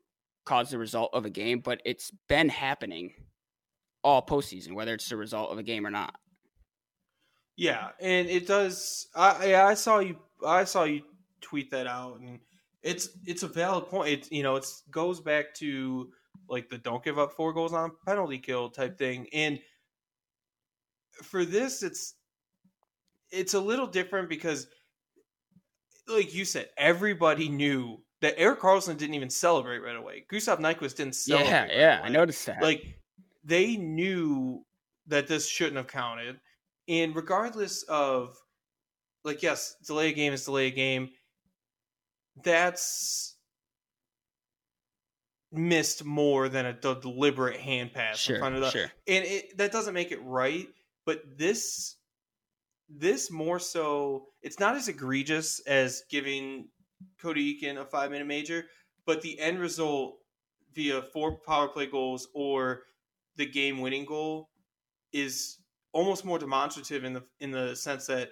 cause 0.44 0.70
the 0.70 0.78
result 0.78 1.10
of 1.12 1.24
a 1.26 1.30
game, 1.30 1.60
but 1.60 1.80
it's 1.84 2.10
been 2.28 2.48
happening 2.48 3.12
all 4.02 4.24
postseason, 4.24 4.74
whether 4.74 4.94
it's 4.94 5.08
the 5.08 5.16
result 5.16 5.50
of 5.50 5.58
a 5.58 5.62
game 5.62 5.86
or 5.86 5.90
not. 5.90 6.14
Yeah, 7.56 7.88
and 8.00 8.28
it 8.28 8.46
does. 8.46 9.08
I 9.14 9.52
I 9.54 9.70
I 9.70 9.74
saw 9.74 9.98
you. 9.98 10.16
I 10.46 10.64
saw 10.64 10.84
you 10.84 11.02
tweet 11.40 11.70
that 11.72 11.86
out, 11.86 12.20
and 12.20 12.38
it's 12.82 13.10
it's 13.26 13.42
a 13.42 13.48
valid 13.48 13.86
point. 13.88 14.08
It 14.08 14.32
you 14.32 14.42
know 14.42 14.56
it 14.56 14.66
goes 14.90 15.20
back 15.20 15.54
to 15.54 16.10
like 16.48 16.68
the 16.68 16.78
don't 16.78 17.04
give 17.04 17.18
up 17.18 17.32
four 17.32 17.52
goals 17.52 17.72
on 17.72 17.92
penalty 18.06 18.38
kill 18.38 18.70
type 18.70 18.92
mm-hmm. 18.92 18.98
thing, 18.98 19.26
and 19.32 19.58
for 21.22 21.44
this, 21.44 21.82
it's 21.82 22.14
it's 23.30 23.54
a 23.54 23.60
little 23.60 23.86
different 23.86 24.28
because, 24.28 24.66
like 26.06 26.34
you 26.34 26.44
said, 26.44 26.68
everybody 26.76 27.48
knew 27.48 28.00
that 28.20 28.38
Erik 28.38 28.60
Karlsson 28.60 28.96
didn't 28.96 29.14
even 29.14 29.30
celebrate 29.30 29.78
right 29.78 29.96
away. 29.96 30.24
Gustav 30.30 30.58
Nyquist 30.58 30.96
didn't 30.96 31.14
celebrate. 31.14 31.48
yeah, 31.48 31.62
right 31.62 31.76
yeah, 31.76 32.00
I 32.02 32.08
noticed 32.08 32.46
that. 32.46 32.62
like 32.62 32.84
they 33.44 33.76
knew 33.76 34.64
that 35.06 35.26
this 35.26 35.48
shouldn't 35.48 35.76
have 35.76 35.86
counted 35.86 36.38
and 36.88 37.14
regardless 37.14 37.82
of 37.84 38.36
like 39.24 39.42
yes 39.42 39.76
delay 39.86 40.08
a 40.08 40.12
game 40.12 40.32
is 40.32 40.44
delay 40.44 40.66
a 40.66 40.70
game 40.70 41.08
that's 42.44 43.27
missed 45.52 46.04
more 46.04 46.48
than 46.48 46.66
a 46.66 46.72
deliberate 46.72 47.58
hand 47.58 47.92
pass 47.92 48.18
Sure, 48.18 48.36
in 48.36 48.40
front 48.40 48.54
of 48.56 48.60
the 48.60 48.70
sure. 48.70 48.92
and 49.06 49.24
it 49.24 49.56
that 49.56 49.72
doesn't 49.72 49.94
make 49.94 50.12
it 50.12 50.22
right 50.22 50.68
but 51.06 51.22
this 51.38 51.96
this 52.90 53.30
more 53.30 53.58
so 53.58 54.26
it's 54.42 54.60
not 54.60 54.74
as 54.76 54.88
egregious 54.88 55.60
as 55.66 56.02
giving 56.10 56.68
Cody 57.20 57.58
Eakin 57.60 57.78
a 57.80 57.84
five 57.84 58.10
minute 58.10 58.26
major 58.26 58.66
but 59.06 59.22
the 59.22 59.38
end 59.40 59.58
result 59.58 60.18
via 60.74 61.00
four 61.00 61.38
power 61.38 61.68
play 61.68 61.86
goals 61.86 62.28
or 62.34 62.82
the 63.36 63.46
game 63.46 63.80
winning 63.80 64.04
goal 64.04 64.50
is 65.12 65.58
almost 65.92 66.24
more 66.26 66.38
demonstrative 66.38 67.04
in 67.04 67.14
the 67.14 67.22
in 67.40 67.50
the 67.50 67.74
sense 67.74 68.06
that 68.06 68.30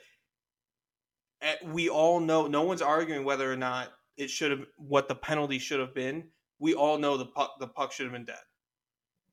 eh, 1.41 1.55
we 1.65 1.89
all 1.89 2.21
know 2.21 2.47
no 2.47 2.63
one's 2.63 2.83
arguing 2.83 3.25
whether 3.25 3.51
or 3.51 3.57
not 3.57 3.89
it 4.19 4.29
should 4.29 4.51
have 4.51 4.67
what 4.77 5.09
the 5.09 5.15
penalty 5.15 5.59
should 5.59 5.81
have 5.81 5.95
been 5.95 6.25
we 6.59 6.75
all 6.75 6.99
know 6.99 7.17
the 7.17 7.27
puck 7.27 7.59
the 7.61 7.67
puck 7.67 7.93
should 7.93 8.07
have 8.07 8.13
been 8.13 8.25
dead. 8.25 8.37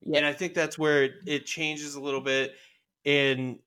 Yeah. 0.01 0.17
and 0.17 0.25
i 0.25 0.33
think 0.33 0.53
that's 0.53 0.77
where 0.77 1.03
it, 1.03 1.13
it 1.25 1.45
changes 1.45 1.95
a 1.95 2.01
little 2.01 2.21
bit 2.21 2.55
and 3.05 3.57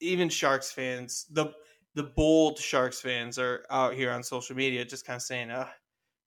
even 0.00 0.28
sharks 0.28 0.70
fans 0.70 1.26
the 1.30 1.52
the 1.94 2.02
bold 2.02 2.58
sharks 2.58 3.00
fans 3.00 3.38
are 3.38 3.64
out 3.70 3.94
here 3.94 4.10
on 4.12 4.22
social 4.22 4.54
media 4.54 4.84
just 4.84 5.06
kind 5.06 5.16
of 5.16 5.22
saying 5.22 5.50
uh 5.50 5.66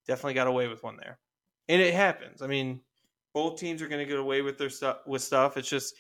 definitely 0.08 0.34
got 0.34 0.48
away 0.48 0.68
with 0.68 0.84
one 0.84 0.98
there. 0.98 1.20
And 1.70 1.82
it 1.82 1.94
happens. 1.94 2.42
I 2.42 2.48
mean 2.48 2.82
both 3.34 3.58
teams 3.58 3.82
are 3.82 3.88
going 3.88 4.00
to 4.00 4.06
get 4.06 4.20
away 4.20 4.42
with 4.42 4.58
their 4.58 4.70
stuff 4.70 4.98
with 5.08 5.22
stuff. 5.22 5.56
It's 5.56 5.70
just 5.70 5.96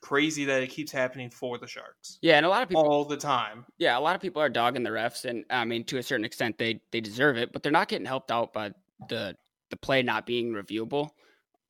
crazy 0.00 0.44
that 0.46 0.62
it 0.62 0.68
keeps 0.68 0.90
happening 0.90 1.30
for 1.30 1.58
the 1.58 1.66
sharks 1.66 2.18
Yeah, 2.22 2.36
and 2.38 2.46
a 2.46 2.48
lot 2.48 2.62
of 2.62 2.68
people 2.68 2.82
all 2.88 3.04
the 3.04 3.16
time. 3.16 3.64
Yeah, 3.78 3.96
a 3.96 4.00
lot 4.00 4.16
of 4.16 4.22
people 4.22 4.42
are 4.42 4.48
dogging 4.48 4.82
the 4.82 4.90
refs, 4.90 5.24
and 5.26 5.44
I 5.50 5.64
mean, 5.64 5.84
to 5.84 5.98
a 5.98 6.02
certain 6.02 6.24
extent, 6.24 6.58
they 6.58 6.80
they 6.90 7.00
deserve 7.00 7.36
it, 7.36 7.52
but 7.52 7.62
they're 7.62 7.70
not 7.70 7.88
getting 7.88 8.06
helped 8.06 8.32
out 8.32 8.52
by 8.52 8.72
the 9.08 9.36
the 9.72 9.76
play 9.76 10.02
not 10.02 10.26
being 10.26 10.52
reviewable. 10.52 11.10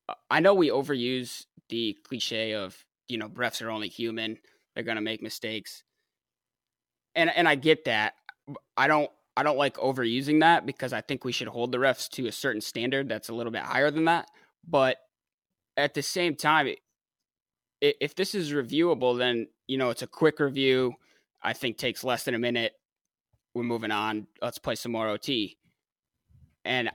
Uh, 0.09 0.15
I 0.31 0.41
know 0.41 0.53
we 0.53 0.69
overuse 0.69 1.47
the 1.71 1.97
cliche 2.05 2.53
of 2.53 2.85
you 3.09 3.17
know 3.17 3.31
refs 3.31 3.63
are 3.63 3.71
only 3.71 3.89
human; 3.89 4.37
they're 4.75 4.85
gonna 4.85 5.01
make 5.01 5.23
mistakes, 5.23 5.85
and 7.15 7.31
and 7.35 7.49
I 7.49 7.55
get 7.55 7.85
that. 7.87 8.15
I 8.77 8.89
don't 8.89 9.11
I 9.37 9.43
don't 9.43 9.57
like 9.57 9.77
overusing 9.79 10.41
that 10.41 10.67
because 10.67 10.93
I 10.93 11.01
think 11.01 11.25
we 11.25 11.33
should 11.33 11.49
hold 11.49 11.73
the 11.73 11.79
refs 11.79 12.09
to 12.11 12.27
a 12.27 12.33
certain 12.33 12.61
standard 12.61 13.09
that's 13.09 13.31
a 13.31 13.35
little 13.35 13.53
bit 13.53 13.63
higher 13.63 13.91
than 13.91 14.05
that. 14.05 14.29
But 14.69 14.99
at 15.77 15.95
the 15.95 16.03
same 16.03 16.37
time, 16.37 16.75
if 17.81 18.15
this 18.15 18.35
is 18.35 18.53
reviewable, 18.53 19.17
then 19.17 19.49
you 19.67 19.79
know 19.79 19.91
it's 19.91 20.03
a 20.03 20.07
quick 20.07 20.39
review. 20.41 20.95
I 21.43 21.53
think 21.55 21.79
takes 21.79 22.05
less 22.05 22.25
than 22.25 22.35
a 22.35 22.39
minute. 22.39 22.75
We're 23.55 23.65
moving 23.65 23.91
on. 23.91 24.27
Let's 24.41 24.59
play 24.59 24.75
some 24.75 24.93
more 24.93 25.09
OT. 25.09 25.57
And 26.65 26.91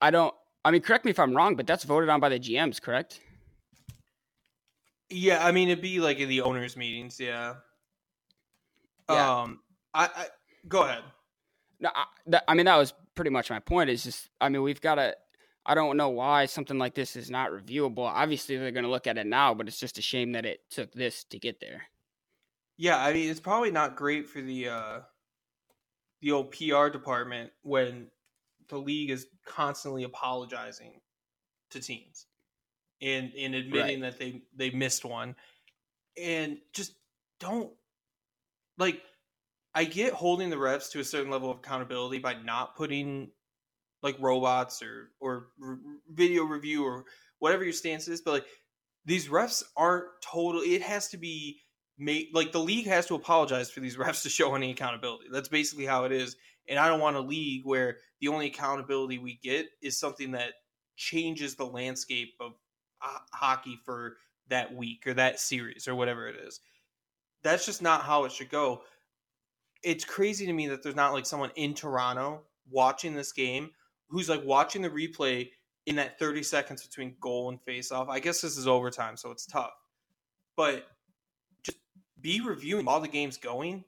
I 0.00 0.10
don't. 0.10 0.34
I 0.66 0.72
mean, 0.72 0.82
correct 0.82 1.04
me 1.04 1.12
if 1.12 1.18
I'm 1.20 1.34
wrong, 1.34 1.54
but 1.54 1.66
that's 1.66 1.84
voted 1.84 2.08
on 2.08 2.18
by 2.18 2.28
the 2.28 2.40
GMs, 2.40 2.82
correct? 2.82 3.20
yeah 5.08 5.46
i 5.46 5.52
mean 5.52 5.68
it'd 5.68 5.80
be 5.80 6.00
like 6.00 6.18
in 6.18 6.28
the 6.28 6.40
owners 6.40 6.76
meetings 6.76 7.20
yeah, 7.20 7.54
Yeah. 9.08 9.42
um 9.42 9.60
I, 9.94 10.06
I 10.06 10.26
go 10.66 10.82
ahead 10.82 11.04
No, 11.78 11.90
I, 11.94 12.04
that, 12.26 12.42
I 12.48 12.54
mean 12.54 12.66
that 12.66 12.74
was 12.76 12.92
pretty 13.14 13.30
much 13.30 13.48
my 13.48 13.60
point. 13.60 13.88
Is 13.88 14.02
just, 14.02 14.28
I 14.40 14.48
mean, 14.48 14.62
we've 14.62 14.80
got 14.80 14.96
to. 14.96 15.14
I 15.64 15.74
don't 15.76 15.96
know 15.96 16.08
why 16.08 16.46
something 16.46 16.76
like 16.78 16.94
this 16.94 17.14
is 17.14 17.30
not 17.30 17.50
reviewable. 17.52 17.98
Obviously, 18.08 18.56
they're 18.56 18.72
going 18.72 18.84
to 18.84 18.90
look 18.90 19.06
at 19.06 19.18
it 19.18 19.26
now, 19.26 19.54
but 19.54 19.68
it's 19.68 19.78
just 19.78 19.98
a 19.98 20.02
shame 20.02 20.32
that 20.32 20.44
it 20.46 20.60
took 20.70 20.92
this 20.92 21.24
to 21.24 21.38
get 21.38 21.60
there. 21.60 21.82
Yeah, 22.76 22.98
I 22.98 23.12
mean 23.12 23.30
it's 23.30 23.40
probably 23.40 23.70
not 23.70 23.94
great 23.94 24.26
for 24.28 24.40
the 24.40 24.68
uh 24.68 25.00
the 26.20 26.32
old 26.32 26.50
PR 26.50 26.88
department 26.88 27.52
when 27.62 28.08
the 28.68 28.78
league 28.78 29.10
is 29.10 29.26
constantly 29.44 30.04
apologizing 30.04 31.00
to 31.70 31.80
teams 31.80 32.26
and 33.02 33.32
and 33.38 33.54
admitting 33.54 34.00
that 34.00 34.18
they 34.18 34.42
they 34.54 34.70
missed 34.70 35.04
one. 35.04 35.34
And 36.20 36.58
just 36.72 36.94
don't 37.40 37.72
like 38.78 39.02
I 39.74 39.84
get 39.84 40.12
holding 40.12 40.50
the 40.50 40.56
refs 40.56 40.90
to 40.92 41.00
a 41.00 41.04
certain 41.04 41.30
level 41.30 41.50
of 41.50 41.58
accountability 41.58 42.18
by 42.18 42.34
not 42.34 42.76
putting 42.76 43.30
like 44.02 44.16
robots 44.20 44.82
or 44.82 45.10
or 45.20 45.48
video 46.10 46.44
review 46.44 46.84
or 46.84 47.04
whatever 47.38 47.64
your 47.64 47.72
stance 47.72 48.08
is 48.08 48.20
but 48.20 48.32
like 48.32 48.46
these 49.04 49.28
refs 49.28 49.62
aren't 49.76 50.04
totally 50.22 50.74
it 50.74 50.82
has 50.82 51.08
to 51.08 51.16
be 51.16 51.60
made 51.98 52.28
like 52.32 52.52
the 52.52 52.60
league 52.60 52.86
has 52.86 53.06
to 53.06 53.14
apologize 53.14 53.70
for 53.70 53.80
these 53.80 53.96
refs 53.96 54.22
to 54.22 54.28
show 54.28 54.54
any 54.54 54.70
accountability. 54.70 55.26
That's 55.30 55.48
basically 55.48 55.86
how 55.86 56.04
it 56.04 56.12
is 56.12 56.36
and 56.68 56.78
i 56.78 56.88
don't 56.88 57.00
want 57.00 57.16
a 57.16 57.20
league 57.20 57.62
where 57.64 57.98
the 58.20 58.28
only 58.28 58.46
accountability 58.46 59.18
we 59.18 59.38
get 59.42 59.66
is 59.82 59.98
something 59.98 60.32
that 60.32 60.52
changes 60.96 61.54
the 61.54 61.64
landscape 61.64 62.34
of 62.40 62.52
uh, 63.02 63.18
hockey 63.32 63.78
for 63.84 64.16
that 64.48 64.74
week 64.74 65.06
or 65.06 65.14
that 65.14 65.38
series 65.38 65.86
or 65.86 65.94
whatever 65.94 66.28
it 66.28 66.36
is 66.36 66.60
that's 67.42 67.66
just 67.66 67.82
not 67.82 68.02
how 68.02 68.24
it 68.24 68.32
should 68.32 68.50
go 68.50 68.82
it's 69.82 70.04
crazy 70.04 70.46
to 70.46 70.52
me 70.52 70.66
that 70.68 70.82
there's 70.82 70.96
not 70.96 71.12
like 71.12 71.26
someone 71.26 71.50
in 71.56 71.74
toronto 71.74 72.42
watching 72.70 73.14
this 73.14 73.32
game 73.32 73.70
who's 74.08 74.28
like 74.28 74.44
watching 74.44 74.82
the 74.82 74.90
replay 74.90 75.48
in 75.86 75.96
that 75.96 76.18
30 76.18 76.42
seconds 76.42 76.86
between 76.86 77.16
goal 77.20 77.48
and 77.48 77.60
face 77.62 77.92
off. 77.92 78.08
I 78.08 78.20
guess 78.20 78.40
this 78.40 78.56
is 78.56 78.66
overtime, 78.66 79.16
so 79.16 79.30
it's 79.30 79.46
tough. 79.46 79.72
But 80.56 80.86
just 81.62 81.78
be 82.20 82.40
reviewing 82.40 82.84
while 82.84 83.00
the 83.00 83.08
game's 83.08 83.36
going 83.36 83.84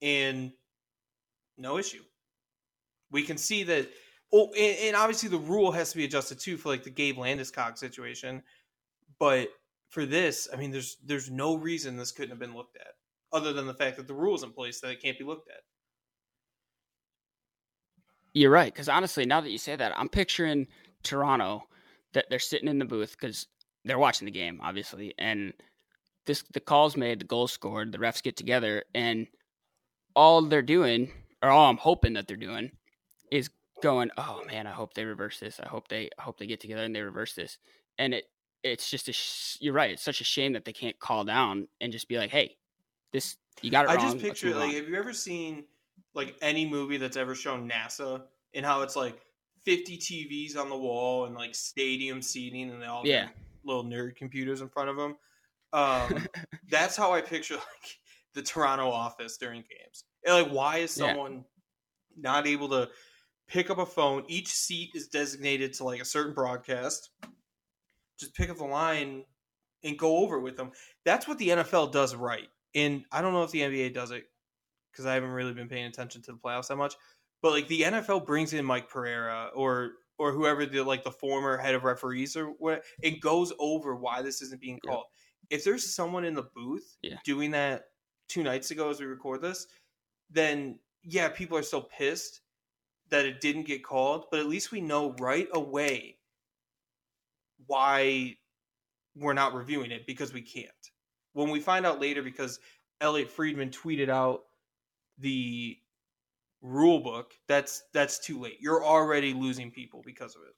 and 0.00 0.52
no 1.58 1.78
issue. 1.78 2.02
We 3.10 3.22
can 3.22 3.36
see 3.36 3.62
that 3.64 3.88
oh 4.32 4.50
and, 4.52 4.78
and 4.78 4.96
obviously 4.96 5.28
the 5.28 5.38
rule 5.38 5.72
has 5.72 5.90
to 5.90 5.96
be 5.96 6.04
adjusted 6.04 6.38
too 6.40 6.56
for 6.56 6.68
like 6.68 6.84
the 6.84 6.90
Gabe 6.90 7.16
Landeskog 7.16 7.78
situation. 7.78 8.42
But 9.18 9.48
for 9.88 10.06
this, 10.06 10.48
I 10.52 10.56
mean 10.56 10.70
there's 10.70 10.96
there's 11.04 11.30
no 11.30 11.54
reason 11.54 11.96
this 11.96 12.12
couldn't 12.12 12.30
have 12.30 12.38
been 12.38 12.54
looked 12.54 12.76
at 12.76 12.94
other 13.32 13.52
than 13.52 13.66
the 13.66 13.74
fact 13.74 13.96
that 13.96 14.06
the 14.06 14.14
rules 14.14 14.42
in 14.42 14.50
place 14.50 14.80
that 14.80 14.90
it 14.90 15.02
can't 15.02 15.18
be 15.18 15.24
looked 15.24 15.48
at. 15.48 15.60
You're 18.34 18.50
right, 18.50 18.72
because 18.72 18.88
honestly, 18.88 19.26
now 19.26 19.40
that 19.42 19.50
you 19.50 19.58
say 19.58 19.76
that, 19.76 19.92
I'm 19.96 20.08
picturing 20.08 20.66
Toronto 21.02 21.64
that 22.14 22.26
they're 22.30 22.38
sitting 22.38 22.68
in 22.68 22.78
the 22.78 22.84
booth 22.84 23.16
because 23.18 23.46
they're 23.84 23.98
watching 23.98 24.24
the 24.26 24.32
game, 24.32 24.60
obviously, 24.62 25.14
and 25.18 25.52
this 26.26 26.42
the 26.52 26.60
calls 26.60 26.96
made, 26.96 27.20
the 27.20 27.26
goals 27.26 27.52
scored, 27.52 27.92
the 27.92 27.98
refs 27.98 28.22
get 28.22 28.36
together, 28.36 28.84
and 28.94 29.26
all 30.14 30.40
they're 30.42 30.62
doing, 30.62 31.10
or 31.42 31.50
all 31.50 31.68
I'm 31.70 31.76
hoping 31.76 32.12
that 32.14 32.26
they're 32.28 32.36
doing, 32.36 32.70
is 33.30 33.50
going, 33.82 34.10
"Oh 34.16 34.42
man, 34.46 34.66
I 34.66 34.72
hope 34.72 34.94
they 34.94 35.04
reverse 35.04 35.40
this. 35.40 35.60
I 35.60 35.68
hope 35.68 35.88
they, 35.88 36.08
I 36.18 36.22
hope 36.22 36.38
they 36.38 36.46
get 36.46 36.60
together 36.60 36.84
and 36.84 36.94
they 36.94 37.00
reverse 37.02 37.34
this." 37.34 37.58
And 37.98 38.14
it, 38.14 38.24
it's 38.62 38.88
just 38.90 39.08
a, 39.08 39.12
sh- 39.12 39.58
you're 39.60 39.74
right. 39.74 39.90
It's 39.90 40.02
such 40.02 40.20
a 40.20 40.24
shame 40.24 40.52
that 40.52 40.64
they 40.64 40.72
can't 40.72 40.98
call 40.98 41.24
down 41.24 41.68
and 41.80 41.92
just 41.92 42.08
be 42.08 42.18
like, 42.18 42.30
"Hey, 42.30 42.56
this 43.12 43.36
you 43.60 43.70
got 43.70 43.84
it 43.86 43.90
I 43.90 43.96
wrong." 43.96 44.04
just 44.04 44.18
picture 44.18 44.54
like, 44.54 44.68
on." 44.70 44.74
have 44.74 44.88
you 44.88 44.96
ever 44.96 45.12
seen 45.12 45.64
like 46.14 46.36
any 46.42 46.66
movie 46.68 46.96
that's 46.98 47.16
ever 47.16 47.34
shown 47.34 47.68
NASA 47.68 48.22
and 48.54 48.64
how 48.66 48.82
it's 48.82 48.96
like 48.96 49.18
50 49.64 49.96
TVs 49.98 50.56
on 50.56 50.68
the 50.68 50.76
wall 50.76 51.24
and 51.26 51.34
like 51.34 51.54
stadium 51.54 52.20
seating 52.20 52.70
and 52.70 52.82
they 52.82 52.86
all 52.86 53.06
Yeah. 53.06 53.28
little 53.64 53.84
nerd 53.84 54.16
computers 54.16 54.60
in 54.60 54.68
front 54.68 54.90
of 54.90 54.96
them. 54.96 55.16
Um, 55.72 56.26
that's 56.70 56.96
how 56.96 57.12
I 57.12 57.20
picture 57.20 57.54
like 57.54 57.98
the 58.34 58.42
Toronto 58.42 58.90
office 58.90 59.36
during 59.38 59.62
games. 59.62 60.04
And, 60.24 60.34
like, 60.34 60.52
why 60.52 60.78
is 60.78 60.96
Yeah. 60.96 61.08
someone 61.08 61.44
not 62.16 62.46
able 62.46 62.68
to 62.70 62.90
pick 63.48 63.70
up 63.70 63.78
a 63.78 63.86
phone? 63.86 64.24
Each 64.28 64.48
seat 64.48 64.90
is 64.94 65.08
designated 65.08 65.72
to 65.74 65.84
like 65.84 66.00
a 66.00 66.04
certain 66.04 66.34
broadcast. 66.34 67.10
Just 68.18 68.34
pick 68.34 68.50
up 68.50 68.58
the 68.58 68.64
line 68.64 69.24
and 69.82 69.98
go 69.98 70.18
over 70.18 70.36
it 70.36 70.42
with 70.42 70.56
them. 70.56 70.70
That's 71.04 71.26
what 71.26 71.38
the 71.38 71.48
NFL 71.50 71.90
does 71.92 72.14
right. 72.14 72.48
And 72.74 73.04
I 73.10 73.20
don't 73.20 73.32
know 73.32 73.42
if 73.42 73.50
the 73.50 73.60
NBA 73.62 73.92
does 73.92 74.10
it 74.12 74.24
because 74.92 75.06
I 75.06 75.14
haven't 75.14 75.30
really 75.30 75.52
been 75.54 75.68
paying 75.68 75.86
attention 75.86 76.22
to 76.22 76.32
the 76.32 76.38
playoffs 76.38 76.68
that 76.68 76.76
much. 76.76 76.94
But 77.40 77.50
like 77.52 77.66
the 77.68 77.82
NFL 77.82 78.24
brings 78.24 78.52
in 78.52 78.64
Mike 78.64 78.88
Pereira 78.88 79.50
or 79.54 79.92
or 80.18 80.30
whoever 80.30 80.64
the 80.66 80.82
like 80.84 81.02
the 81.02 81.10
former 81.10 81.56
head 81.56 81.74
of 81.74 81.82
referees 81.82 82.36
or 82.36 82.48
what 82.58 82.84
it 83.02 83.20
goes 83.20 83.52
over 83.58 83.96
why 83.96 84.22
this 84.22 84.40
isn't 84.42 84.60
being 84.60 84.78
Yeah. 84.84 84.90
called. 84.92 85.06
If 85.50 85.64
there's 85.64 85.92
someone 85.94 86.24
in 86.24 86.34
the 86.34 86.44
booth 86.54 86.96
Yeah. 87.02 87.18
doing 87.24 87.50
that 87.52 87.86
two 88.28 88.44
nights 88.44 88.70
ago 88.70 88.90
as 88.90 89.00
we 89.00 89.06
record 89.06 89.42
this, 89.42 89.66
then 90.32 90.78
yeah, 91.02 91.28
people 91.28 91.56
are 91.58 91.62
still 91.62 91.82
pissed 91.82 92.40
that 93.10 93.26
it 93.26 93.40
didn't 93.40 93.66
get 93.66 93.84
called, 93.84 94.26
but 94.30 94.40
at 94.40 94.46
least 94.46 94.72
we 94.72 94.80
know 94.80 95.14
right 95.20 95.48
away 95.52 96.16
why 97.66 98.36
we're 99.14 99.34
not 99.34 99.54
reviewing 99.54 99.90
it 99.90 100.06
because 100.06 100.32
we 100.32 100.40
can't. 100.40 100.68
When 101.34 101.50
we 101.50 101.60
find 101.60 101.84
out 101.84 102.00
later 102.00 102.22
because 102.22 102.58
Elliotte 103.00 103.30
Friedman 103.30 103.70
tweeted 103.70 104.08
out 104.08 104.44
the 105.18 105.76
rule 106.62 107.00
book, 107.00 107.32
that's 107.48 107.84
that's 107.92 108.18
too 108.18 108.40
late. 108.40 108.58
You're 108.60 108.84
already 108.84 109.34
losing 109.34 109.70
people 109.70 110.02
because 110.04 110.36
of 110.36 110.42
it. 110.42 110.54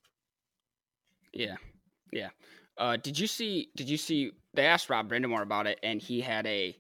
Yeah, 1.33 1.57
yeah. 2.13 2.29
Uh, 2.77 2.97
did 2.97 3.19
you 3.19 3.27
see? 3.27 3.71
Did 3.77 3.89
you 3.89 3.97
see? 3.97 4.33
They 4.55 4.67
asked 4.67 4.91
Rod 4.91 5.09
Brind'Amour 5.09 5.43
about 5.43 5.67
it, 5.67 5.79
and 5.83 6.01
he 6.01 6.21
had 6.21 6.47
a 6.47 6.77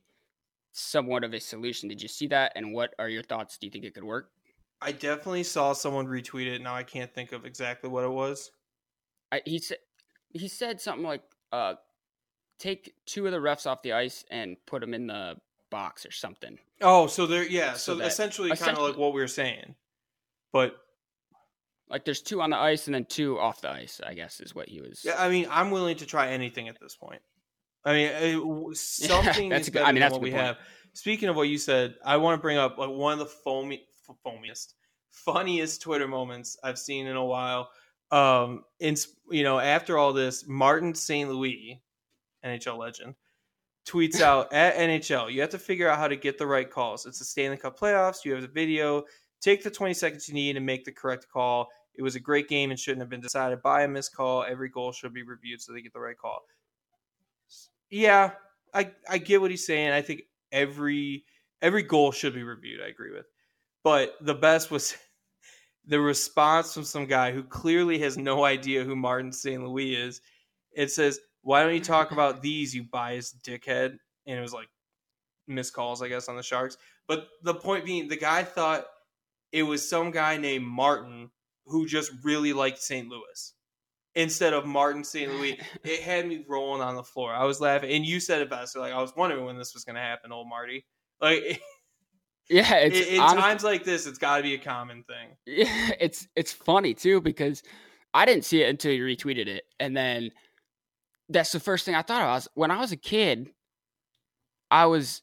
somewhat 0.78 1.24
of 1.24 1.32
a 1.32 1.40
solution. 1.40 1.88
Did 1.88 2.02
you 2.02 2.08
see 2.08 2.26
that? 2.28 2.52
And 2.56 2.72
what 2.74 2.94
are 2.98 3.08
your 3.08 3.22
thoughts? 3.22 3.56
Do 3.56 3.66
you 3.66 3.70
think 3.70 3.84
it 3.84 3.94
could 3.94 4.04
work? 4.04 4.30
I 4.82 4.92
definitely 4.92 5.44
saw 5.44 5.72
someone 5.72 6.06
retweet 6.06 6.46
it. 6.52 6.60
Now 6.60 6.74
I 6.74 6.82
can't 6.82 7.12
think 7.14 7.32
of 7.32 7.46
exactly 7.46 7.88
what 7.88 8.04
it 8.04 8.10
was. 8.10 8.50
I, 9.32 9.40
he 9.46 9.58
said 9.58 9.78
he 10.30 10.48
said 10.48 10.80
something 10.80 11.06
like, 11.06 11.22
uh, 11.52 11.74
"Take 12.58 12.94
two 13.06 13.24
of 13.26 13.32
the 13.32 13.38
refs 13.38 13.66
off 13.66 13.82
the 13.82 13.92
ice 13.92 14.24
and 14.30 14.56
put 14.66 14.80
them 14.80 14.92
in 14.92 15.06
the 15.06 15.36
box 15.70 16.04
or 16.04 16.10
something." 16.10 16.58
Oh, 16.82 17.06
so 17.06 17.24
there, 17.26 17.44
yeah. 17.44 17.72
So 17.74 17.92
So, 17.92 17.94
that- 17.96 18.08
essentially, 18.08 18.50
kind 18.56 18.76
of 18.76 18.82
like 18.82 18.96
what 18.98 19.14
we 19.14 19.20
were 19.20 19.28
saying, 19.28 19.76
but 20.52 20.76
Like 21.88 22.04
there's 22.04 22.20
two 22.22 22.40
on 22.42 22.50
the 22.50 22.56
ice 22.58 22.86
and 22.86 22.94
then 22.94 23.04
two 23.04 23.38
off 23.38 23.60
the 23.60 23.70
ice. 23.70 24.00
I 24.04 24.14
guess 24.14 24.40
is 24.40 24.54
what 24.54 24.68
he 24.68 24.80
was. 24.80 25.02
yeah, 25.04 25.14
I 25.22 25.28
mean, 25.28 25.46
I'm 25.50 25.70
willing 25.70 25.96
to 25.98 26.06
try 26.06 26.28
anything 26.30 26.68
at 26.68 26.80
this 26.80 26.96
point. 26.96 27.22
I 27.84 27.92
mean, 27.92 28.06
it, 28.06 28.32
w- 28.34 28.74
something 28.74 29.48
that's 29.48 29.62
is 29.62 29.68
a 29.68 29.70
good- 29.72 29.82
I 29.82 29.92
mean, 29.92 30.00
that's 30.00 30.12
what 30.12 30.22
we 30.22 30.30
point. 30.30 30.42
have. 30.42 30.56
Speaking 30.94 31.28
of 31.28 31.36
what 31.36 31.48
you 31.48 31.58
said, 31.58 31.96
I 32.04 32.16
want 32.18 32.38
to 32.38 32.42
bring 32.42 32.56
up 32.56 32.78
like 32.78 32.90
one 32.90 33.14
of 33.14 33.18
the 33.18 33.26
foamy, 33.26 33.82
f- 34.08 34.16
foamiest, 34.24 34.74
funniest 35.10 35.82
Twitter 35.82 36.06
moments 36.08 36.56
I've 36.62 36.78
seen 36.78 37.06
in 37.06 37.16
a 37.16 37.24
while. 37.24 37.68
Um, 38.10 38.64
in 38.78 38.96
you 39.30 39.42
know, 39.42 39.58
after 39.58 39.98
all 39.98 40.12
this, 40.12 40.46
Martin 40.46 40.94
St. 40.94 41.28
Louis, 41.28 41.82
NHL 42.44 42.78
legend, 42.78 43.14
tweets 43.86 44.20
out 44.22 44.52
at 44.52 44.76
NHL, 44.76 45.32
you 45.32 45.40
have 45.40 45.50
to 45.50 45.58
figure 45.58 45.88
out 45.88 45.98
how 45.98 46.06
to 46.06 46.16
get 46.16 46.38
the 46.38 46.46
right 46.46 46.70
calls. 46.70 47.06
It's 47.06 47.18
the 47.18 47.24
Stanley 47.24 47.56
Cup 47.56 47.78
playoffs. 47.78 48.24
You 48.24 48.32
have 48.32 48.42
the 48.42 48.48
video. 48.48 49.02
Take 49.40 49.62
the 49.64 49.70
20 49.70 49.94
seconds 49.94 50.28
you 50.28 50.34
need 50.34 50.56
and 50.56 50.64
make 50.64 50.84
the 50.84 50.92
correct 50.92 51.26
call. 51.30 51.68
It 51.96 52.02
was 52.02 52.14
a 52.16 52.20
great 52.20 52.48
game 52.48 52.70
and 52.70 52.78
shouldn't 52.78 53.02
have 53.02 53.10
been 53.10 53.20
decided 53.20 53.62
by 53.62 53.82
a 53.82 53.88
missed 53.88 54.14
call. 54.14 54.44
Every 54.44 54.68
goal 54.68 54.92
should 54.92 55.12
be 55.12 55.22
reviewed 55.22 55.60
so 55.60 55.72
they 55.72 55.82
get 55.82 55.92
the 55.92 56.00
right 56.00 56.16
call. 56.16 56.40
Yeah, 57.90 58.32
I 58.72 58.92
I 59.08 59.18
get 59.18 59.40
what 59.40 59.50
he's 59.50 59.66
saying. 59.66 59.90
I 59.90 60.02
think 60.02 60.22
every 60.52 61.24
every 61.62 61.82
goal 61.82 62.12
should 62.12 62.34
be 62.34 62.42
reviewed. 62.42 62.80
I 62.82 62.88
agree 62.88 63.12
with. 63.12 63.26
But 63.82 64.14
the 64.20 64.34
best 64.34 64.70
was 64.70 64.94
the 65.86 66.00
response 66.00 66.74
from 66.74 66.84
some 66.84 67.06
guy 67.06 67.32
who 67.32 67.42
clearly 67.44 67.98
has 68.00 68.16
no 68.16 68.44
idea 68.44 68.84
who 68.84 68.96
Martin 68.96 69.32
St. 69.32 69.62
Louis 69.62 69.94
is. 69.94 70.20
It 70.72 70.90
says, 70.90 71.20
"Why 71.42 71.62
don't 71.62 71.74
you 71.74 71.80
talk 71.80 72.10
about 72.12 72.42
these, 72.42 72.74
you 72.74 72.84
biased 72.84 73.42
dickhead?" 73.44 73.98
And 74.26 74.38
it 74.38 74.42
was 74.42 74.54
like 74.54 74.68
missed 75.46 75.74
calls, 75.74 76.02
I 76.02 76.08
guess, 76.08 76.28
on 76.28 76.36
the 76.36 76.42
Sharks. 76.42 76.76
But 77.06 77.28
the 77.42 77.54
point 77.54 77.84
being, 77.84 78.08
the 78.08 78.16
guy 78.16 78.44
thought 78.44 78.86
it 79.52 79.62
was 79.62 79.88
some 79.88 80.10
guy 80.10 80.36
named 80.36 80.64
Martin 80.66 81.30
who 81.66 81.86
just 81.86 82.12
really 82.22 82.52
liked 82.52 82.78
St. 82.78 83.08
Louis 83.08 83.53
instead 84.14 84.52
of 84.52 84.66
Martin 84.66 85.04
St. 85.04 85.32
Louis. 85.32 85.60
It 85.84 86.00
had 86.00 86.26
me 86.26 86.44
rolling 86.48 86.82
on 86.82 86.96
the 86.96 87.02
floor. 87.02 87.32
I 87.32 87.44
was 87.44 87.60
laughing, 87.60 87.90
and 87.90 88.06
you 88.06 88.20
said 88.20 88.40
it 88.40 88.50
best. 88.50 88.76
Like 88.76 88.92
I 88.92 89.00
was 89.00 89.12
wondering 89.16 89.44
when 89.44 89.58
this 89.58 89.74
was 89.74 89.84
going 89.84 89.96
to 89.96 90.02
happen, 90.02 90.32
old 90.32 90.48
Marty. 90.48 90.86
Like 91.20 91.60
yeah. 92.48 92.74
It's 92.76 93.08
in, 93.08 93.14
in 93.14 93.20
honest- 93.20 93.38
times 93.38 93.64
like 93.64 93.84
this, 93.84 94.06
it's 94.06 94.18
got 94.18 94.38
to 94.38 94.42
be 94.42 94.54
a 94.54 94.58
common 94.58 95.04
thing. 95.04 95.36
Yeah, 95.46 95.90
it's 96.00 96.26
it's 96.36 96.52
funny 96.52 96.94
too 96.94 97.20
because 97.20 97.62
I 98.12 98.24
didn't 98.24 98.44
see 98.44 98.62
it 98.62 98.68
until 98.68 98.92
you 98.92 99.04
retweeted 99.04 99.46
it, 99.46 99.64
and 99.80 99.96
then 99.96 100.30
that's 101.28 101.52
the 101.52 101.60
first 101.60 101.84
thing 101.84 101.94
I 101.94 102.02
thought 102.02 102.22
of. 102.22 102.28
I 102.28 102.34
was 102.34 102.48
when 102.54 102.70
I 102.70 102.78
was 102.78 102.92
a 102.92 102.96
kid, 102.96 103.50
I 104.70 104.86
was 104.86 105.22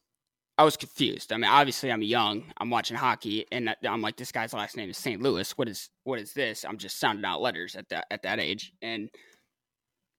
I 0.57 0.63
was 0.63 0.77
confused. 0.77 1.31
I 1.31 1.37
mean, 1.37 1.49
obviously 1.49 1.91
I'm 1.91 2.01
young. 2.01 2.43
I'm 2.57 2.69
watching 2.69 2.97
hockey, 2.97 3.45
and 3.51 3.73
I'm 3.87 4.01
like, 4.01 4.17
this 4.17 4.31
guy's 4.31 4.53
last 4.53 4.77
name 4.77 4.89
is 4.89 4.97
St. 4.97 5.21
Louis. 5.21 5.49
What 5.57 5.67
is 5.67 5.89
what 6.03 6.19
is 6.19 6.33
this? 6.33 6.65
I'm 6.65 6.77
just 6.77 6.99
sounding 6.99 7.25
out 7.25 7.41
letters 7.41 7.75
at 7.75 7.89
that 7.89 8.05
at 8.11 8.23
that 8.23 8.39
age, 8.39 8.73
and 8.81 9.09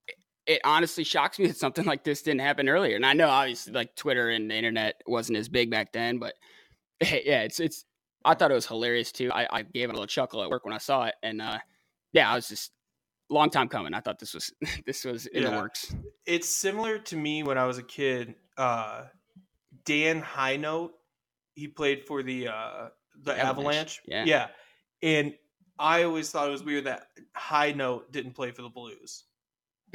it, 0.08 0.16
it 0.46 0.60
honestly 0.64 1.04
shocks 1.04 1.38
me 1.38 1.46
that 1.48 1.56
something 1.56 1.84
like 1.84 2.04
this 2.04 2.22
didn't 2.22 2.40
happen 2.40 2.68
earlier. 2.68 2.96
And 2.96 3.06
I 3.06 3.12
know 3.12 3.28
obviously 3.28 3.72
like 3.72 3.94
Twitter 3.94 4.30
and 4.30 4.50
the 4.50 4.54
internet 4.54 5.00
wasn't 5.06 5.38
as 5.38 5.48
big 5.48 5.70
back 5.70 5.92
then, 5.92 6.18
but 6.18 6.34
yeah, 7.00 7.42
it's 7.42 7.60
it's 7.60 7.84
I 8.24 8.34
thought 8.34 8.50
it 8.50 8.54
was 8.54 8.66
hilarious 8.66 9.12
too. 9.12 9.30
I, 9.32 9.46
I 9.50 9.62
gave 9.62 9.88
it 9.88 9.92
a 9.92 9.94
little 9.94 10.06
chuckle 10.06 10.42
at 10.42 10.50
work 10.50 10.64
when 10.64 10.74
I 10.74 10.78
saw 10.78 11.04
it, 11.04 11.14
and 11.22 11.42
uh, 11.42 11.58
yeah, 12.12 12.30
I 12.30 12.34
was 12.34 12.48
just 12.48 12.72
long 13.30 13.50
time 13.50 13.68
coming. 13.68 13.94
I 13.94 14.00
thought 14.00 14.18
this 14.18 14.34
was 14.34 14.52
this 14.86 15.04
was 15.04 15.26
in 15.26 15.44
the 15.44 15.50
works. 15.50 15.94
It's 16.26 16.48
similar 16.48 16.98
to 16.98 17.16
me 17.16 17.42
when 17.42 17.58
I 17.58 17.66
was 17.66 17.78
a 17.78 17.82
kid. 17.82 18.34
Uh, 18.56 19.04
Dan 19.84 20.22
Hinote, 20.22 20.90
he 21.54 21.68
played 21.68 22.04
for 22.06 22.22
the 22.22 22.48
uh, 22.48 22.88
the 23.22 23.32
The 23.32 23.38
Avalanche. 23.38 24.00
Avalanche, 24.00 24.02
yeah. 24.06 24.24
yeah, 24.24 24.48
and 25.02 25.34
I 25.78 26.02
always 26.04 26.30
thought 26.30 26.48
it 26.48 26.52
was 26.52 26.62
weird 26.64 26.84
that 26.84 27.08
Hinote 27.36 28.10
didn't 28.12 28.32
play 28.32 28.50
for 28.52 28.62
the 28.62 28.68
Blues. 28.68 29.24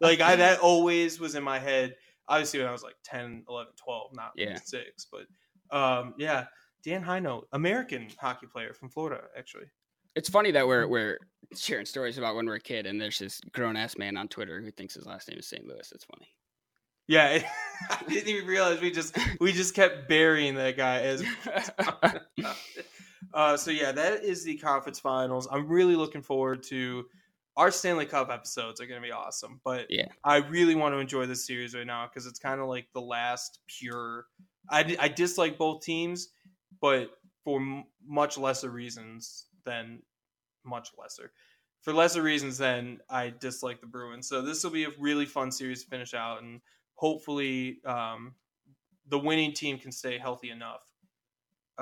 like 0.00 0.20
I 0.20 0.36
that 0.36 0.58
always 0.60 1.18
was 1.20 1.34
in 1.34 1.42
my 1.42 1.58
head. 1.58 1.96
Obviously, 2.28 2.60
when 2.60 2.68
I 2.68 2.72
was 2.72 2.82
like 2.82 2.94
10, 3.04 3.44
11, 3.48 3.72
12, 3.76 4.10
not 4.14 4.32
Yeah. 4.36 4.56
six, 4.62 5.06
but 5.10 5.26
um, 5.76 6.14
yeah, 6.18 6.46
Dan 6.84 7.02
Hinote, 7.02 7.44
American 7.52 8.08
hockey 8.20 8.46
player 8.46 8.72
from 8.74 8.88
Florida, 8.88 9.22
actually. 9.36 9.64
it's 10.16 10.28
funny 10.28 10.50
that 10.52 10.66
we're 10.66 10.86
we're 10.86 11.18
sharing 11.56 11.86
stories 11.86 12.18
about 12.18 12.36
when 12.36 12.46
we're 12.46 12.54
a 12.56 12.60
kid, 12.60 12.86
and 12.86 13.00
there's 13.00 13.18
this 13.18 13.40
grown 13.52 13.76
ass 13.76 13.96
man 13.96 14.16
on 14.16 14.28
Twitter 14.28 14.60
who 14.60 14.70
thinks 14.70 14.94
his 14.94 15.06
last 15.06 15.28
name 15.28 15.38
is 15.38 15.46
St. 15.48 15.66
Louis. 15.66 15.90
It's 15.94 16.04
funny. 16.04 16.28
Yeah, 17.10 17.42
I 17.90 18.04
didn't 18.08 18.28
even 18.28 18.46
realize 18.46 18.80
we 18.80 18.92
just 18.92 19.18
we 19.40 19.52
just 19.52 19.74
kept 19.74 20.08
burying 20.08 20.54
that 20.54 20.76
guy 20.76 21.00
as. 21.00 21.24
uh, 23.34 23.56
so 23.56 23.72
yeah, 23.72 23.90
that 23.90 24.22
is 24.22 24.44
the 24.44 24.56
conference 24.58 25.00
finals. 25.00 25.48
I'm 25.50 25.66
really 25.66 25.96
looking 25.96 26.22
forward 26.22 26.62
to 26.64 27.06
our 27.56 27.72
Stanley 27.72 28.06
Cup 28.06 28.30
episodes. 28.30 28.80
Are 28.80 28.86
going 28.86 29.02
to 29.02 29.06
be 29.06 29.10
awesome, 29.10 29.60
but 29.64 29.86
Yeah. 29.90 30.06
I 30.22 30.36
really 30.36 30.76
want 30.76 30.94
to 30.94 30.98
enjoy 30.98 31.26
this 31.26 31.44
series 31.44 31.74
right 31.74 31.86
now 31.86 32.06
because 32.06 32.26
it's 32.26 32.38
kind 32.38 32.60
of 32.60 32.68
like 32.68 32.86
the 32.94 33.00
last 33.00 33.58
pure. 33.66 34.26
I 34.70 34.96
I 35.00 35.08
dislike 35.08 35.58
both 35.58 35.82
teams, 35.82 36.28
but 36.80 37.10
for 37.42 37.60
m- 37.60 37.86
much 38.06 38.38
lesser 38.38 38.70
reasons 38.70 39.46
than 39.64 40.00
much 40.64 40.90
lesser. 40.96 41.32
For 41.82 41.92
lesser 41.92 42.22
reasons 42.22 42.56
than 42.56 43.00
I 43.08 43.30
dislike 43.40 43.80
the 43.80 43.88
Bruins. 43.88 44.28
So 44.28 44.42
this 44.42 44.62
will 44.62 44.70
be 44.70 44.84
a 44.84 44.90
really 45.00 45.26
fun 45.26 45.50
series 45.50 45.82
to 45.82 45.90
finish 45.90 46.14
out, 46.14 46.42
and 46.42 46.60
hopefully, 47.00 47.80
um, 47.86 48.34
the 49.08 49.18
winning 49.18 49.52
team 49.52 49.78
can 49.78 49.90
stay 49.90 50.18
healthy 50.18 50.50
enough. 50.50 50.82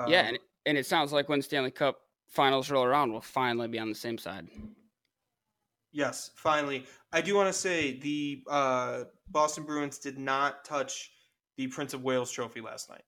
yeah, 0.07 0.21
Um, 0.21 0.25
and 0.27 0.39
and 0.65 0.77
it 0.77 0.85
sounds 0.85 1.11
like 1.11 1.27
when 1.27 1.41
Stanley 1.41 1.71
Cup 1.71 1.99
finals 2.27 2.71
roll 2.71 2.85
around, 2.85 3.11
we'll 3.11 3.21
finally 3.21 3.67
be 3.67 3.79
on 3.79 3.89
the 3.89 3.95
same 3.95 4.17
side. 4.17 4.47
Yes, 5.91 6.31
finally. 6.35 6.85
I 7.11 7.21
do 7.21 7.35
want 7.35 7.47
to 7.47 7.53
say 7.53 7.99
the 7.99 8.43
uh, 8.49 9.03
Boston 9.27 9.65
Bruins 9.65 9.97
did 9.97 10.17
not 10.17 10.63
touch 10.63 11.11
the 11.57 11.67
Prince 11.67 11.93
of 11.93 12.03
Wales 12.03 12.31
trophy 12.31 12.61
last 12.61 12.89
night. 12.89 13.03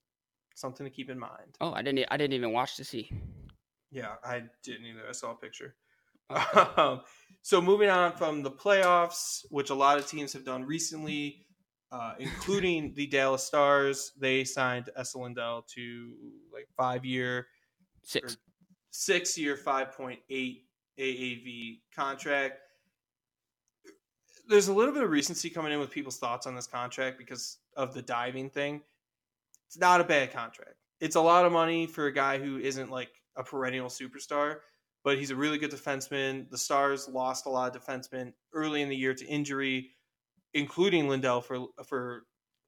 Something 0.56 0.86
to 0.86 0.90
keep 0.90 1.10
in 1.10 1.18
mind. 1.20 1.56
Oh, 1.62 1.72
I 1.72 1.82
didn't 1.82 2.06
I 2.12 2.18
didn't 2.18 2.34
even 2.34 2.52
watch 2.52 2.76
to 2.76 2.84
see. 2.84 3.10
Yeah, 3.90 4.16
I 4.24 4.44
didn't 4.64 4.86
either. 4.86 5.04
I 5.08 5.14
saw 5.14 5.32
a 5.32 5.36
picture. 5.36 5.76
Okay. 6.30 6.62
Um, 6.78 7.02
so 7.42 7.60
moving 7.62 7.90
on 7.90 8.14
from 8.14 8.42
the 8.44 8.52
playoffs, 8.52 9.46
which 9.50 9.70
a 9.70 9.76
lot 9.76 9.98
of 9.98 10.08
teams 10.08 10.32
have 10.34 10.46
done 10.46 10.64
recently, 10.64 11.46
uh, 11.92 12.14
including 12.20 12.94
the 12.94 13.06
Dallas 13.08 13.44
Stars, 13.44 14.14
they 14.18 14.44
signed 14.44 14.90
Esa 14.96 15.20
Lindell 15.20 15.64
to 15.76 16.14
like 16.54 16.68
five 16.78 17.04
year, 17.04 17.48
Six. 18.04 18.38
six 18.92 19.38
year, 19.38 19.58
five 19.58 19.92
point 19.92 20.20
eight 20.30 20.66
AAV 21.00 21.82
contract. 21.96 22.60
There's 24.48 24.68
a 24.68 24.74
little 24.74 24.94
bit 24.94 25.04
of 25.04 25.10
recency 25.10 25.50
coming 25.50 25.72
in 25.72 25.80
with 25.80 25.92
people's 25.92 26.18
thoughts 26.18 26.48
on 26.48 26.56
this 26.56 26.68
contract 26.68 27.18
because 27.18 27.58
of 27.76 27.94
the 27.94 28.02
diving 28.02 28.50
thing. 28.50 28.82
It's 29.68 29.78
not 29.78 30.02
a 30.02 30.04
bad 30.04 30.34
contract. 30.34 30.76
It's 31.00 31.16
a 31.16 31.22
lot 31.22 31.46
of 31.46 31.52
money 31.52 31.88
for 31.88 32.08
a 32.08 32.14
guy 32.14 32.38
who 32.38 32.58
isn't 32.58 32.92
like 32.92 33.10
a 33.38 33.44
perennial 33.44 33.88
superstar, 33.88 34.58
but 35.04 35.18
he's 35.18 35.32
a 35.32 35.36
really 35.36 35.58
good 35.58 35.72
defenseman. 35.72 36.50
The 36.50 36.58
Stars 36.58 37.08
lost 37.08 37.46
a 37.46 37.50
lot 37.50 37.76
of 37.76 37.82
defensemen 37.82 38.34
early 38.54 38.82
in 38.82 38.90
the 38.90 38.96
year 38.96 39.14
to 39.14 39.26
injury, 39.26 39.92
including 40.54 41.08
Lindell 41.08 41.42
for 41.42 41.66
for 41.86 42.24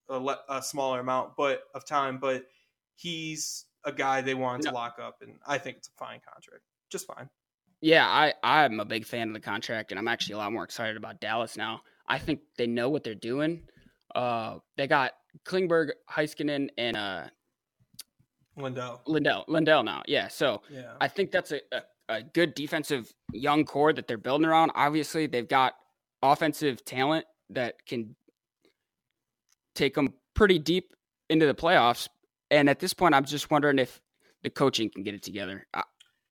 a, 0.09 0.17
le- 0.17 0.41
a 0.49 0.61
smaller 0.61 0.99
amount, 0.99 1.31
but 1.37 1.63
of 1.75 1.85
time. 1.85 2.17
But 2.19 2.45
he's 2.95 3.65
a 3.85 3.91
guy 3.91 4.21
they 4.21 4.33
wanted 4.33 4.65
No. 4.65 4.71
to 4.71 4.75
lock 4.75 4.97
up, 5.01 5.17
and 5.21 5.35
I 5.45 5.57
think 5.57 5.77
it's 5.77 5.89
a 5.89 5.91
fine 5.97 6.19
contract, 6.25 6.63
just 6.89 7.05
fine. 7.07 7.29
Yeah, 7.81 8.07
I 8.07 8.33
I'm 8.43 8.79
a 8.79 8.85
big 8.85 9.05
fan 9.05 9.27
of 9.27 9.33
the 9.33 9.39
contract, 9.39 9.91
and 9.91 9.99
I'm 9.99 10.07
actually 10.07 10.35
a 10.35 10.37
lot 10.37 10.53
more 10.53 10.63
excited 10.63 10.95
about 10.97 11.19
Dallas 11.19 11.57
now. 11.57 11.81
I 12.07 12.17
think 12.17 12.39
they 12.57 12.67
know 12.67 12.89
what 12.89 13.03
they're 13.03 13.15
doing. 13.15 13.63
Uh, 14.15 14.59
they 14.77 14.87
got 14.87 15.13
Klingberg, 15.45 15.89
Heiskanen, 16.09 16.69
and 16.77 16.95
uh, 16.95 17.23
Lindell, 18.55 19.01
Lindell. 19.07 19.45
Lindell 19.47 19.83
now, 19.83 20.03
yeah. 20.07 20.27
So 20.27 20.61
yeah, 20.69 20.93
I 21.01 21.07
think 21.07 21.31
that's 21.31 21.51
a, 21.51 21.59
a, 21.71 21.81
a 22.09 22.21
good 22.21 22.53
defensive 22.53 23.11
young 23.31 23.65
core 23.65 23.91
that 23.93 24.07
they're 24.07 24.17
building 24.17 24.45
around. 24.45 24.71
Obviously, 24.75 25.27
they've 25.27 25.47
got 25.47 25.73
offensive 26.21 26.85
talent 26.85 27.25
that 27.53 27.85
can 27.85 28.15
take 29.75 29.95
them 29.95 30.13
pretty 30.33 30.59
deep 30.59 30.93
into 31.29 31.45
the 31.45 31.55
playoffs. 31.55 32.07
And 32.51 32.69
at 32.69 32.79
this 32.79 32.93
point, 32.93 33.15
I'm 33.15 33.25
just 33.25 33.49
wondering 33.49 33.79
if 33.79 34.01
the 34.43 34.49
coaching 34.49 34.89
can 34.89 35.03
get 35.03 35.13
it 35.13 35.23
together. 35.23 35.65
I, 35.73 35.83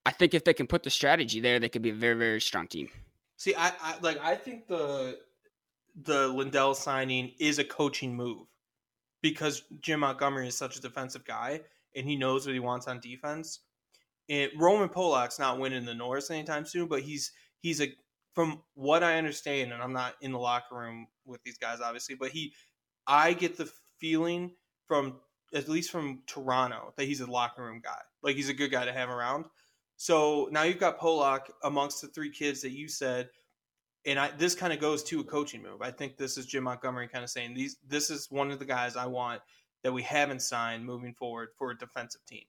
I 0.05 0.11
think 0.11 0.35
if 0.35 0.45
they 0.45 0.55
can 0.55 0.67
put 0.67 0.83
the 0.83 0.91
strategy 0.91 1.41
there, 1.41 1.59
they 1.59 1.69
could 1.69 1.83
be 1.83 1.91
a 1.91 1.95
very, 1.95 2.15
very 2.15 2.41
strong 2.41 2.67
team. 2.67 2.89
See, 3.37 3.55
I, 3.55 3.73
I 3.81 3.95
like. 4.03 4.19
I 4.23 4.37
think 4.37 4.69
the 4.69 5.19
the 6.05 6.29
Lindell 6.29 6.75
signing 6.75 7.33
is 7.39 7.59
a 7.59 7.65
coaching 7.65 8.15
move 8.15 8.47
because 9.21 9.63
Jim 9.81 10.01
Montgomery 10.01 10.49
is 10.49 10.57
such 10.57 10.77
a 10.77 10.81
defensive 10.81 11.25
guy 11.25 11.61
and 11.95 12.07
he 12.07 12.17
knows 12.17 12.47
what 12.47 12.55
he 12.55 12.61
wants 12.61 12.89
on 12.89 13.01
defense. 13.01 13.61
it, 14.29 14.51
Roman 14.57 14.89
Polak's 14.89 15.39
not 15.39 15.59
winning 15.59 15.85
the 15.85 15.95
Norris 15.95 16.31
anytime 16.31 16.65
soon, 16.65 16.87
but 16.87 17.01
he's 17.01 17.33
he's 17.61 17.81
a 17.81 17.93
from 18.33 18.63
what 18.75 19.03
I 19.03 19.19
understand, 19.19 19.73
and 19.73 19.83
I'm 19.83 19.93
not 19.93 20.15
in 20.21 20.33
the 20.33 20.39
locker 20.39 20.77
room 20.77 21.07
with 21.25 21.43
these 21.43 21.59
guys, 21.59 21.81
obviously, 21.81 22.15
but 22.15 22.31
he, 22.31 22.53
I 23.07 23.33
get 23.35 23.57
the 23.57 23.71
feeling 23.99 24.53
from 24.87 25.17
at 25.55 25.69
least 25.69 25.91
from 25.91 26.23
Toronto 26.27 26.95
that 26.97 27.05
he's 27.05 27.21
a 27.21 27.31
locker 27.31 27.63
room 27.63 27.81
guy. 27.83 28.01
Like 28.23 28.37
he's 28.37 28.49
a 28.49 28.55
good 28.55 28.71
guy 28.71 28.85
to 28.85 28.93
have 28.93 29.11
around. 29.11 29.45
So 29.97 30.49
now 30.51 30.63
you've 30.63 30.81
got 30.81 30.99
Polak 30.99 31.51
amongst 31.63 32.01
the 32.01 32.09
three 32.09 32.31
kids 32.31 32.63
that 32.63 32.71
you 32.71 32.89
said, 32.89 33.29
and 34.05 34.19
I, 34.19 34.31
this 34.37 34.55
kind 34.55 34.73
of 34.73 34.81
goes 34.81 35.05
to 35.05 35.21
a 35.21 35.25
coaching 35.25 35.63
move. 35.63 35.83
I 35.83 35.91
think 35.91 36.17
this 36.17 36.37
is 36.37 36.47
Jim 36.47 36.65
Montgomery 36.65 37.07
kind 37.07 37.23
of 37.23 37.31
saying 37.31 37.55
these. 37.55 37.77
This 37.87 38.11
is 38.11 38.27
one 38.31 38.51
of 38.51 38.59
the 38.59 38.65
guys 38.65 38.97
I 38.97 39.07
want 39.07 39.43
that 39.85 39.93
we 39.93 40.03
haven't 40.03 40.43
signed 40.43 40.85
moving 40.85 41.15
forward 41.15 41.51
for 41.57 41.71
a 41.71 41.79
defensive 41.79 42.25
team. 42.27 42.43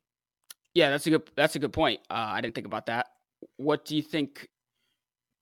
Yeah, 0.74 0.90
that's 0.90 1.06
a 1.06 1.12
good 1.12 1.30
that's 1.36 1.56
a 1.56 1.60
good 1.60 1.74
point. 1.74 2.00
Uh, 2.10 2.30
I 2.32 2.42
didn't 2.42 2.56
think 2.56 2.66
about 2.66 2.88
that. 2.88 3.08
What 3.58 3.86
do 3.86 3.96
you 3.96 4.02
think? 4.02 4.48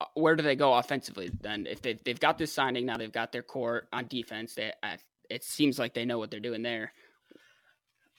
Uh, 0.01 0.05
Where 0.15 0.35
do 0.35 0.43
they 0.43 0.55
go 0.55 0.73
offensively 0.73 1.31
then? 1.41 1.67
If 1.67 1.81
they 1.81 1.97
they've 2.05 2.19
got 2.19 2.37
this 2.37 2.51
signing 2.51 2.85
now, 2.85 2.97
they've 2.97 3.11
got 3.11 3.31
their 3.31 3.43
core 3.43 3.87
on 3.93 4.07
defense. 4.07 4.55
They 4.55 4.71
uh, 4.83 4.97
it 5.29 5.43
seems 5.43 5.79
like 5.79 5.93
they 5.93 6.05
know 6.05 6.19
what 6.19 6.31
they're 6.31 6.39
doing 6.39 6.61
there. 6.61 6.93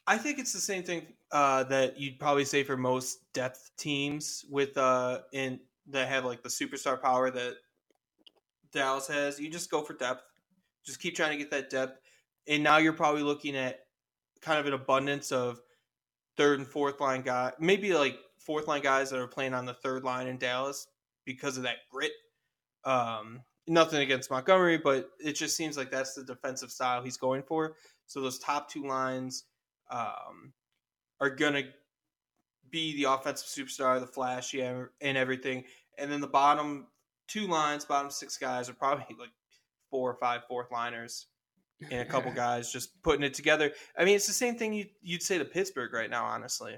I 0.07 0.19
think 0.19 0.39
it's 0.39 0.53
the 0.53 0.61
same 0.61 0.83
thing 0.83 1.07
uh, 1.31 1.65
that 1.65 1.99
you'd 1.99 2.19
probably 2.19 2.45
say 2.45 2.65
for 2.65 2.77
most 2.77 3.21
depth 3.33 3.71
teams 3.77 4.45
with 4.51 4.77
uh 4.77 5.21
in 5.33 5.61
that 5.89 6.09
have 6.09 6.25
like 6.25 6.43
the 6.43 6.49
superstar 6.49 7.01
power 7.01 7.31
that 7.31 7.55
Dallas 8.73 9.07
has. 9.09 9.39
You 9.39 9.51
just 9.51 9.71
go 9.71 9.83
for 9.83 9.95
depth. 9.95 10.23
Just 10.85 11.01
keep 11.01 11.15
trying 11.15 11.33
to 11.33 11.37
get 11.37 11.51
that 11.51 11.71
depth. 11.71 12.01
And 12.49 12.63
now 12.63 12.79
you're 12.79 12.93
probably 12.93 13.23
looking 13.23 13.57
at 13.57 13.81
kind 14.41 14.59
of 14.59 14.67
an 14.67 14.73
abundance 14.73 15.31
of 15.31 15.61
third 16.37 16.59
and 16.59 16.67
fourth 16.67 17.01
line 17.01 17.23
guy, 17.23 17.53
maybe 17.61 17.93
like 17.95 18.19
fourth 18.39 18.67
line 18.67 18.83
guys 18.83 19.11
that 19.11 19.21
are 19.21 19.29
playing 19.29 19.55
on 19.55 19.67
the 19.67 19.75
third 19.75 20.03
line 20.03 20.27
in 20.27 20.39
Dallas 20.39 20.87
because 21.25 21.57
of 21.57 21.63
that 21.65 21.77
grit. 21.91 22.13
Um, 22.85 23.43
nothing 23.67 24.01
against 24.01 24.31
Montgomery, 24.31 24.79
but 24.79 25.11
it 25.21 25.35
just 25.35 25.57
seems 25.57 25.77
like 25.77 25.91
that's 25.91 26.15
the 26.15 26.25
defensive 26.25 26.71
style 26.71 27.03
he's 27.03 27.17
going 27.17 27.43
for. 27.43 27.75
So 28.07 28.21
those 28.21 28.39
top 28.39 28.69
two 28.71 28.87
lines 28.87 29.45
um, 29.91 30.53
are 31.21 31.31
gonna 31.31 31.63
be 32.71 32.97
the 32.97 33.13
offensive 33.13 33.47
superstar, 33.49 34.01
the 34.01 34.07
flashy 34.07 34.63
and 34.63 34.89
everything, 35.03 35.65
and 35.99 36.11
then 36.11 36.21
the 36.21 36.27
bottom 36.27 36.87
two 37.29 37.47
lines, 37.47 37.85
bottom 37.85 38.11
six 38.11 38.37
guys 38.37 38.69
are 38.69 38.75
probably 38.75 39.05
like 39.19 39.31
four 39.91 40.11
or 40.11 40.15
five 40.17 40.43
fourth 40.49 40.71
liners 40.73 41.27
and 41.91 42.01
a 42.01 42.05
couple 42.05 42.33
guys 42.35 42.73
just 42.73 43.01
putting 43.03 43.23
it 43.23 43.35
together. 43.35 43.73
I 43.97 44.05
mean, 44.05 44.17
it's 44.17 44.27
the 44.27 44.33
same 44.33 44.57
thing 44.57 44.73
you, 44.73 44.87
you'd 45.03 45.23
say 45.23 45.39
to 45.39 45.45
Pittsburgh 45.45 45.93
right 45.93 46.11
now, 46.11 46.25
honestly. 46.25 46.75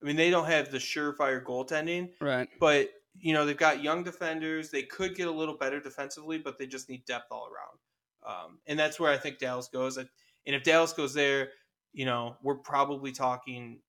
I 0.00 0.06
mean, 0.06 0.16
they 0.16 0.30
don't 0.30 0.46
have 0.46 0.70
the 0.70 0.78
surefire 0.78 1.42
goaltending, 1.42 2.10
Right. 2.20 2.48
but 2.60 2.90
you 3.20 3.32
know 3.32 3.44
they've 3.44 3.56
got 3.56 3.82
young 3.82 4.02
defenders. 4.02 4.70
They 4.70 4.82
could 4.82 5.14
get 5.14 5.28
a 5.28 5.32
little 5.32 5.56
better 5.56 5.80
defensively, 5.80 6.38
but 6.38 6.58
they 6.58 6.66
just 6.66 6.88
need 6.88 7.04
depth 7.04 7.26
all 7.30 7.46
around. 7.46 7.78
Um, 8.26 8.58
and 8.66 8.78
that's 8.78 8.98
where 9.00 9.12
I 9.12 9.16
think 9.16 9.38
Dallas 9.38 9.68
goes. 9.68 9.96
And 9.96 10.08
if 10.44 10.62
Dallas 10.62 10.92
goes 10.92 11.14
there, 11.14 11.50
you 11.92 12.04
know, 12.04 12.36
we're 12.42 12.56
probably 12.56 13.12
talking 13.12 13.80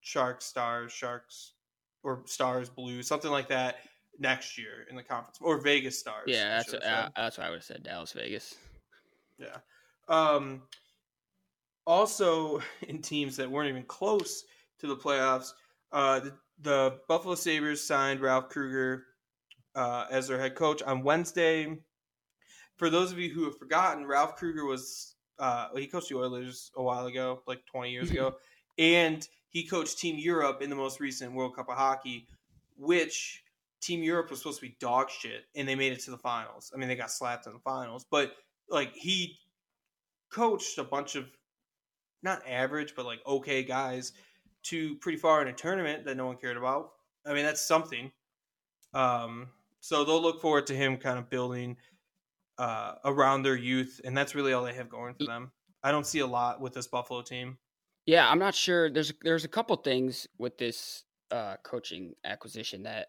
Sharks, 0.00 0.44
Stars, 0.44 0.92
Sharks, 0.92 1.52
or 2.02 2.22
Stars, 2.26 2.68
Blue, 2.68 3.02
something 3.02 3.30
like 3.30 3.48
that 3.48 3.76
next 4.18 4.58
year 4.58 4.86
in 4.90 4.96
the 4.96 5.02
conference, 5.02 5.38
or 5.40 5.60
Vegas 5.60 5.98
Stars. 5.98 6.24
Yeah, 6.26 6.56
that's 6.56 6.70
should 6.70 6.82
uh, 6.82 7.10
that's 7.16 7.38
what 7.38 7.46
I 7.46 7.50
would 7.50 7.56
have 7.56 7.64
said. 7.64 7.82
Dallas, 7.82 8.12
Vegas. 8.12 8.56
Yeah. 9.38 9.56
Um, 10.08 10.62
also, 11.86 12.60
in 12.88 13.00
teams 13.00 13.36
that 13.36 13.50
weren't 13.50 13.68
even 13.68 13.84
close 13.84 14.44
to 14.80 14.86
the 14.86 14.96
playoffs, 14.96 15.52
uh, 15.92 16.20
the, 16.20 16.32
the 16.60 17.00
Buffalo 17.08 17.34
Sabres 17.34 17.86
signed 17.86 18.20
Ralph 18.20 18.48
Krueger 18.48 19.04
uh, 19.74 20.06
as 20.10 20.28
their 20.28 20.38
head 20.38 20.54
coach 20.54 20.82
on 20.82 21.02
Wednesday. 21.02 21.76
For 22.76 22.90
those 22.90 23.12
of 23.12 23.18
you 23.18 23.30
who 23.30 23.44
have 23.44 23.58
forgotten, 23.58 24.06
Ralph 24.06 24.36
Krueger 24.36 24.64
was 24.64 25.14
uh, 25.38 25.68
he 25.76 25.86
coached 25.86 26.08
the 26.08 26.16
Oilers 26.16 26.70
a 26.76 26.82
while 26.82 27.06
ago, 27.06 27.42
like 27.46 27.64
20 27.66 27.90
years 27.90 28.10
ago, 28.10 28.36
and 28.78 29.26
he 29.50 29.66
coached 29.66 29.98
Team 29.98 30.16
Europe 30.18 30.62
in 30.62 30.70
the 30.70 30.76
most 30.76 31.00
recent 31.00 31.32
World 31.32 31.56
Cup 31.56 31.68
of 31.68 31.76
Hockey, 31.76 32.26
which 32.76 33.42
Team 33.80 34.02
Europe 34.02 34.30
was 34.30 34.40
supposed 34.40 34.60
to 34.60 34.66
be 34.66 34.76
dog 34.80 35.10
shit, 35.10 35.44
and 35.54 35.68
they 35.68 35.74
made 35.74 35.92
it 35.92 36.00
to 36.00 36.10
the 36.10 36.18
finals. 36.18 36.72
I 36.74 36.78
mean, 36.78 36.88
they 36.88 36.96
got 36.96 37.10
slapped 37.10 37.46
in 37.46 37.52
the 37.52 37.58
finals, 37.58 38.06
but 38.10 38.32
like 38.68 38.92
he 38.94 39.38
coached 40.30 40.78
a 40.78 40.84
bunch 40.84 41.16
of 41.16 41.26
not 42.22 42.42
average, 42.48 42.94
but 42.96 43.04
like 43.04 43.20
okay 43.26 43.62
guys 43.62 44.12
to 44.64 44.96
pretty 44.96 45.18
far 45.18 45.42
in 45.42 45.48
a 45.48 45.52
tournament 45.52 46.04
that 46.06 46.16
no 46.16 46.26
one 46.26 46.36
cared 46.36 46.56
about. 46.56 46.92
I 47.26 47.34
mean, 47.34 47.44
that's 47.44 47.66
something. 47.66 48.12
Um, 48.92 49.50
so 49.80 50.04
they'll 50.04 50.22
look 50.22 50.40
forward 50.40 50.66
to 50.68 50.74
him 50.76 50.96
kind 50.98 51.18
of 51.18 51.30
building 51.30 51.76
uh, 52.58 52.96
around 53.04 53.42
their 53.42 53.56
youth, 53.56 54.00
and 54.04 54.16
that's 54.16 54.34
really 54.34 54.52
all 54.52 54.64
they 54.64 54.74
have 54.74 54.88
going 54.88 55.14
for 55.14 55.24
them. 55.24 55.52
I 55.82 55.92
don't 55.92 56.06
see 56.06 56.20
a 56.20 56.26
lot 56.26 56.60
with 56.60 56.72
this 56.74 56.86
Buffalo 56.86 57.22
team. 57.22 57.58
Yeah, 58.06 58.28
I'm 58.30 58.38
not 58.38 58.54
sure. 58.54 58.90
There's 58.90 59.12
there's 59.22 59.44
a 59.44 59.48
couple 59.48 59.76
things 59.76 60.26
with 60.38 60.58
this 60.58 61.04
uh, 61.30 61.56
coaching 61.64 62.14
acquisition 62.24 62.82
that 62.82 63.08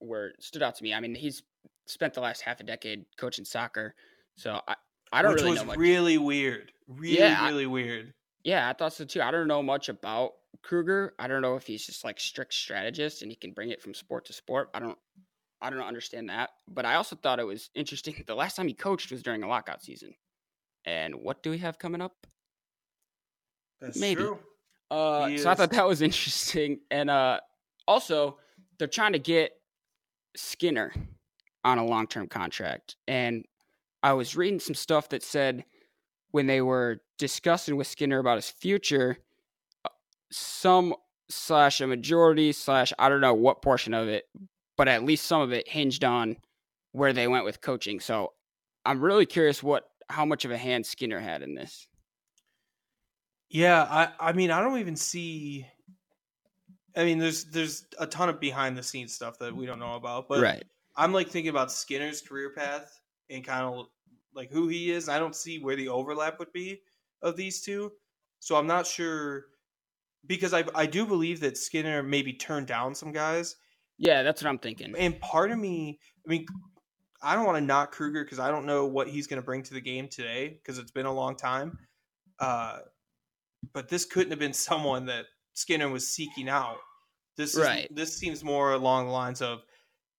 were 0.00 0.32
stood 0.40 0.62
out 0.62 0.74
to 0.76 0.82
me. 0.82 0.94
I 0.94 1.00
mean, 1.00 1.14
he's 1.14 1.42
spent 1.86 2.14
the 2.14 2.20
last 2.20 2.42
half 2.42 2.60
a 2.60 2.64
decade 2.64 3.06
coaching 3.16 3.44
soccer, 3.44 3.94
so 4.36 4.60
I 4.66 4.76
I 5.12 5.22
don't 5.22 5.34
which 5.34 5.42
really 5.42 5.50
was 5.50 5.60
know 5.60 5.64
much. 5.64 5.78
really 5.78 6.18
weird, 6.18 6.72
really 6.86 7.18
Yeah, 7.18 7.44
really 7.44 7.66
weird. 7.66 8.14
Yeah, 8.46 8.68
I 8.70 8.74
thought 8.74 8.92
so 8.92 9.04
too. 9.04 9.20
I 9.22 9.32
don't 9.32 9.48
know 9.48 9.60
much 9.60 9.88
about 9.88 10.34
Krueger. 10.62 11.14
I 11.18 11.26
don't 11.26 11.42
know 11.42 11.56
if 11.56 11.66
he's 11.66 11.84
just 11.84 12.04
like 12.04 12.20
strict 12.20 12.54
strategist 12.54 13.22
and 13.22 13.30
he 13.32 13.34
can 13.34 13.50
bring 13.50 13.70
it 13.70 13.82
from 13.82 13.92
sport 13.92 14.24
to 14.26 14.32
sport. 14.32 14.70
I 14.72 14.78
don't 14.78 14.96
I 15.60 15.68
don't 15.68 15.80
understand 15.80 16.28
that. 16.28 16.50
But 16.68 16.86
I 16.86 16.94
also 16.94 17.16
thought 17.16 17.40
it 17.40 17.46
was 17.46 17.70
interesting. 17.74 18.14
The 18.24 18.36
last 18.36 18.54
time 18.54 18.68
he 18.68 18.72
coached 18.74 19.10
was 19.10 19.24
during 19.24 19.42
a 19.42 19.48
lockout 19.48 19.82
season. 19.82 20.14
And 20.84 21.16
what 21.16 21.42
do 21.42 21.50
we 21.50 21.58
have 21.58 21.80
coming 21.80 22.00
up? 22.00 22.12
That's 23.80 23.98
Maybe. 23.98 24.22
true. 24.22 24.38
Uh, 24.92 25.36
so 25.38 25.50
I 25.50 25.54
thought 25.56 25.72
that 25.72 25.88
was 25.88 26.00
interesting. 26.10 26.78
And 26.92 27.10
uh, 27.10 27.40
also, 27.88 28.38
they're 28.78 28.86
trying 28.86 29.14
to 29.14 29.18
get 29.18 29.54
Skinner 30.36 30.94
on 31.64 31.78
a 31.78 31.84
long 31.84 32.06
term 32.06 32.28
contract. 32.28 32.94
And 33.08 33.44
I 34.04 34.12
was 34.12 34.36
reading 34.36 34.60
some 34.60 34.76
stuff 34.76 35.08
that 35.08 35.24
said 35.24 35.64
when 36.30 36.46
they 36.46 36.60
were 36.60 37.00
discussing 37.18 37.76
with 37.76 37.86
Skinner 37.86 38.18
about 38.18 38.36
his 38.36 38.50
future, 38.50 39.18
uh, 39.84 39.90
some 40.30 40.94
slash 41.28 41.80
a 41.80 41.86
majority 41.86 42.52
slash 42.52 42.92
I 42.98 43.08
don't 43.08 43.20
know 43.20 43.34
what 43.34 43.62
portion 43.62 43.94
of 43.94 44.08
it, 44.08 44.24
but 44.76 44.88
at 44.88 45.04
least 45.04 45.26
some 45.26 45.40
of 45.40 45.52
it 45.52 45.68
hinged 45.68 46.04
on 46.04 46.36
where 46.92 47.12
they 47.12 47.28
went 47.28 47.44
with 47.44 47.60
coaching. 47.60 48.00
So 48.00 48.32
I'm 48.84 49.00
really 49.00 49.26
curious 49.26 49.62
what 49.62 49.84
how 50.08 50.24
much 50.24 50.44
of 50.44 50.50
a 50.50 50.56
hand 50.58 50.86
Skinner 50.86 51.20
had 51.20 51.42
in 51.42 51.54
this. 51.54 51.88
Yeah, 53.48 53.82
I 53.82 54.08
I 54.18 54.32
mean 54.32 54.50
I 54.50 54.60
don't 54.60 54.78
even 54.78 54.96
see. 54.96 55.66
I 56.96 57.04
mean, 57.04 57.18
there's 57.18 57.44
there's 57.44 57.86
a 57.98 58.06
ton 58.06 58.28
of 58.28 58.40
behind 58.40 58.76
the 58.76 58.82
scenes 58.82 59.12
stuff 59.12 59.38
that 59.40 59.54
we 59.54 59.66
don't 59.66 59.78
know 59.78 59.94
about, 59.94 60.28
but 60.28 60.40
right. 60.40 60.64
I'm 60.96 61.12
like 61.12 61.28
thinking 61.28 61.50
about 61.50 61.70
Skinner's 61.70 62.22
career 62.22 62.50
path 62.56 62.98
and 63.28 63.44
kind 63.44 63.62
of 63.62 63.86
like 64.36 64.50
who 64.52 64.68
he 64.68 64.90
is. 64.92 65.08
I 65.08 65.18
don't 65.18 65.34
see 65.34 65.58
where 65.58 65.74
the 65.76 65.88
overlap 65.88 66.38
would 66.38 66.52
be 66.52 66.82
of 67.22 67.36
these 67.36 67.62
two, 67.62 67.90
so 68.38 68.54
I'm 68.56 68.66
not 68.66 68.86
sure 68.86 69.46
because 70.26 70.52
I 70.54 70.64
I 70.74 70.86
do 70.86 71.06
believe 71.06 71.40
that 71.40 71.56
Skinner 71.56 72.02
maybe 72.02 72.32
turned 72.34 72.66
down 72.66 72.94
some 72.94 73.12
guys, 73.12 73.56
Yeah, 73.98 74.22
that's 74.22 74.42
what 74.42 74.48
I'm 74.48 74.58
thinking. 74.58 74.94
and 74.96 75.18
part 75.20 75.50
of 75.50 75.58
me, 75.58 75.98
I 76.26 76.30
mean, 76.30 76.46
I 77.22 77.34
don't 77.34 77.46
want 77.46 77.56
to 77.58 77.64
knock 77.64 77.92
Krueger 77.92 78.24
because 78.24 78.38
I 78.38 78.50
don't 78.50 78.66
know 78.66 78.86
what 78.86 79.08
he's 79.08 79.26
going 79.26 79.40
to 79.40 79.44
bring 79.44 79.62
to 79.64 79.74
the 79.74 79.80
game 79.80 80.06
today 80.08 80.60
because 80.62 80.78
it's 80.78 80.90
been 80.92 81.06
a 81.06 81.12
long 81.12 81.34
time. 81.36 81.78
Uh, 82.38 82.78
but 83.72 83.88
this 83.88 84.04
couldn't 84.04 84.30
have 84.30 84.38
been 84.38 84.52
someone 84.70 85.06
that 85.06 85.24
Skinner 85.54 85.88
was 85.88 86.06
seeking 86.06 86.48
out. 86.48 86.76
This 87.36 87.54
is, 87.54 87.64
Right. 87.64 87.88
This 87.94 88.16
seems 88.16 88.44
more 88.44 88.72
along 88.72 89.06
the 89.06 89.12
lines 89.12 89.40
of 89.42 89.60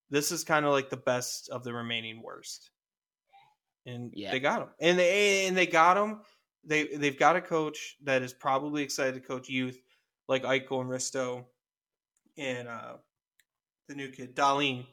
this 0.10 0.32
is 0.32 0.44
kind 0.44 0.66
of 0.66 0.72
like 0.72 0.90
the 0.90 0.98
best 0.98 1.50
of 1.50 1.64
the 1.64 1.74
remaining 1.74 2.22
worst, 2.24 2.72
and 3.88 4.12
Yeah. 4.16 4.30
they 4.32 4.40
got 4.40 4.62
him, 4.62 4.70
and 4.80 5.00
they 5.00 5.48
and 5.48 5.58
they 5.58 5.66
got 5.66 5.98
him. 5.98 6.22
They 6.64 6.84
they've 6.88 7.18
got 7.18 7.36
a 7.36 7.42
coach 7.42 7.96
that 8.04 8.22
is 8.22 8.34
probably 8.34 8.84
excited 8.84 9.16
to 9.16 9.20
coach 9.22 9.50
youth 9.50 9.82
like 10.28 10.44
Eichel 10.44 10.82
and 10.82 10.90
Risto, 10.90 11.46
and 12.38 12.68
uh, 12.68 12.98
the 13.88 13.96
new 13.96 14.10
kid 14.10 14.36
Dahlin. 14.36 14.86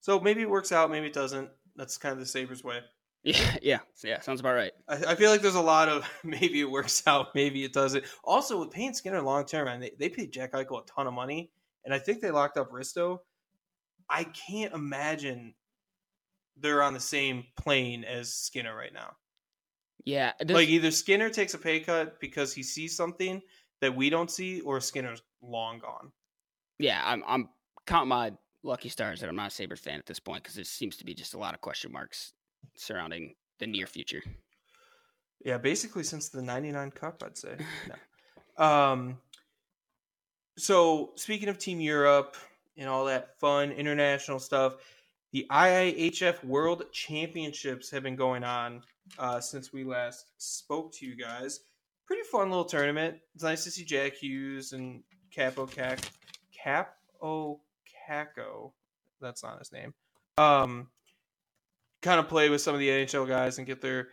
So 0.00 0.20
maybe 0.20 0.42
it 0.42 0.48
works 0.50 0.70
out, 0.72 0.90
maybe 0.90 1.06
it 1.08 1.12
doesn't. 1.12 1.50
That's 1.76 1.98
kind 1.98 2.12
of 2.12 2.20
the 2.20 2.26
Sabres 2.26 2.64
way. 2.64 2.80
Yeah, 3.26 3.56
yeah, 3.62 3.78
yeah. 4.04 4.20
Sounds 4.20 4.40
about 4.40 4.54
right. 4.54 4.72
I, 4.86 4.96
I 4.96 5.14
feel 5.14 5.30
like 5.30 5.40
there's 5.40 5.54
a 5.54 5.60
lot 5.62 5.88
of 5.88 6.06
maybe 6.24 6.60
it 6.60 6.70
works 6.70 7.02
out, 7.06 7.34
maybe 7.34 7.64
it 7.64 7.72
doesn't. 7.72 8.04
Also, 8.22 8.60
with 8.60 8.70
Payne 8.70 8.92
Skinner 8.92 9.22
long 9.22 9.46
term, 9.46 9.66
and 9.66 9.82
they, 9.82 9.92
they 9.98 10.10
paid 10.10 10.30
Jack 10.30 10.52
Eichel 10.52 10.82
a 10.82 10.84
ton 10.86 11.06
of 11.06 11.14
money, 11.14 11.50
and 11.86 11.94
I 11.94 11.98
think 11.98 12.20
they 12.20 12.30
locked 12.30 12.58
up 12.58 12.70
Risto. 12.70 13.20
I 14.10 14.24
can't 14.24 14.74
imagine 14.74 15.54
they're 16.56 16.82
on 16.82 16.94
the 16.94 17.00
same 17.00 17.44
plane 17.56 18.04
as 18.04 18.32
Skinner 18.32 18.74
right 18.76 18.92
now. 18.92 19.16
Yeah, 20.04 20.32
this- 20.40 20.54
Like 20.54 20.68
either 20.68 20.90
Skinner 20.90 21.30
takes 21.30 21.54
a 21.54 21.58
pay 21.58 21.80
cut 21.80 22.20
because 22.20 22.52
he 22.54 22.62
sees 22.62 22.96
something 22.96 23.40
that 23.80 23.94
we 23.94 24.10
don't 24.10 24.30
see, 24.30 24.60
or 24.60 24.80
Skinner's 24.80 25.22
long 25.42 25.78
gone. 25.78 26.10
Yeah, 26.78 27.02
I'm 27.04 27.22
I'm 27.26 27.48
counting 27.86 28.08
my 28.08 28.32
lucky 28.62 28.88
stars 28.88 29.20
that 29.20 29.28
I'm 29.28 29.36
not 29.36 29.48
a 29.48 29.50
Sabres 29.50 29.80
fan 29.80 29.98
at 29.98 30.06
this 30.06 30.18
point 30.20 30.42
because 30.42 30.54
there 30.54 30.64
seems 30.64 30.96
to 30.98 31.04
be 31.04 31.14
just 31.14 31.34
a 31.34 31.38
lot 31.38 31.54
of 31.54 31.60
question 31.60 31.92
marks 31.92 32.32
surrounding 32.76 33.34
the 33.58 33.66
near 33.66 33.86
future. 33.86 34.22
Yeah, 35.44 35.58
basically 35.58 36.02
since 36.04 36.30
the 36.30 36.40
99 36.42 36.90
Cup, 36.92 37.22
I'd 37.24 37.36
say. 37.36 37.56
No. 38.58 38.64
Um, 38.64 39.18
so, 40.56 41.12
speaking 41.16 41.48
of 41.48 41.58
Team 41.58 41.80
Europe 41.80 42.36
and 42.76 42.88
all 42.88 43.04
that 43.06 43.38
fun 43.40 43.72
international 43.72 44.38
stuff, 44.38 44.76
the 45.34 45.44
IIHF 45.50 46.44
World 46.44 46.84
Championships 46.92 47.90
have 47.90 48.04
been 48.04 48.14
going 48.14 48.44
on 48.44 48.80
uh, 49.18 49.40
since 49.40 49.72
we 49.72 49.82
last 49.82 50.26
spoke 50.38 50.92
to 50.94 51.04
you 51.06 51.16
guys. 51.16 51.58
Pretty 52.06 52.22
fun 52.30 52.50
little 52.50 52.64
tournament. 52.64 53.16
It's 53.34 53.42
nice 53.42 53.64
to 53.64 53.70
see 53.72 53.84
Jack 53.84 54.14
Hughes 54.14 54.72
and 54.74 55.02
Capo 55.34 55.66
Cac 55.66 55.98
Kaapo 56.64 57.58
Kakko. 58.08 58.70
That's 59.20 59.42
not 59.42 59.58
his 59.58 59.72
name. 59.72 59.92
Um, 60.38 60.86
kind 62.00 62.20
of 62.20 62.28
play 62.28 62.48
with 62.48 62.60
some 62.60 62.74
of 62.74 62.78
the 62.80 62.88
NHL 62.88 63.26
guys 63.26 63.58
and 63.58 63.66
get 63.66 63.80
their 63.80 64.10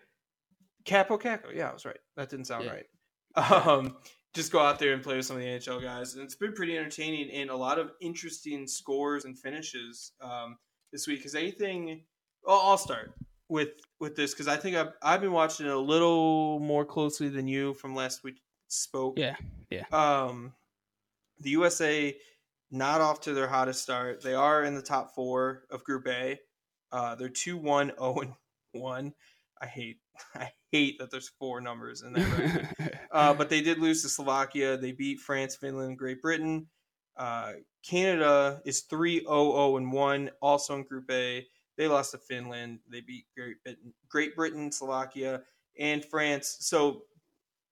Kaapo 0.86 1.21
Kakko. 1.21 1.53
Yeah, 1.55 1.69
I 1.69 1.73
was 1.73 1.86
right. 1.86 1.99
That 2.17 2.31
didn't 2.31 2.45
sound 2.45 2.65
Yeah. 2.65 2.71
right. 2.71 3.67
Um, 3.67 3.95
just 4.34 4.51
go 4.51 4.60
out 4.60 4.79
there 4.79 4.93
and 4.93 5.03
play 5.03 5.17
with 5.17 5.25
some 5.27 5.36
of 5.36 5.41
the 5.43 5.47
NHL 5.47 5.84
guys, 5.84 6.15
and 6.15 6.23
it's 6.23 6.36
been 6.36 6.53
pretty 6.53 6.75
entertaining 6.77 7.29
and 7.29 7.51
a 7.51 7.55
lot 7.55 7.77
of 7.77 7.91
interesting 8.01 8.65
scores 8.65 9.25
and 9.25 9.38
finishes 9.38 10.13
um, 10.19 10.57
this 10.91 11.08
week. 11.08 11.19
Because 11.19 11.36
anything, 11.36 12.04
well, 12.43 12.62
I'll 12.63 12.77
start 12.77 13.13
with 13.49 13.69
with 13.99 14.15
this 14.15 14.34
because 14.34 14.47
I 14.47 14.58
think 14.58 14.77
I've 14.77 14.93
I've 15.04 15.21
been 15.21 15.34
watching 15.34 15.65
it 15.65 15.71
a 15.71 15.80
little 15.80 16.60
more 16.60 16.86
closely 16.86 17.30
than 17.30 17.47
you 17.47 17.73
from 17.75 17.93
last 17.93 18.23
we 18.23 18.36
spoke. 18.67 19.19
Yeah, 19.19 19.36
yeah. 19.69 19.86
Um, 19.91 20.54
the 21.39 21.51
USA 21.51 22.15
not 22.71 23.01
off 23.01 23.21
to 23.21 23.34
their 23.34 23.47
hottest 23.47 23.82
start. 23.82 24.23
They 24.23 24.34
are 24.34 24.63
in 24.63 24.75
the 24.75 24.82
top 24.82 25.13
four 25.13 25.63
of 25.69 25.84
Group 25.84 26.08
A. 26.08 26.39
Uh, 26.91 27.15
they're 27.15 27.30
two 27.30 27.58
one 27.58 27.91
zero 27.97 28.19
and 28.21 28.34
one. 28.71 29.13
I 29.62 29.67
hate 29.67 29.97
I 30.36 30.51
hate 30.71 30.97
that 30.99 31.12
there's 31.12 31.30
four 31.38 31.62
numbers 31.62 32.01
in 32.01 32.13
that 32.13 32.38
record. 32.38 32.69
Uh, 33.12 33.34
but 33.34 33.49
they 33.49 33.60
did 33.60 33.77
lose 33.77 34.01
to 34.01 34.08
Slovakia. 34.08 34.77
They 34.77 34.93
beat 34.93 35.19
France, 35.19 35.58
Finland, 35.58 35.97
Great 35.97 36.21
Britain. 36.21 36.67
Uh, 37.17 37.51
Canada 37.84 38.62
is 38.65 38.82
3 38.82 39.22
0 39.22 39.78
and 39.78 39.91
1, 39.91 40.32
also 40.41 40.76
in 40.76 40.84
Group 40.84 41.10
A. 41.12 41.48
They 41.78 41.88
lost 41.88 42.12
to 42.12 42.17
Finland. 42.17 42.80
They 42.89 43.02
beat 43.02 43.26
Great 43.36 43.63
Britain, 43.63 43.94
Great 44.10 44.36
Britain, 44.36 44.72
Slovakia, 44.72 45.41
and 45.80 46.04
France. 46.06 46.58
So 46.60 47.04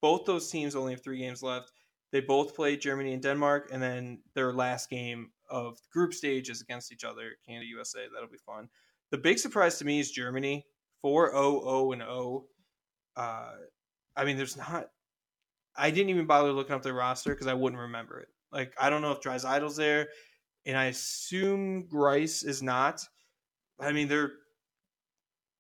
both 0.02 0.26
those 0.26 0.50
teams 0.50 0.76
only 0.76 0.94
have 0.94 1.04
three 1.04 1.20
games 1.20 1.44
left. 1.44 1.72
They 2.12 2.22
both 2.22 2.56
played 2.56 2.82
Germany 2.82 3.14
and 3.14 3.22
Denmark, 3.22 3.70
and 3.72 3.82
then 3.82 4.20
their 4.34 4.52
last 4.52 4.90
game 4.90 5.32
of 5.50 5.78
group 5.92 6.14
stage 6.14 6.50
is 6.50 6.62
against 6.62 6.92
each 6.92 7.04
other, 7.04 7.34
Canada, 7.46 7.68
USA. 7.68 8.00
That'll 8.12 8.30
be 8.30 8.38
fun. 8.38 8.70
The 9.12 9.18
big 9.18 9.38
surprise 9.38 9.78
to 9.80 9.86
me 9.86 10.00
is 10.00 10.12
Germany, 10.12 10.66
4 11.02 11.32
0 11.32 11.62
0 11.62 11.92
and 11.92 12.02
0. 12.02 12.46
Uh, 13.16 13.52
I 14.16 14.26
mean, 14.26 14.38
there's 14.38 14.58
not. 14.58 14.90
I 15.76 15.92
didn't 15.92 16.10
even 16.10 16.26
bother 16.26 16.52
looking 16.52 16.76
up 16.76 16.82
their 16.82 16.94
roster 16.94 17.32
because 17.32 17.48
I 17.48 17.54
wouldn't 17.54 17.82
remember 17.82 18.20
it. 18.20 18.30
Like, 18.52 18.74
I 18.80 18.90
don't 18.90 19.02
know 19.02 19.12
if 19.12 19.22
Dry's 19.22 19.44
Draisaitl's 19.46 19.76
there, 19.76 20.08
and 20.66 20.78
I 20.78 20.86
assume 20.86 21.88
Greiss 21.88 22.46
is 22.46 22.62
not. 22.64 23.06
I 23.80 23.92
mean, 23.92 24.08
they're 24.08 24.32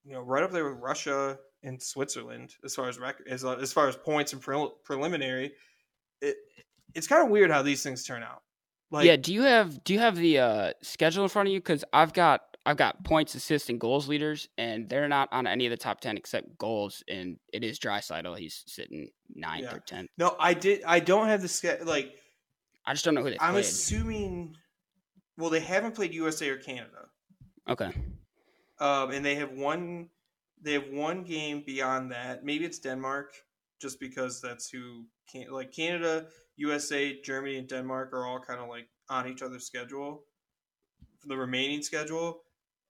you 0.05 0.13
know 0.13 0.21
right 0.21 0.43
up 0.43 0.51
there 0.51 0.69
with 0.69 0.81
Russia 0.81 1.37
and 1.63 1.81
Switzerland 1.81 2.55
as 2.63 2.73
far 2.73 2.87
as 2.87 2.97
record 2.97 3.27
as, 3.27 3.43
as 3.45 3.71
far 3.73 3.87
as 3.87 3.95
points 3.95 4.33
and 4.33 4.41
pre- 4.41 4.71
preliminary. 4.83 5.51
It 6.21 6.35
it's 6.95 7.07
kind 7.07 7.23
of 7.23 7.29
weird 7.29 7.51
how 7.51 7.61
these 7.61 7.83
things 7.83 8.03
turn 8.03 8.23
out. 8.23 8.41
Like, 8.91 9.05
yeah, 9.05 9.17
do 9.17 9.33
you 9.33 9.43
have 9.43 9.83
do 9.83 9.93
you 9.93 9.99
have 9.99 10.15
the 10.15 10.39
uh, 10.39 10.73
schedule 10.81 11.23
in 11.23 11.29
front 11.29 11.47
of 11.47 11.53
you? 11.53 11.59
Because 11.59 11.85
I've 11.93 12.13
got 12.13 12.41
I've 12.65 12.77
got 12.77 13.03
points, 13.03 13.35
assists, 13.35 13.69
and 13.69 13.79
goals 13.79 14.07
leaders, 14.07 14.49
and 14.57 14.89
they're 14.89 15.07
not 15.07 15.29
on 15.31 15.47
any 15.47 15.65
of 15.65 15.69
the 15.69 15.77
top 15.77 16.01
ten 16.01 16.17
except 16.17 16.57
goals. 16.57 17.03
And 17.07 17.37
it 17.53 17.63
is 17.63 17.79
Drysidle. 17.79 18.37
He's 18.37 18.63
sitting 18.67 19.09
ninth 19.33 19.65
Yeah. 19.65 19.75
or 19.75 19.79
tenth. 19.79 20.09
no, 20.17 20.35
I 20.39 20.55
did. 20.55 20.83
I 20.85 20.99
don't 20.99 21.27
have 21.27 21.41
the 21.41 21.47
schedule. 21.47 21.85
like. 21.85 22.15
I 22.89 22.93
just 22.93 23.05
don't 23.05 23.13
know 23.15 23.23
who 23.23 23.29
they 23.31 23.37
I'm 23.39 23.53
played. 23.53 23.65
assuming. 23.65 24.57
Well, 25.37 25.49
they 25.49 25.59
haven't 25.61 25.95
played 25.95 26.13
USA 26.13 26.49
or 26.49 26.57
Canada. 26.57 27.09
okay, 27.69 27.91
Um, 28.79 29.11
and 29.11 29.23
they 29.25 29.35
have 29.35 29.51
one 29.53 30.09
they 30.61 30.73
have 30.73 30.89
one 30.89 31.23
game 31.23 31.63
beyond 31.65 32.11
that. 32.11 32.43
Maybe 32.43 32.65
it's 32.65 32.79
Denmark, 32.79 33.33
just 33.79 33.99
because 33.99 34.41
that's 34.41 34.69
who 34.69 35.05
can 35.31 35.51
like 35.51 35.71
Canada, 35.71 36.27
USA, 36.57 37.21
Germany, 37.21 37.57
and 37.57 37.67
Denmark 37.67 38.11
are 38.13 38.25
all 38.25 38.39
kind 38.39 38.59
of 38.59 38.67
like 38.69 38.89
on 39.09 39.27
each 39.27 39.41
other's 39.41 39.65
schedule 39.65 40.23
for 41.19 41.27
the 41.27 41.37
remaining 41.37 41.81
schedule. 41.83 42.41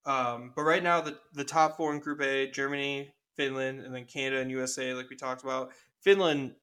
Um, 0.06 0.54
but 0.56 0.64
right 0.64 0.84
now 0.84 1.02
the 1.02 1.20
the 1.34 1.44
top 1.44 1.78
four 1.78 1.94
in 1.94 2.00
Group 2.00 2.22
A, 2.22 2.50
Germany, 2.50 3.14
Finland, 3.36 3.82
and 3.82 3.94
then 3.94 4.06
Canada 4.06 4.42
and 4.42 4.50
USA, 4.52 4.94
like 4.94 5.10
we 5.10 5.16
talked 5.18 5.44
about. 5.44 5.72
Finland, 6.02 6.56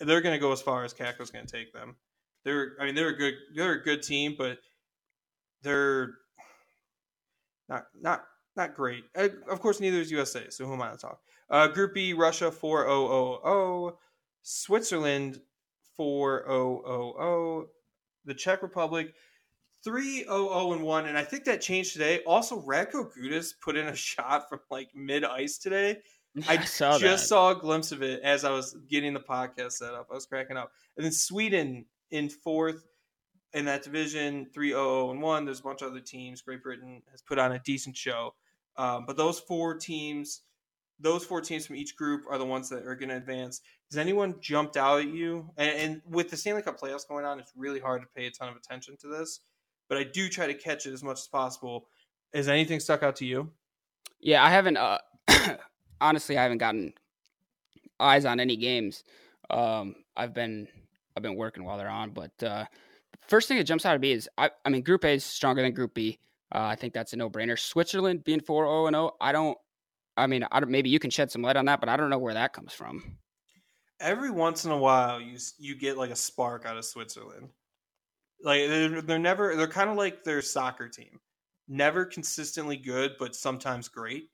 they're 0.00 0.20
going 0.20 0.34
to 0.34 0.40
go 0.40 0.52
as 0.52 0.60
far 0.60 0.84
as 0.84 0.92
Kakko's 0.92 1.30
going 1.30 1.46
to 1.46 1.56
take 1.58 1.72
them. 1.72 1.96
They're, 2.44 2.72
I 2.80 2.86
mean, 2.86 2.94
they're 2.94 3.08
a 3.08 3.16
good, 3.16 3.34
they're 3.54 3.74
a 3.74 3.82
good 3.82 4.02
team, 4.02 4.34
but 4.36 4.58
they're 5.62 6.14
not, 7.68 7.86
not, 8.00 8.24
not 8.56 8.74
great. 8.74 9.04
Uh, 9.16 9.28
of 9.50 9.60
course, 9.60 9.80
neither 9.80 9.98
is 9.98 10.10
USA. 10.10 10.50
So 10.50 10.66
who 10.66 10.74
am 10.74 10.82
I 10.82 10.90
to 10.90 10.96
talk? 10.96 11.20
Uh, 11.48 11.68
Group 11.68 11.94
B, 11.94 12.12
Russia 12.12 12.50
four 12.50 12.88
oh 12.88 13.06
oh 13.06 13.40
oh, 13.44 13.98
Switzerland 14.42 15.40
four 15.96 16.48
oh 16.48 16.82
oh 16.86 17.14
oh, 17.20 17.66
the 18.24 18.34
Czech 18.34 18.62
Republic 18.62 19.14
three 19.84 20.24
oh 20.28 20.48
oh 20.50 20.72
and 20.72 20.82
one, 20.82 21.06
and 21.06 21.18
I 21.18 21.24
think 21.24 21.44
that 21.44 21.60
changed 21.60 21.92
today. 21.92 22.20
Also, 22.26 22.60
Radko 22.62 23.10
Gudas 23.16 23.52
put 23.60 23.76
in 23.76 23.88
a 23.88 23.94
shot 23.96 24.48
from 24.48 24.60
like 24.70 24.88
mid 24.94 25.24
ice 25.24 25.58
today. 25.58 25.98
I 26.48 26.64
saw 26.64 26.98
just 26.98 27.24
that. 27.24 27.28
saw 27.28 27.50
a 27.50 27.54
glimpse 27.54 27.92
of 27.92 28.02
it 28.02 28.22
as 28.22 28.44
I 28.44 28.50
was 28.50 28.74
getting 28.88 29.12
the 29.12 29.20
podcast 29.20 29.72
set 29.72 29.92
up. 29.92 30.08
I 30.10 30.14
was 30.14 30.24
cracking 30.24 30.56
up. 30.56 30.72
And 30.96 31.04
then 31.04 31.12
Sweden 31.12 31.84
in 32.12 32.28
fourth 32.28 32.84
in 33.54 33.64
that 33.64 33.82
division, 33.82 34.46
3 34.54 34.68
0 34.70 35.10
and 35.10 35.20
1. 35.20 35.44
There's 35.44 35.60
a 35.60 35.62
bunch 35.62 35.82
of 35.82 35.90
other 35.90 36.00
teams. 36.00 36.40
Great 36.42 36.62
Britain 36.62 37.02
has 37.10 37.22
put 37.22 37.38
on 37.38 37.52
a 37.52 37.58
decent 37.58 37.96
show. 37.96 38.34
Um, 38.76 39.04
but 39.06 39.16
those 39.16 39.40
four 39.40 39.74
teams, 39.76 40.42
those 41.00 41.24
four 41.24 41.40
teams 41.40 41.66
from 41.66 41.76
each 41.76 41.96
group 41.96 42.22
are 42.30 42.38
the 42.38 42.46
ones 42.46 42.68
that 42.70 42.86
are 42.86 42.94
going 42.94 43.10
to 43.10 43.16
advance. 43.16 43.60
Has 43.90 43.98
anyone 43.98 44.36
jumped 44.40 44.76
out 44.76 45.00
at 45.00 45.08
you? 45.08 45.50
And, 45.56 45.78
and 45.78 46.02
with 46.08 46.30
the 46.30 46.36
Stanley 46.36 46.62
Cup 46.62 46.80
playoffs 46.80 47.06
going 47.06 47.24
on, 47.24 47.38
it's 47.38 47.52
really 47.56 47.80
hard 47.80 48.02
to 48.02 48.08
pay 48.16 48.26
a 48.26 48.30
ton 48.30 48.48
of 48.48 48.56
attention 48.56 48.96
to 49.00 49.08
this. 49.08 49.40
But 49.88 49.98
I 49.98 50.04
do 50.04 50.28
try 50.28 50.46
to 50.46 50.54
catch 50.54 50.86
it 50.86 50.92
as 50.92 51.02
much 51.02 51.18
as 51.18 51.26
possible. 51.26 51.88
Has 52.32 52.48
anything 52.48 52.80
stuck 52.80 53.02
out 53.02 53.16
to 53.16 53.26
you? 53.26 53.50
Yeah, 54.20 54.42
I 54.42 54.48
haven't. 54.48 54.78
Uh, 54.78 54.98
honestly, 56.00 56.38
I 56.38 56.42
haven't 56.42 56.58
gotten 56.58 56.94
eyes 58.00 58.24
on 58.24 58.40
any 58.40 58.56
games. 58.56 59.04
Um, 59.50 59.96
I've 60.16 60.32
been 60.32 60.68
I've 61.16 61.22
been 61.22 61.36
working 61.36 61.64
while 61.64 61.78
they're 61.78 61.88
on, 61.88 62.10
but 62.10 62.42
uh, 62.42 62.64
first 63.28 63.48
thing 63.48 63.58
that 63.58 63.64
jumps 63.64 63.86
out 63.86 63.94
at 63.94 64.00
me 64.00 64.12
is 64.12 64.28
I, 64.38 64.50
I 64.64 64.70
mean 64.70 64.82
Group 64.82 65.04
A 65.04 65.10
is 65.14 65.24
stronger 65.24 65.62
than 65.62 65.72
Group 65.72 65.94
B. 65.94 66.18
Uh, 66.54 66.60
I 66.60 66.74
think 66.76 66.92
that's 66.94 67.12
a 67.12 67.16
no 67.16 67.30
brainer. 67.30 67.58
Switzerland 67.58 68.24
being 68.24 68.40
four 68.40 68.64
zero 68.64 68.86
and 68.86 68.94
zero. 68.94 69.12
I 69.20 69.32
don't. 69.32 69.56
I 70.16 70.26
mean, 70.26 70.44
I 70.52 70.60
don't, 70.60 70.70
maybe 70.70 70.90
you 70.90 70.98
can 70.98 71.10
shed 71.10 71.30
some 71.30 71.42
light 71.42 71.56
on 71.56 71.64
that, 71.66 71.80
but 71.80 71.88
I 71.88 71.96
don't 71.96 72.10
know 72.10 72.18
where 72.18 72.34
that 72.34 72.52
comes 72.52 72.74
from. 72.74 73.16
every 74.00 74.30
once 74.30 74.64
in 74.64 74.72
a 74.72 74.76
while 74.76 75.20
you 75.20 75.38
you 75.58 75.76
get 75.76 75.96
like 75.96 76.10
a 76.10 76.16
spark 76.16 76.66
out 76.66 76.76
of 76.76 76.84
Switzerland. 76.84 77.48
Like 78.42 78.68
they're, 78.68 79.00
they're 79.02 79.18
never 79.20 79.54
they're 79.56 79.68
kind 79.68 79.88
of 79.88 79.96
like 79.96 80.24
their 80.24 80.42
soccer 80.42 80.88
team, 80.88 81.20
never 81.68 82.04
consistently 82.04 82.76
good, 82.76 83.12
but 83.18 83.36
sometimes 83.36 83.88
great. 83.88 84.30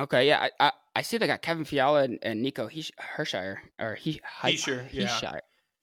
Okay, 0.00 0.26
yeah, 0.26 0.48
I 0.60 0.66
I, 0.68 0.72
I 0.96 1.02
see 1.02 1.18
they 1.18 1.26
got 1.26 1.42
Kevin 1.42 1.64
Fiala 1.64 2.04
and, 2.04 2.18
and 2.22 2.42
Nico 2.42 2.66
Hesh- 2.68 2.92
Hershire 3.16 3.58
or 3.78 3.94
he 3.94 4.12
He- 4.12 4.20
Hischier, 4.56 4.88
yeah. 4.92 5.06
Hischier. 5.08 5.38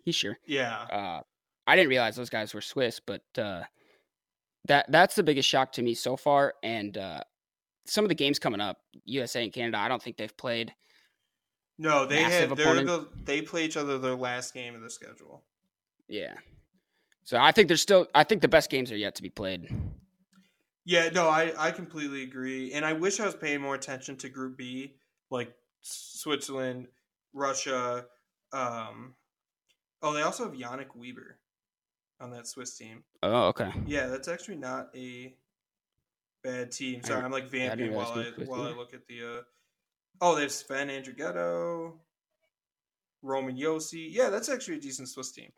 Hischier. 0.07 0.35
Yeah, 0.45 0.75
Uh, 0.91 1.21
I 1.67 1.75
didn't 1.75 1.89
realize 1.89 2.15
those 2.15 2.29
guys 2.31 2.53
were 2.53 2.61
Swiss, 2.61 2.99
but 2.99 3.21
uh, 3.37 3.63
that 4.65 4.91
that's 4.91 5.15
the 5.15 5.23
biggest 5.23 5.47
shock 5.47 5.71
to 5.73 5.81
me 5.83 5.93
so 5.93 6.15
far. 6.17 6.55
And 6.63 6.97
uh, 6.97 7.21
some 7.85 8.05
of 8.05 8.09
the 8.09 8.15
games 8.15 8.39
coming 8.39 8.61
up, 8.61 8.77
USA 9.05 9.43
and 9.43 9.53
Canada, 9.53 9.77
I 9.77 9.87
don't 9.87 10.01
think 10.01 10.17
they've 10.17 10.35
played. 10.35 10.73
no, 11.77 12.05
they 12.07 12.23
they're 12.23 12.47
the, 12.83 13.07
they 13.23 13.41
play 13.43 13.65
each 13.65 13.77
other 13.77 13.99
their 13.99 14.15
last 14.15 14.53
game 14.53 14.73
of 14.75 14.81
the 14.81 14.89
schedule. 14.89 15.43
Yeah, 16.07 16.33
so 17.23 17.37
I 17.37 17.51
think 17.51 17.67
there's 17.67 17.81
still. 17.83 18.07
I 18.15 18.23
think 18.23 18.41
the 18.41 18.47
best 18.47 18.71
games 18.71 18.91
are 18.91 18.97
yet 18.97 19.13
to 19.15 19.21
be 19.21 19.29
played. 19.29 19.69
Yeah, 20.89 21.09
no, 21.09 21.29
I 21.29 21.53
I 21.55 21.69
completely 21.69 22.23
agree, 22.23 22.73
and 22.73 22.83
I 22.83 22.93
wish 22.93 23.19
I 23.19 23.25
was 23.27 23.35
paying 23.35 23.61
more 23.61 23.75
attention 23.75 24.15
to 24.17 24.27
Group 24.27 24.57
B, 24.57 24.95
like 25.29 25.53
Switzerland, 25.81 26.87
Russia. 27.31 28.07
Um, 28.51 29.13
oh, 30.01 30.13
they 30.15 30.23
also 30.23 30.45
have 30.45 30.53
Yannick 30.57 30.95
Weber 30.95 31.37
on 32.19 32.31
that 32.31 32.47
Swiss 32.47 32.75
team. 32.75 33.03
Oh, 33.21 33.49
okay. 33.49 33.71
Yeah, 33.85 34.07
that's 34.07 34.27
actually 34.27 34.55
not 34.55 34.89
a 34.95 35.35
bad 36.43 36.71
team. 36.71 37.03
Sorry, 37.03 37.17
didn't- 37.17 37.25
I'm 37.25 37.31
like 37.33 37.53
yeah, 37.53 37.65
I 37.65 37.75
vamping 37.75 37.93
while 37.93 38.11
I 38.13 38.43
while 38.45 38.63
I 38.63 38.71
look 38.71 38.95
at 38.95 39.05
the. 39.05 39.21
Uh... 39.21 39.41
Oh, 40.21 40.33
they 40.33 40.41
have 40.41 40.51
Sven 40.51 40.87
Andrighetto. 40.87 41.93
Roman 43.21 43.55
Josi. 43.55 44.07
Yeah, 44.09 44.31
that's 44.31 44.49
actually 44.49 44.77
a 44.77 44.81
decent 44.81 45.07
Swiss 45.07 45.31
team. 45.31 45.51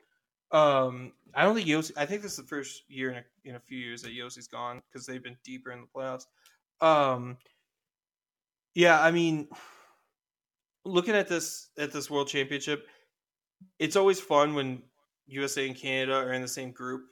Um, 0.52 1.14
I 1.34 1.43
don't 1.43 1.56
think 1.56 1.68
Josi. 1.68 1.91
I 1.95 2.06
think 2.06 2.22
this 2.22 2.32
is 2.32 2.38
the 2.38 2.43
first 2.43 2.84
year 2.89 3.12
in 3.12 3.18
a, 3.18 3.49
in 3.49 3.56
a 3.56 3.60
few 3.60 3.78
years 3.78 4.02
that 4.02 4.12
Josi's 4.12 4.47
gone 4.47 4.82
because 4.91 5.06
they've 5.06 5.24
been 5.24 5.38
deeper 5.43 5.72
in 5.72 5.82
the 5.82 5.88
playoffs. 5.88 6.26
Um, 6.82 7.38
yeah, 8.74 9.02
I 9.02 9.12
mean, 9.12 9.47
looking 10.84 11.16
at 11.16 11.28
this 11.28 11.70
at 11.78 11.91
this 11.91 12.10
World 12.10 12.28
Championship, 12.28 12.88
it's 13.80 13.95
always 13.95 14.20
fun 14.20 14.54
when 14.56 14.84
USA 15.28 15.68
and 15.68 15.76
Canada 15.76 16.16
are 16.16 16.34
in 16.34 16.41
the 16.41 16.47
same 16.47 16.72
group 16.72 17.04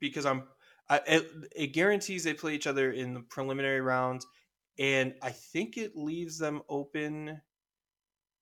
because 0.00 0.26
I'm. 0.26 0.44
I, 0.88 1.00
it, 1.06 1.30
it 1.54 1.66
guarantees 1.68 2.24
they 2.24 2.34
play 2.34 2.56
each 2.56 2.66
other 2.66 2.90
in 2.90 3.14
the 3.14 3.20
preliminary 3.20 3.80
round, 3.80 4.26
and 4.80 5.14
I 5.22 5.30
think 5.30 5.76
it 5.76 5.94
leaves 5.94 6.36
them 6.36 6.62
open 6.68 7.40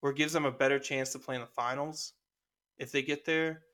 or 0.00 0.14
gives 0.14 0.32
them 0.32 0.46
a 0.46 0.52
better 0.52 0.78
chance 0.78 1.12
to 1.12 1.18
play 1.18 1.34
in 1.34 1.42
the 1.42 1.46
finals 1.46 2.14
if 2.78 2.90
they 2.90 3.02
get 3.02 3.26
there. 3.26 3.64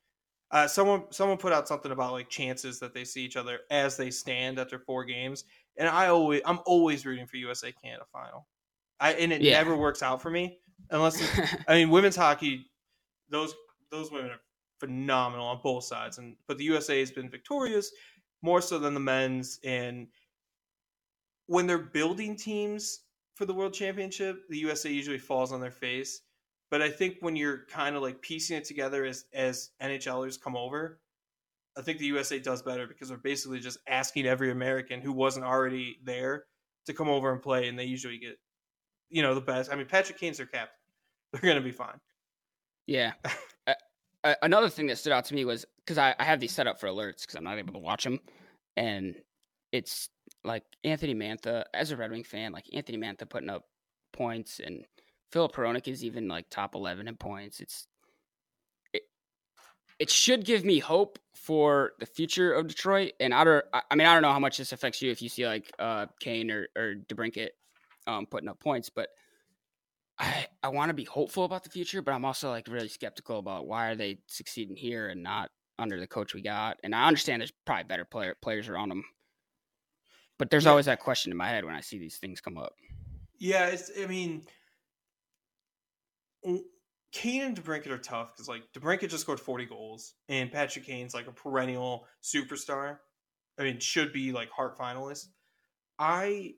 Uh, 0.50 0.68
someone 0.68 1.10
someone 1.10 1.38
put 1.38 1.52
out 1.52 1.66
something 1.66 1.90
about 1.92 2.12
like 2.12 2.28
chances 2.28 2.78
that 2.80 2.94
they 2.94 3.04
see 3.04 3.24
each 3.24 3.36
other 3.36 3.60
as 3.70 3.96
they 3.96 4.10
stand 4.10 4.58
after 4.58 4.78
four 4.78 5.04
games, 5.04 5.44
and 5.76 5.88
I 5.88 6.08
always 6.08 6.42
I'm 6.44 6.60
always 6.66 7.04
rooting 7.06 7.26
for 7.26 7.36
USA 7.38 7.72
Canada 7.72 8.04
final. 8.12 8.48
I 9.00 9.14
and 9.14 9.32
it 9.32 9.42
Yeah. 9.42 9.54
never 9.54 9.76
works 9.76 10.02
out 10.02 10.22
for 10.22 10.30
me 10.30 10.60
unless 10.90 11.20
I 11.68 11.74
mean 11.76 11.90
women's 11.90 12.16
hockey. 12.16 12.70
Those 13.28 13.54
those 13.90 14.10
women 14.12 14.32
are 14.32 14.40
phenomenal 14.80 15.46
on 15.46 15.60
both 15.62 15.84
sides, 15.84 16.18
and 16.18 16.36
but 16.46 16.58
the 16.58 16.64
USA 16.64 17.00
has 17.00 17.10
been 17.10 17.30
victorious 17.30 17.92
more 18.42 18.60
so 18.60 18.78
than 18.78 18.94
the 18.94 19.00
men's. 19.00 19.58
And 19.64 20.08
when 21.46 21.66
they're 21.66 21.78
building 21.78 22.36
teams 22.36 23.06
for 23.34 23.44
the 23.46 23.54
World 23.54 23.74
Championship, 23.74 24.48
the 24.48 24.58
USA 24.58 24.90
usually 24.90 25.18
falls 25.18 25.52
on 25.52 25.60
their 25.60 25.70
face. 25.70 26.22
But 26.70 26.82
I 26.82 26.90
think 26.90 27.16
when 27.20 27.36
you're 27.36 27.66
kind 27.70 27.94
of 27.94 28.02
like 28.02 28.20
piecing 28.20 28.56
it 28.56 28.64
together 28.64 29.04
as 29.04 29.26
as 29.32 29.70
NHLers 29.82 30.40
come 30.40 30.56
over, 30.56 30.98
I 31.76 31.82
think 31.82 31.98
the 31.98 32.06
USA 32.06 32.38
does 32.38 32.62
better 32.62 32.86
because 32.86 33.08
they're 33.08 33.18
basically 33.18 33.60
just 33.60 33.78
asking 33.88 34.26
every 34.26 34.50
American 34.50 35.00
who 35.00 35.12
wasn't 35.12 35.44
already 35.44 35.98
there 36.04 36.44
to 36.86 36.92
come 36.92 37.08
over 37.08 37.32
and 37.32 37.42
play, 37.42 37.68
and 37.68 37.78
they 37.78 37.84
usually 37.84 38.18
get, 38.18 38.38
you 39.10 39.22
know, 39.22 39.34
the 39.34 39.40
best. 39.40 39.72
I 39.72 39.76
mean, 39.76 39.86
Patrick 39.86 40.18
Kane's 40.18 40.36
their 40.36 40.46
captain; 40.46 40.76
they're 41.32 41.42
going 41.42 41.56
to 41.56 41.62
be 41.62 41.72
fine. 41.72 41.98
Yeah. 42.86 43.12
uh, 44.24 44.34
another 44.42 44.68
thing 44.68 44.86
that 44.88 44.98
stood 44.98 45.12
out 45.12 45.24
to 45.26 45.34
me 45.34 45.44
was 45.44 45.64
because 45.84 45.98
I, 45.98 46.14
I 46.18 46.24
have 46.24 46.40
these 46.40 46.52
set 46.52 46.66
up 46.66 46.78
for 46.78 46.88
alerts 46.88 47.22
because 47.22 47.34
I'm 47.36 47.44
not 47.44 47.58
able 47.58 47.72
to 47.74 47.78
watch 47.78 48.04
them, 48.04 48.20
and 48.76 49.16
it's 49.72 50.08
like 50.44 50.64
Anthony 50.84 51.14
Mantha 51.14 51.64
as 51.72 51.90
a 51.90 51.96
Red 51.96 52.10
Wing 52.10 52.24
fan, 52.24 52.52
like 52.52 52.66
Anthony 52.72 52.98
Mantha 52.98 53.28
putting 53.28 53.50
up 53.50 53.64
points, 54.12 54.60
and 54.64 54.84
Filip 55.34 55.52
Hronek 55.52 55.88
is 55.88 56.04
even 56.04 56.28
like 56.28 56.48
top 56.48 56.76
eleven 56.76 57.08
in 57.08 57.16
points. 57.16 57.58
It's 57.58 57.88
it, 58.92 59.02
it 59.98 60.08
should 60.08 60.44
give 60.44 60.64
me 60.64 60.78
hope 60.78 61.18
for 61.34 61.94
the 61.98 62.06
future 62.06 62.52
of 62.52 62.68
Detroit, 62.68 63.14
and 63.18 63.34
I 63.34 63.42
don't. 63.42 63.64
I 63.90 63.96
mean, 63.96 64.06
I 64.06 64.12
don't 64.14 64.22
know 64.22 64.30
how 64.32 64.38
much 64.38 64.58
this 64.58 64.70
affects 64.70 65.02
you 65.02 65.10
if 65.10 65.20
you 65.20 65.28
see 65.28 65.44
like 65.44 65.72
uh, 65.80 66.06
Kane 66.20 66.52
or 66.52 66.68
or 66.76 66.94
DeBrincat 67.08 67.48
um, 68.06 68.26
putting 68.26 68.48
up 68.48 68.60
points, 68.60 68.90
but 68.90 69.08
I 70.20 70.46
I 70.62 70.68
want 70.68 70.90
to 70.90 70.94
be 70.94 71.02
hopeful 71.02 71.44
about 71.44 71.64
the 71.64 71.70
future, 71.70 72.00
but 72.00 72.14
I'm 72.14 72.24
also 72.24 72.50
like 72.50 72.68
really 72.68 72.86
skeptical 72.86 73.40
about 73.40 73.66
why 73.66 73.88
are 73.88 73.96
they 73.96 74.18
succeeding 74.28 74.76
here 74.76 75.08
and 75.08 75.24
not 75.24 75.50
under 75.80 75.98
the 75.98 76.06
coach 76.06 76.32
we 76.32 76.42
got. 76.42 76.78
And 76.84 76.94
I 76.94 77.08
understand 77.08 77.40
there's 77.40 77.52
probably 77.66 77.82
better 77.84 78.04
player 78.04 78.36
players 78.40 78.68
around 78.68 78.90
them, 78.90 79.02
but 80.38 80.48
there's 80.48 80.66
Yeah. 80.66 80.70
always 80.70 80.86
that 80.86 81.00
question 81.00 81.32
in 81.32 81.36
my 81.36 81.48
head 81.48 81.64
when 81.64 81.74
I 81.74 81.80
see 81.80 81.98
these 81.98 82.18
things 82.18 82.40
come 82.40 82.56
up. 82.56 82.74
Yeah, 83.40 83.66
it's. 83.66 83.90
I 84.00 84.06
mean, 84.06 84.46
Kane 87.12 87.42
and 87.42 87.56
DeBrincat 87.56 87.90
are 87.90 87.98
tough 87.98 88.32
because 88.34 88.48
like 88.48 88.62
DeBrincat 88.76 89.08
just 89.08 89.22
scored 89.22 89.40
forty 89.40 89.64
goals, 89.64 90.14
and 90.28 90.50
Patrick 90.50 90.86
Kane's 90.86 91.14
like 91.14 91.26
a 91.26 91.32
perennial 91.32 92.06
superstar. 92.22 92.98
I 93.58 93.62
mean, 93.62 93.78
should 93.78 94.12
be 94.12 94.32
like 94.32 94.50
Hart 94.50 94.76
finalist. 94.76 95.28
I 95.98 96.54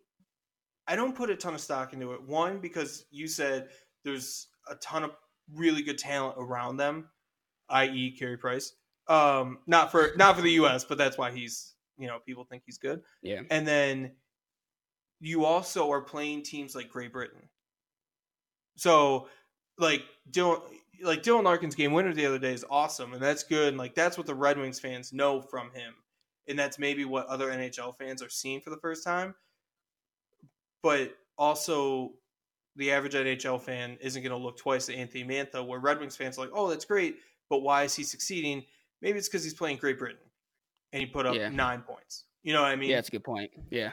I 0.87 0.97
don't 0.97 1.15
put 1.15 1.31
a 1.31 1.37
ton 1.37 1.55
of 1.55 1.61
stock 1.61 1.93
into 1.93 2.13
it. 2.13 2.23
One 2.23 2.59
because 2.59 3.05
you 3.11 3.29
said 3.29 3.69
there's 4.05 4.49
a 4.69 4.77
ton 4.77 5.05
of 5.05 5.11
really 5.53 5.83
good 5.83 5.99
talent 5.99 6.37
around 6.39 6.77
them, 6.77 7.09
i.e., 7.69 8.17
Carey 8.19 8.39
Price. 8.39 8.73
Um, 9.09 9.59
not 9.67 9.91
for 9.91 10.13
not 10.17 10.37
for 10.37 10.43
the 10.43 10.53
U.S., 10.53 10.85
but 10.85 10.99
that's 10.99 11.19
why 11.19 11.31
he's 11.31 11.75
you 11.99 12.07
know 12.07 12.19
people 12.25 12.45
think 12.45 12.63
he's 12.65 12.79
good. 12.79 13.03
Yeah, 13.23 13.43
And 13.51 13.67
then 13.67 14.13
you 15.21 15.45
also 15.45 15.91
are 15.91 16.01
playing 16.01 16.43
teams 16.43 16.75
like 16.75 16.89
Great 16.89 17.13
Britain. 17.13 17.49
So 18.77 19.29
like 19.79 20.03
Dylan 20.31 20.61
like 21.03 21.23
Dylan 21.23 21.45
Larkin's 21.45 21.75
game 21.75 21.93
winner 21.93 22.15
the 22.15 22.25
other 22.27 22.39
day 22.39 22.55
is 22.55 22.65
awesome 22.71 23.13
and 23.13 23.23
that's 23.23 23.43
good 23.43 23.69
and 23.69 23.77
like 23.77 23.95
that's 23.95 24.17
what 24.17 24.27
the 24.27 24.35
Red 24.35 24.59
Wings 24.59 24.81
fans 24.81 25.13
know 25.13 25.41
from 25.41 25.71
him. 25.73 25.95
And 26.49 26.57
that's 26.59 26.79
maybe 26.79 27.05
what 27.05 27.27
other 27.27 27.49
NHL 27.51 27.99
fans 27.99 28.23
are 28.23 28.29
seeing 28.29 28.61
for 28.61 28.71
the 28.71 28.77
first 28.77 29.03
time. 29.03 29.35
But 30.83 31.17
also 31.37 32.13
the 32.77 32.93
average 32.93 33.15
NHL 33.15 33.61
fan 33.61 33.99
isn't 34.01 34.23
going 34.23 34.31
to 34.31 34.37
look 34.43 34.57
twice 34.57 34.89
at 34.89 34.95
Anthony 34.95 35.25
Mantha 35.25 35.67
where 35.67 35.81
Red 35.81 35.99
Wings 35.99 36.17
fans 36.17 36.39
are 36.39 36.43
like, 36.43 36.51
"Oh, 36.55 36.69
that's 36.69 36.85
great, 36.85 37.17
but 37.51 37.61
why 37.63 37.83
is 37.85 37.95
he 37.95 38.05
succeeding?" 38.05 38.65
Maybe 39.03 39.19
it's 39.19 39.29
cuz 39.29 39.43
he's 39.45 39.55
playing 39.55 39.79
Great 39.79 39.99
Britain 39.99 40.21
and 40.93 41.01
he 41.01 41.07
put 41.07 41.27
up 41.27 41.35
Yeah. 41.35 41.49
9 41.49 41.83
points. 41.83 42.25
You 42.43 42.53
know 42.53 42.63
what 42.63 42.71
I 42.71 42.77
mean? 42.77 42.91
yeah, 42.91 42.97
that's 42.97 43.09
a 43.09 43.13
good 43.13 43.25
point. 43.25 43.51
Yeah, 43.71 43.91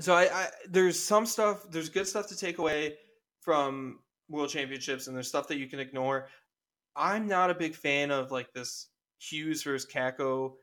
So 0.00 0.14
I, 0.14 0.24
I 0.32 0.50
there's 0.68 0.98
some 0.98 1.26
stuff 1.26 1.70
there's 1.70 1.88
good 1.90 2.06
stuff 2.08 2.26
to 2.28 2.36
take 2.36 2.58
away 2.58 2.96
from 3.40 4.00
world 4.28 4.48
championships 4.50 5.06
and 5.06 5.16
there's 5.16 5.28
stuff 5.28 5.48
that 5.48 5.58
you 5.58 5.68
can 5.68 5.80
ignore. 5.80 6.28
I'm 6.94 7.26
not 7.28 7.50
a 7.50 7.54
big 7.54 7.74
fan 7.74 8.10
of 8.10 8.30
like 8.30 8.52
this 8.52 8.88
Hughes 9.18 9.62
versus 9.62 9.88
Kakko 9.90 10.54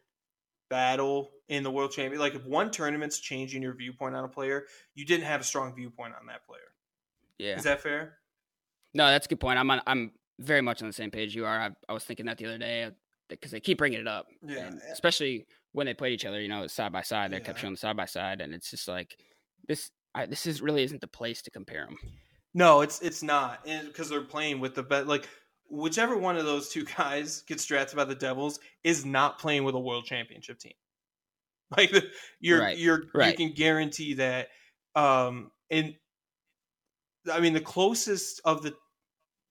battle 0.70 1.32
in 1.49 1.64
the 1.64 1.72
world 1.72 1.91
champion. 1.91 2.20
Like 2.20 2.36
if 2.36 2.45
one 2.45 2.72
tournament's 2.72 3.20
changing 3.20 3.61
your 3.61 3.76
viewpoint 3.76 4.16
on 4.16 4.24
a 4.24 4.28
player, 4.28 4.66
you 4.95 5.05
didn't 5.05 5.26
have 5.26 5.41
a 5.41 5.43
strong 5.43 5.76
viewpoint 5.76 6.14
on 6.20 6.28
that 6.28 6.45
player. 6.45 6.61
yeah. 7.38 7.57
Is 7.57 7.64
that 7.64 7.82
fair? 7.82 8.18
No, 8.93 9.07
that's 9.07 9.26
a 9.26 9.30
good 9.30 9.39
point. 9.39 9.59
I'm 9.59 9.70
on, 9.72 9.82
I'm 9.88 10.11
very 10.39 10.61
much 10.61 10.82
on 10.82 10.88
the 10.88 10.93
same 10.93 11.11
page 11.11 11.36
you 11.36 11.45
are. 11.45 11.59
I, 11.59 11.70
I 11.89 11.93
was 11.93 12.03
thinking 12.03 12.26
that 12.28 12.38
the 12.38 12.45
other 12.45 12.57
day 12.57 12.84
uh, 12.84 12.91
because 13.30 13.51
they 13.51 13.59
keep 13.59 13.78
bringing 13.78 13.99
it 13.99 14.07
up, 14.07 14.28
Yeah. 14.45 14.66
and 14.68 14.76
eh. 14.80 14.91
especially 14.91 15.45
when 15.72 15.86
they 15.86 15.93
played 15.93 16.14
each 16.14 16.26
other. 16.26 16.39
You 16.41 16.49
know, 16.49 16.68
side 16.68 16.91
by 16.91 17.01
side, 17.01 17.32
they 17.32 17.39
kept 17.39 17.57
Yeah. 17.59 17.64
showing 17.64 17.76
side 17.76 17.97
by 17.97 18.05
side, 18.05 18.41
and 18.41 18.53
it's 18.53 18.70
just 18.70 18.88
like 18.88 19.16
this. 19.68 19.89
I, 20.16 20.28
this 20.28 20.45
is 20.45 20.61
really 20.61 20.84
isn't 20.84 21.01
the 21.01 21.07
place 21.07 21.41
to 21.43 21.49
compare 21.51 21.86
them. 21.86 21.97
No, 22.54 22.82
it's 22.82 23.01
it's 23.01 23.24
not, 23.24 23.64
because 23.66 24.10
they're 24.10 24.22
playing 24.22 24.60
with 24.60 24.76
the 24.76 24.84
best. 24.84 25.08
Like 25.08 25.28
whichever 25.70 26.18
one 26.18 26.38
of 26.38 26.45
those 26.45 26.70
two 26.70 26.86
guys 26.97 27.41
gets 27.47 27.66
drafted 27.66 27.97
by 27.97 28.06
the 28.06 28.16
Devils 28.16 28.60
is 28.84 29.06
not 29.06 29.39
playing 29.39 29.64
with 29.64 29.76
a 29.76 29.80
world 29.80 30.06
championship 30.06 30.60
team. 30.60 30.74
Like 31.76 31.91
you're 32.39 32.60
Right, 32.60 32.78
you're 32.78 33.04
right. 33.16 33.32
you 33.32 33.47
can 33.47 33.56
guarantee 33.56 34.14
that. 34.16 34.49
Um, 34.95 35.49
and 35.72 35.95
I 37.32 37.39
mean 37.39 37.54
the 37.54 37.62
closest 37.62 38.41
of 38.45 38.62
the 38.62 38.76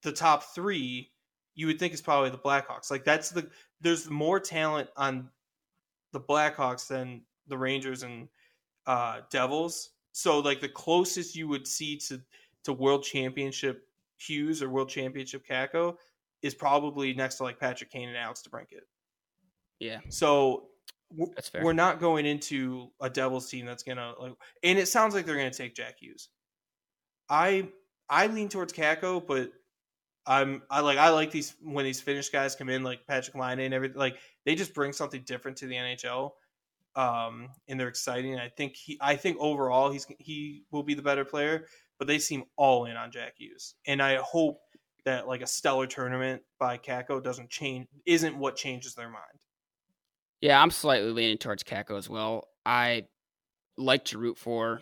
the 0.05 0.13
top 0.13 0.55
three 0.55 1.11
you 1.57 1.67
would 1.67 1.81
think 1.81 1.93
is 1.93 2.01
probably 2.01 2.31
the 2.31 2.39
Blackhawks. 2.39 2.93
Like 2.93 3.05
that's 3.05 3.31
the 3.31 3.51
there's 3.81 4.09
more 4.09 4.39
talent 4.39 4.89
on 4.97 5.31
the 6.13 6.21
Blackhawks 6.21 6.87
than 6.87 7.23
the 7.49 7.59
Rangers 7.59 8.05
and 8.05 8.29
uh, 8.87 9.23
Devils. 9.31 9.91
So 10.13 10.39
like 10.39 10.61
the 10.61 10.69
closest 10.69 11.35
you 11.35 11.49
would 11.49 11.67
see 11.67 11.97
to 12.09 12.21
to 12.65 12.73
World 12.73 13.03
Championship 13.05 13.87
Hughes 14.19 14.63
or 14.63 14.69
World 14.69 14.89
Championship 14.89 15.47
Kakko 15.47 15.97
is 16.43 16.55
probably 16.55 17.15
next 17.15 17.37
to 17.37 17.45
like 17.45 17.59
Patrick 17.59 17.91
Kane 17.91 18.09
and 18.09 18.17
Alex 18.17 18.43
DeBrincat. 18.49 18.83
Yeah, 19.79 19.99
So 20.11 20.69
w- 21.11 21.33
that's 21.35 21.49
fair. 21.49 21.65
we're 21.65 21.73
not 21.73 21.99
going 22.01 22.25
into 22.27 22.91
a 23.01 23.11
Devils 23.11 23.49
team 23.49 23.67
that's 23.67 23.83
gonna 23.83 24.15
like, 24.19 24.35
and 24.63 24.79
it 24.79 24.87
sounds 24.87 25.15
like 25.15 25.27
they're 25.27 25.37
gonna 25.37 25.51
take 25.51 25.75
Jack 25.75 25.99
Hughes. 26.01 26.29
I 27.29 27.69
I 28.09 28.27
lean 28.29 28.49
towards 28.49 28.73
Kakko, 28.73 29.27
but 29.27 29.51
I'm 30.27 30.63
I 30.71 30.81
like 30.81 30.99
I 30.99 31.09
like 31.11 31.31
these 31.33 31.55
when 31.63 31.85
these 31.85 32.01
Finnish 32.01 32.29
guys 32.29 32.55
come 32.55 32.69
in 32.69 32.85
like 32.85 33.07
Patrik 33.07 33.35
Laine 33.35 33.59
and 33.61 33.75
everything. 33.75 33.99
Like 33.99 34.19
they 34.45 34.55
just 34.55 34.75
bring 34.75 34.93
something 34.93 35.23
different 35.27 35.57
to 35.59 35.67
the 35.67 35.75
NHL, 35.75 36.31
um, 36.95 37.49
and 37.69 37.79
they're 37.81 37.89
exciting. 37.89 38.39
I 38.39 38.49
think 38.49 38.77
he 38.77 38.99
I 39.01 39.17
think 39.17 39.37
overall 39.41 39.91
he's 39.91 40.07
he 40.19 40.63
will 40.71 40.85
be 40.85 40.95
the 40.95 41.03
better 41.03 41.25
player, 41.25 41.67
but 42.03 42.09
they 42.09 42.19
seem 42.19 42.43
all 42.57 42.87
in 42.87 42.97
on 42.97 43.13
Jack 43.13 43.35
Hughes, 43.39 43.77
and 43.87 44.03
I 44.03 44.17
hope 44.17 44.59
that 45.05 45.29
like 45.29 45.41
a 45.41 45.47
stellar 45.47 45.87
tournament 45.87 46.43
by 46.59 46.77
Kakko 46.77 47.23
doesn't 47.23 47.49
change 47.49 47.87
isn't 48.07 48.37
what 48.37 48.57
changes 48.57 48.97
their 48.97 49.09
mind. 49.09 49.39
Yeah, 50.41 50.61
I'm 50.61 50.73
slightly 50.73 51.13
leaning 51.13 51.39
towards 51.39 51.63
Kakko 51.63 51.97
as 51.97 52.11
well. 52.11 52.49
I 52.67 53.05
like 53.79 54.05
to 54.07 54.19
root 54.19 54.37
for 54.37 54.81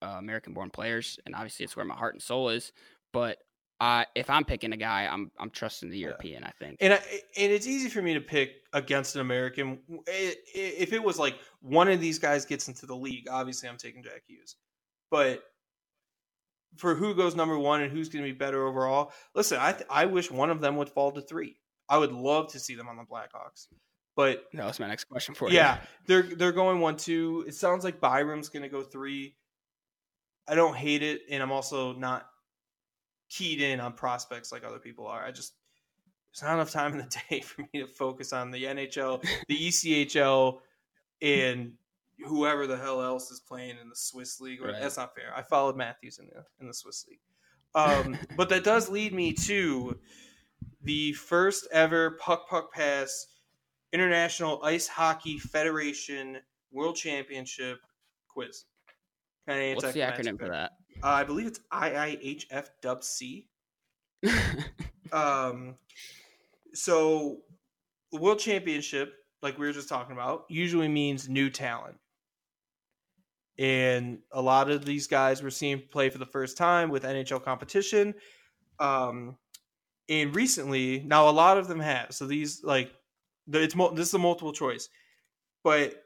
uh, 0.00 0.16
American-born 0.18 0.70
players, 0.70 1.18
and 1.26 1.34
obviously 1.34 1.64
it's 1.64 1.76
where 1.76 1.84
my 1.84 1.94
heart 1.94 2.14
and 2.14 2.22
soul 2.22 2.48
is. 2.48 2.72
But 3.12 3.36
uh, 3.78 4.04
if 4.14 4.30
I'm 4.30 4.46
picking 4.46 4.72
a 4.72 4.78
guy, 4.78 5.06
I'm 5.12 5.30
I'm 5.38 5.50
trusting 5.50 5.90
the 5.90 5.98
Yeah. 5.98 6.06
European. 6.06 6.42
I 6.42 6.52
think. 6.58 6.78
and 6.80 6.94
I, 6.94 7.02
and 7.36 7.52
it's 7.52 7.66
easy 7.66 7.90
for 7.90 8.00
me 8.00 8.14
to 8.14 8.20
pick 8.22 8.62
against 8.72 9.14
an 9.14 9.20
American. 9.20 9.78
If 10.06 10.94
it 10.94 11.02
was 11.02 11.18
like 11.18 11.36
one 11.60 11.88
of 11.88 12.00
these 12.00 12.18
guys 12.18 12.46
gets 12.46 12.66
into 12.66 12.86
the 12.86 12.96
league, 12.96 13.28
obviously 13.30 13.68
I'm 13.68 13.76
taking 13.76 14.02
Jack 14.02 14.22
Hughes. 14.26 14.56
But 15.10 15.42
for 16.76 16.94
who 16.94 17.14
goes 17.14 17.34
number 17.36 17.58
one 17.58 17.82
and 17.82 17.92
who's 17.92 18.08
going 18.08 18.24
to 18.24 18.30
be 18.30 18.36
better 18.36 18.66
overall. 18.66 19.12
Listen, 19.34 19.58
I 19.60 19.72
th- 19.72 19.86
I 19.88 20.06
wish 20.06 20.30
one 20.30 20.50
of 20.50 20.60
them 20.60 20.76
would 20.76 20.88
fall 20.90 21.12
to 21.12 21.20
three. 21.22 21.56
I 21.88 21.98
would 21.98 22.12
love 22.12 22.52
to 22.52 22.58
see 22.58 22.74
them 22.74 22.88
on 22.88 22.96
the 22.96 23.04
Blackhawks, 23.04 23.68
but 24.16 24.44
That 24.52 24.66
was 24.66 24.80
my 24.80 24.88
next 24.88 25.04
question 25.04 25.34
for 25.34 25.48
you. 25.48 25.54
yeah, 25.54 25.78
they're 26.06 26.22
they're 26.24 26.52
going 26.52 26.80
one 26.80 26.96
two. 26.96 27.44
It 27.46 27.54
sounds 27.54 27.84
like 27.84 28.00
Byram's 28.00 28.48
going 28.48 28.64
to 28.64 28.68
go 28.68 28.82
three. 28.82 29.36
I 30.48 30.54
don't 30.54 30.76
hate 30.76 31.02
it, 31.02 31.22
and 31.30 31.42
I'm 31.42 31.52
also 31.52 31.92
not 31.92 32.26
keyed 33.28 33.60
in 33.60 33.80
on 33.80 33.92
prospects 33.92 34.52
like 34.52 34.64
other 34.64 34.78
people 34.78 35.06
are. 35.06 35.24
I 35.24 35.30
just 35.32 35.54
there's 36.34 36.48
not 36.48 36.54
enough 36.54 36.70
time 36.70 36.92
in 36.92 36.98
the 36.98 37.20
day 37.30 37.40
for 37.40 37.62
me 37.72 37.80
to 37.80 37.86
focus 37.86 38.32
on 38.32 38.50
the 38.50 38.64
NHL, 38.64 39.24
the 39.48 39.56
ECHL, 39.68 40.58
and 41.22 41.72
whoever 42.24 42.66
the 42.66 42.76
hell 42.76 43.02
else 43.02 43.30
is 43.30 43.40
playing 43.40 43.76
in 43.80 43.88
the 43.88 43.96
Swiss 43.96 44.40
league. 44.40 44.62
Right. 44.62 44.74
That's 44.80 44.96
not 44.96 45.14
fair. 45.14 45.32
I 45.34 45.42
followed 45.42 45.76
Matthews 45.76 46.18
in 46.18 46.26
the 46.26 46.44
in 46.60 46.66
the 46.66 46.74
Swiss 46.74 47.06
league, 47.08 47.20
um, 47.74 48.18
but 48.36 48.48
that 48.48 48.64
does 48.64 48.88
lead 48.88 49.12
me 49.12 49.32
to 49.32 49.98
the 50.82 51.12
first 51.12 51.66
ever 51.72 52.12
puck 52.12 52.48
puck 52.48 52.72
pass 52.72 53.26
International 53.92 54.62
Ice 54.62 54.88
Hockey 54.88 55.38
Federation 55.38 56.38
World 56.72 56.96
Championship 56.96 57.78
quiz. 58.28 58.64
What's 59.46 59.92
the 59.92 60.00
acronym 60.00 60.38
for 60.38 60.48
that? 60.48 60.72
Uh, 61.02 61.08
I 61.08 61.24
believe 61.24 61.46
it's 61.46 61.60
IIHF 61.72 62.68
Dub 62.82 63.04
C. 63.04 63.46
Um, 65.12 65.76
so 66.74 67.38
the 68.12 68.20
World 68.20 68.38
Championship, 68.38 69.14
like 69.42 69.58
we 69.58 69.66
were 69.66 69.72
just 69.72 69.88
talking 69.88 70.12
about, 70.12 70.44
usually 70.48 70.88
means 70.88 71.28
new 71.28 71.50
talent. 71.50 71.96
And 73.58 74.18
a 74.32 74.42
lot 74.42 74.70
of 74.70 74.84
these 74.84 75.06
guys 75.06 75.42
we're 75.42 75.50
seeing 75.50 75.82
play 75.90 76.10
for 76.10 76.18
the 76.18 76.26
first 76.26 76.56
time 76.56 76.90
with 76.90 77.04
NHL 77.04 77.42
competition. 77.42 78.14
Um, 78.78 79.36
and 80.08 80.34
recently, 80.34 81.02
now 81.06 81.28
a 81.28 81.30
lot 81.30 81.58
of 81.58 81.68
them 81.68 81.80
have. 81.80 82.14
So 82.14 82.26
these 82.26 82.62
like 82.62 82.92
it's 83.48 83.74
this 83.94 84.08
is 84.08 84.14
a 84.14 84.18
multiple 84.18 84.52
choice, 84.52 84.88
but 85.64 86.02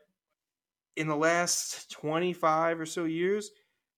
in 0.97 1.09
the 1.09 1.17
last 1.17 1.91
twenty 1.91 2.33
five 2.33 2.81
or 2.81 2.87
so 2.87 3.05
years, 3.05 3.51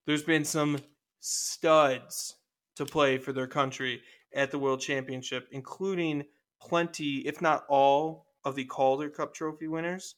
there's 0.06 0.22
been 0.22 0.44
some 0.44 0.78
studs 1.20 2.36
to 2.76 2.86
play 2.86 3.18
for 3.18 3.32
their 3.32 3.46
country 3.46 4.02
at 4.34 4.50
the 4.50 4.58
World 4.58 4.80
Championship, 4.80 5.46
including 5.52 6.24
plenty, 6.60 7.18
if 7.18 7.40
not 7.42 7.64
all, 7.68 8.26
of 8.44 8.54
the 8.54 8.64
Calder 8.64 9.08
Cup 9.08 9.34
trophy 9.34 9.68
winners. 9.68 10.16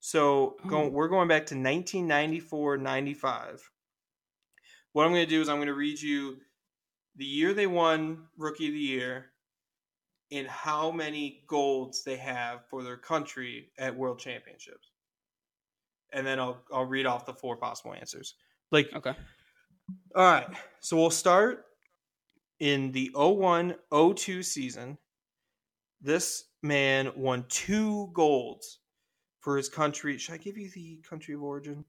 So 0.00 0.56
Oh. 0.64 0.88
we're 0.88 1.08
going 1.08 1.28
back 1.28 1.46
to 1.46 1.54
1994 1.54 2.78
95. 2.78 3.70
What 4.92 5.04
I'm 5.04 5.12
going 5.12 5.24
to 5.24 5.30
do 5.30 5.40
is 5.40 5.48
I'm 5.48 5.56
going 5.58 5.68
to 5.68 5.74
read 5.74 6.00
you 6.00 6.38
the 7.16 7.24
year 7.24 7.52
they 7.54 7.66
won 7.66 8.26
Rookie 8.36 8.68
of 8.68 8.72
the 8.72 8.78
Year 8.80 9.32
and 10.32 10.46
how 10.46 10.90
many 10.90 11.44
golds 11.46 12.02
they 12.02 12.16
have 12.16 12.64
for 12.68 12.82
their 12.82 12.96
country 12.96 13.70
at 13.78 13.94
World 13.94 14.18
Championships. 14.18 14.92
And 16.12 16.26
then 16.26 16.40
I'll, 16.40 16.62
I'll 16.72 16.86
read 16.86 17.06
off 17.06 17.26
the 17.26 17.34
four 17.34 17.56
possible 17.56 17.94
answers. 17.94 18.34
Like, 18.72 18.90
okay. 18.94 19.14
all 20.14 20.24
right. 20.24 20.46
So 20.80 20.96
we'll 20.96 21.10
start 21.10 21.66
in 22.58 22.90
the 22.92 23.10
01 23.14 23.76
02 24.16 24.42
season. 24.42 24.98
This 26.00 26.44
man 26.62 27.12
won 27.16 27.44
two 27.48 28.10
golds 28.14 28.78
for 29.40 29.56
his 29.56 29.68
country. 29.68 30.18
Should 30.18 30.34
I 30.34 30.38
give 30.38 30.56
you 30.58 30.70
the 30.70 31.00
country 31.08 31.34
of 31.34 31.42
origin? 31.42 31.84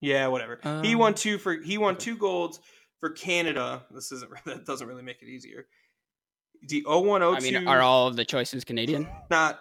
Yeah, 0.00 0.26
whatever. 0.28 0.58
he 0.82 0.92
Um, 0.94 0.98
won 0.98 1.14
two 1.14 1.38
for 1.38 1.54
he 1.54 1.78
won 1.78 1.96
two 1.96 2.16
golds 2.16 2.60
for 3.00 3.10
Canada. 3.10 3.84
This 3.90 4.12
isn't 4.12 4.30
that 4.46 4.66
doesn't 4.66 4.86
really 4.86 5.02
make 5.02 5.22
it 5.22 5.28
easier. 5.28 5.66
The 6.68 6.84
01 6.86 7.20
02 7.20 7.26
I 7.26 7.40
mean, 7.40 7.68
are 7.68 7.80
all 7.82 8.06
of 8.06 8.16
the 8.16 8.24
choices 8.24 8.64
Canadian? 8.64 9.06
not 9.30 9.60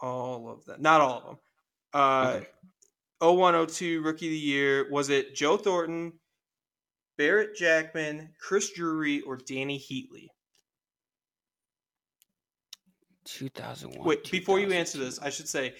all 0.00 0.50
of 0.50 0.64
them. 0.64 0.82
Not 0.82 1.00
all 1.00 1.16
of 1.18 1.24
them. 1.24 1.38
Uh, 1.92 2.34
Okay. 2.36 2.46
0102 3.20 4.02
Rookie 4.02 4.26
of 4.26 4.30
the 4.32 4.36
Year. 4.38 4.90
Was 4.90 5.08
it 5.08 5.34
Joe 5.34 5.56
Thornton, 5.56 6.12
Barrett 7.16 7.56
Jackman, 7.56 8.34
Chris 8.38 8.72
Drury, 8.72 9.22
or 9.22 9.38
Dany 9.38 9.78
Heatley? 9.80 10.26
2001. 13.24 14.06
Wait, 14.06 14.30
before 14.30 14.58
you 14.58 14.72
answer 14.72 14.98
this, 14.98 15.18
I 15.20 15.30
should 15.30 15.48
say 15.48 15.74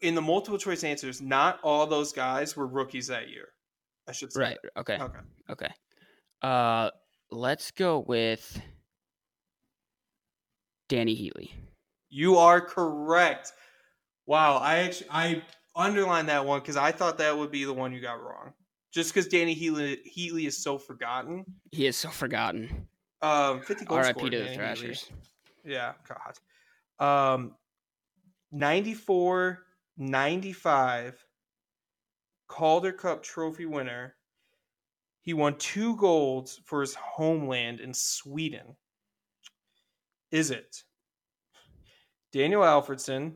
in 0.00 0.14
the 0.14 0.22
multiple 0.22 0.58
choice 0.58 0.84
answers, 0.84 1.20
not 1.20 1.60
all 1.62 1.86
those 1.86 2.12
guys 2.12 2.56
were 2.56 2.66
rookies 2.66 3.06
that 3.08 3.28
year. 3.28 3.48
I 4.08 4.12
should 4.12 4.32
say. 4.32 4.40
Right. 4.40 4.58
Okay. 4.76 4.98
that. 4.98 5.04
Okay. 5.04 5.18
Okay. 5.50 5.70
Uh, 6.42 6.90
let's 7.30 7.70
go 7.70 8.00
with 8.00 8.60
Dany 10.88 11.16
Heatley. 11.18 11.50
You 12.10 12.36
are 12.36 12.60
correct. 12.60 13.52
Wow, 14.26 14.56
I 14.56 14.78
actually 14.78 15.08
I 15.10 15.42
underlined 15.76 16.28
that 16.28 16.44
one 16.44 16.60
because 16.60 16.76
I 16.76 16.92
thought 16.92 17.18
that 17.18 17.36
would 17.36 17.50
be 17.50 17.64
the 17.64 17.72
one 17.72 17.92
you 17.92 18.00
got 18.00 18.22
wrong. 18.22 18.52
Just 18.92 19.12
because 19.12 19.28
Dany 19.28 19.58
Heatley, 19.58 19.98
Heatley 20.16 20.46
is 20.46 20.62
so 20.62 20.78
forgotten. 20.78 21.44
He 21.72 21.86
is 21.86 21.96
so 21.96 22.08
forgotten. 22.08 22.88
Um, 23.20 23.60
50 23.60 23.84
goals 23.84 24.06
R.I.P. 24.06 24.30
to 24.30 24.38
the 24.38 24.44
Danny. 24.44 24.56
Thrashers. 24.56 25.10
Yeah, 25.68 25.92
God. 26.08 27.34
Um, 27.34 27.54
94, 28.52 29.58
95, 29.98 31.26
Calder 32.48 32.92
Cup 32.92 33.22
trophy 33.22 33.66
winner. 33.66 34.14
He 35.20 35.34
won 35.34 35.56
two 35.58 35.94
golds 35.96 36.58
for 36.64 36.80
his 36.80 36.94
homeland 36.94 37.80
in 37.80 37.92
Sweden. 37.92 38.76
Is 40.30 40.50
it 40.50 40.84
Daniel 42.32 42.62
Alfredsson, 42.62 43.34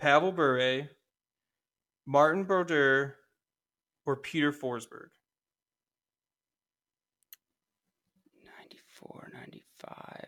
Pavel 0.00 0.32
Bure, 0.32 0.88
Martin 2.06 2.44
Brodeur, 2.44 3.16
or 4.06 4.16
Peter 4.16 4.50
Forsberg? 4.50 5.08
94, 8.46 9.30
95. 9.34 10.23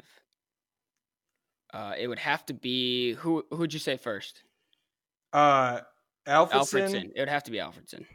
Uh, 1.77 1.93
it 1.99 2.09
would 2.09 2.19
have 2.19 2.47
to 2.47 2.55
be 2.55 3.13
who? 3.15 3.45
Who'd 3.51 3.75
you 3.75 3.79
say 3.79 3.99
first? 3.99 4.43
Uh, 5.31 5.81
Alfredsson, 6.27 6.51
Alfredsson. 6.51 7.13
It 7.15 7.21
would 7.21 7.29
have 7.29 7.45
to 7.45 7.51
be 7.51 7.59
Alfredsson. 7.59 8.07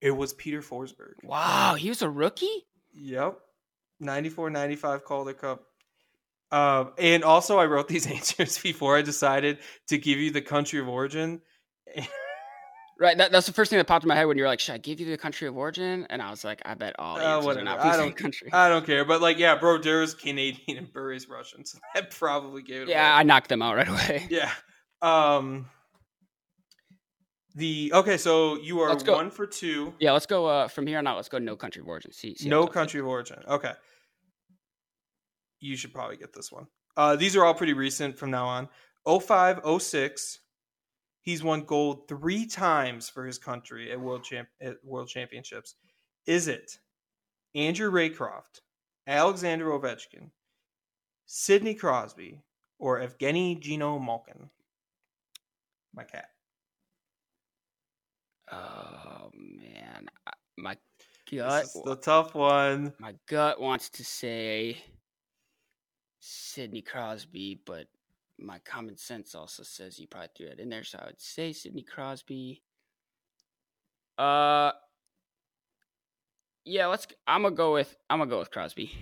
It 0.00 0.12
was 0.12 0.32
Peter 0.32 0.62
Forsberg. 0.62 1.14
Wow, 1.24 1.74
he 1.74 1.88
was 1.88 2.02
a 2.02 2.08
rookie. 2.08 2.66
Yep. 2.94 3.36
94 3.98 4.50
95 4.50 5.04
Calder 5.04 5.32
Cup. 5.32 5.64
Um, 6.52 6.92
and 6.98 7.24
also, 7.24 7.58
I 7.58 7.66
wrote 7.66 7.88
these 7.88 8.06
answers 8.10 8.58
before 8.58 8.96
I 8.96 9.02
decided 9.02 9.58
to 9.88 9.98
give 9.98 10.18
you 10.18 10.30
the 10.30 10.40
country 10.40 10.78
of 10.78 10.88
origin. 10.88 11.40
Right. 13.00 13.16
That, 13.16 13.32
that's 13.32 13.46
the 13.46 13.52
first 13.54 13.70
thing 13.70 13.78
that 13.78 13.86
popped 13.86 14.04
in 14.04 14.08
my 14.08 14.14
head 14.14 14.26
when 14.26 14.36
you 14.36 14.42
were 14.44 14.48
like, 14.48 14.60
"Should 14.60 14.74
I 14.74 14.78
give 14.78 15.00
you 15.00 15.06
the 15.06 15.16
country 15.16 15.48
of 15.48 15.56
origin?" 15.56 16.06
And 16.10 16.20
I 16.20 16.28
was 16.30 16.44
like, 16.44 16.60
"I 16.66 16.74
bet 16.74 16.94
all 16.98 17.16
Uh, 17.18 17.22
are 17.22 17.42
whatever. 17.42 17.64
not 17.64 17.80
I 17.80 17.96
don't- 17.96 18.14
country." 18.14 18.50
I 18.52 18.68
don't 18.68 18.84
care. 18.84 19.06
But, 19.06 19.22
like, 19.22 19.38
yeah, 19.38 19.56
Brodeur's 19.58 20.12
Canadian 20.14 20.76
and 20.78 20.92
Bure's 20.92 21.26
Russian. 21.26 21.64
So 21.64 21.78
that 21.94 22.10
probably 22.10 22.60
gave 22.62 22.82
it 22.82 22.84
away. 22.84 22.92
yeah, 22.92 23.16
I 23.16 23.22
knocked 23.22 23.48
them 23.48 23.62
out 23.62 23.74
right 23.76 23.88
away. 23.88 24.26
Yeah. 24.30 24.52
Um, 25.00 25.66
the 27.54 27.90
okay, 27.94 28.18
so 28.18 28.56
you 28.58 28.80
are 28.80 28.94
one 28.96 29.30
for 29.30 29.46
two. 29.46 29.94
Yeah, 29.98 30.12
let's 30.12 30.26
go 30.26 30.44
uh, 30.46 30.68
from 30.68 30.86
here 30.86 30.98
on 30.98 31.06
out. 31.06 31.16
Let's 31.16 31.30
go 31.30 31.38
no 31.38 31.56
country 31.56 31.80
of 31.80 31.88
origin. 31.88 32.12
See, 32.12 32.34
see 32.36 32.48
no 32.50 32.64
is. 32.64 32.70
country 32.74 33.00
of 33.00 33.06
origin. 33.06 33.38
Okay. 33.48 33.72
You 35.60 35.74
should 35.76 35.94
probably 35.94 36.16
get 36.18 36.34
this 36.34 36.52
one. 36.52 36.66
Uh, 36.98 37.16
these 37.16 37.34
are 37.34 37.44
all 37.44 37.54
pretty 37.54 37.72
recent 37.72 38.18
from 38.18 38.30
now 38.30 38.46
on. 38.46 38.68
05, 39.06 39.60
06. 39.80 40.39
He's 41.30 41.44
won 41.44 41.62
gold 41.62 42.08
three 42.08 42.44
times 42.44 43.08
for 43.08 43.24
his 43.24 43.38
country 43.38 43.92
at 43.92 44.00
world 44.00 44.24
champ 44.24 44.48
at 44.60 44.84
world 44.84 45.06
championships. 45.06 45.76
Is 46.26 46.48
it 46.48 46.76
Andrew 47.54 47.88
Raycroft, 47.88 48.62
Alexander 49.06 49.66
Ovechkin, 49.66 50.32
Sidney 51.26 51.74
Crosby, 51.74 52.42
or 52.80 52.98
Evgeny 52.98 53.60
Geno 53.60 54.00
Malkin? 54.00 54.50
My 55.94 56.02
cat. 56.02 56.30
Oh 58.50 59.30
man, 59.32 60.08
my 60.58 60.76
This 61.30 61.38
gut, 61.40 61.62
is 61.62 61.80
the 61.84 61.94
tough 61.94 62.34
one. 62.34 62.92
my 62.98 63.14
gut 63.28 63.60
wants 63.60 63.88
to 63.90 64.04
say 64.04 64.82
Sidney 66.18 66.82
Crosby, 66.82 67.60
but 67.64 67.86
my 68.40 68.58
common 68.60 68.96
sense 68.96 69.34
also 69.34 69.62
says 69.62 69.98
you 69.98 70.06
probably 70.06 70.28
threw 70.36 70.48
that 70.48 70.60
in 70.60 70.68
there, 70.68 70.84
so 70.84 70.98
I 71.00 71.06
would 71.06 71.20
say 71.20 71.52
Sidney 71.52 71.82
Crosby. 71.82 72.62
Uh, 74.18 74.72
yeah, 76.64 76.86
let's. 76.86 77.06
I'm 77.26 77.42
gonna 77.42 77.54
go 77.54 77.72
with. 77.72 77.96
I'm 78.08 78.18
gonna 78.18 78.30
go 78.30 78.38
with 78.38 78.50
Crosby. 78.50 78.92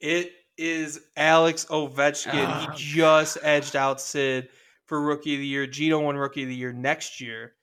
It 0.00 0.32
is 0.56 1.00
Alex 1.16 1.66
Ovechkin. 1.70 2.68
Oh, 2.68 2.70
he 2.72 2.76
just 2.76 3.38
edged 3.42 3.76
out 3.76 4.00
Sid 4.00 4.48
for 4.86 5.00
Rookie 5.00 5.34
of 5.34 5.40
the 5.40 5.46
Year. 5.46 5.66
Geno 5.66 6.00
won 6.00 6.16
Rookie 6.16 6.42
of 6.42 6.48
the 6.48 6.54
Year 6.54 6.72
next 6.72 7.20
year. 7.20 7.54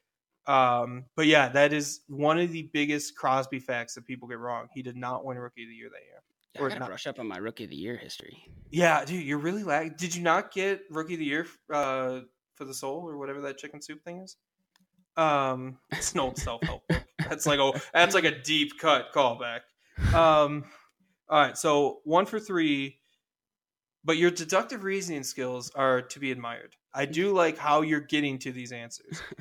Um, 0.47 1.05
but 1.15 1.25
yeah, 1.25 1.49
that 1.49 1.73
is 1.73 2.01
one 2.07 2.39
of 2.39 2.51
the 2.51 2.69
biggest 2.73 3.15
Crosby 3.17 3.59
facts 3.59 3.95
that 3.95 4.05
people 4.05 4.27
get 4.27 4.37
wrong. 4.37 4.67
He 4.73 4.83
did 4.83 4.95
not 4.95 5.25
win 5.25 5.37
Rookie 5.37 5.63
of 5.63 5.69
the 5.69 5.75
Year 5.75 5.89
that 5.89 6.05
year. 6.05 6.21
Yeah, 6.55 6.61
Or 6.61 6.65
I 6.65 6.69
gotta 6.69 6.79
not- 6.81 6.87
brush 6.89 7.07
up 7.07 7.19
on 7.19 7.27
my 7.27 7.37
rookie 7.37 7.65
of 7.65 7.69
the 7.69 7.75
year 7.75 7.95
history. 7.97 8.43
Yeah, 8.71 9.03
dude, 9.05 9.23
you're 9.23 9.37
really 9.37 9.63
lag. 9.63 9.97
Did 9.97 10.15
you 10.15 10.21
not 10.23 10.51
get 10.53 10.81
Rookie 10.89 11.13
of 11.13 11.19
the 11.19 11.25
Year 11.25 11.47
uh, 11.71 12.21
for 12.55 12.65
the 12.65 12.73
Soul 12.73 13.07
or 13.09 13.17
whatever 13.17 13.41
that 13.41 13.57
chicken 13.57 13.81
soup 13.81 14.03
thing 14.03 14.19
is? 14.19 14.37
Um, 15.17 15.77
it's 15.91 16.13
an 16.13 16.19
old 16.19 16.37
self 16.37 16.61
help 16.63 16.87
book. 16.87 17.03
That's 17.29 17.45
like 17.45 17.59
a 17.59 17.71
that's 17.93 18.15
like 18.15 18.25
a 18.25 18.41
deep 18.41 18.77
cut 18.79 19.13
callback. 19.13 19.61
Um, 20.13 20.65
all 21.29 21.39
right, 21.39 21.57
so 21.57 22.01
one 22.03 22.25
for 22.25 22.39
three, 22.39 22.99
but 24.03 24.17
your 24.17 24.29
deductive 24.31 24.83
reasoning 24.83 25.23
skills 25.23 25.71
are 25.75 26.01
to 26.01 26.19
be 26.19 26.31
admired. 26.31 26.75
I 26.93 27.05
do 27.05 27.31
like 27.33 27.57
how 27.57 27.81
you're 27.81 28.01
getting 28.01 28.37
to 28.39 28.51
these 28.51 28.71
answers. 28.71 29.21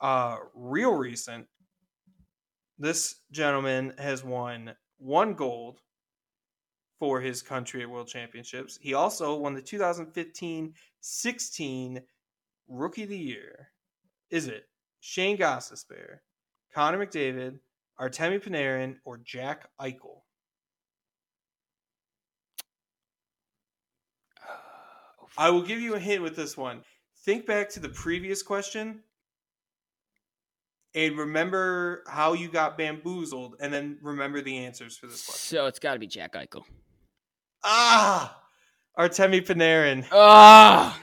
Uh, 0.00 0.36
real 0.54 0.92
recent, 0.92 1.46
this 2.78 3.14
gentleman 3.30 3.94
has 3.96 4.22
won 4.22 4.74
one 4.98 5.32
gold 5.32 5.80
for 6.98 7.20
his 7.20 7.42
country 7.42 7.82
at 7.82 7.90
World 7.90 8.08
Championships. 8.08 8.78
He 8.80 8.94
also 8.94 9.36
won 9.36 9.54
the 9.54 9.62
2015-16 9.62 12.02
Rookie 12.68 13.02
of 13.02 13.08
the 13.08 13.18
Year. 13.18 13.70
Is 14.30 14.46
it 14.48 14.68
Shayne 15.00 15.36
Gostisbehere, 15.36 16.20
Connor 16.72 17.04
McDavid, 17.04 17.58
Artemi 18.00 18.42
Panarin, 18.42 18.96
or 19.04 19.18
Jack 19.18 19.68
Eichel? 19.80 20.22
I 25.36 25.50
will 25.50 25.62
give 25.62 25.80
you 25.80 25.94
a 25.94 26.00
hint 26.00 26.22
with 26.22 26.36
this 26.36 26.56
one. 26.56 26.84
Think 27.24 27.46
back 27.46 27.68
to 27.70 27.80
the 27.80 27.88
previous 27.88 28.42
question 28.42 29.00
and 30.94 31.18
remember 31.18 32.04
how 32.06 32.32
you 32.32 32.48
got 32.48 32.78
bamboozled, 32.78 33.56
and 33.60 33.72
then 33.72 33.98
remember 34.02 34.40
the 34.40 34.58
answers 34.58 34.96
for 34.96 35.06
this 35.06 35.24
question. 35.24 35.56
So 35.56 35.66
it's 35.66 35.78
got 35.78 35.94
to 35.94 35.98
be 35.98 36.06
Jack 36.06 36.34
Eichel. 36.34 36.64
Ah, 37.64 38.40
Artemi 38.98 39.44
Panarin. 39.44 40.06
Ah, 40.12 41.00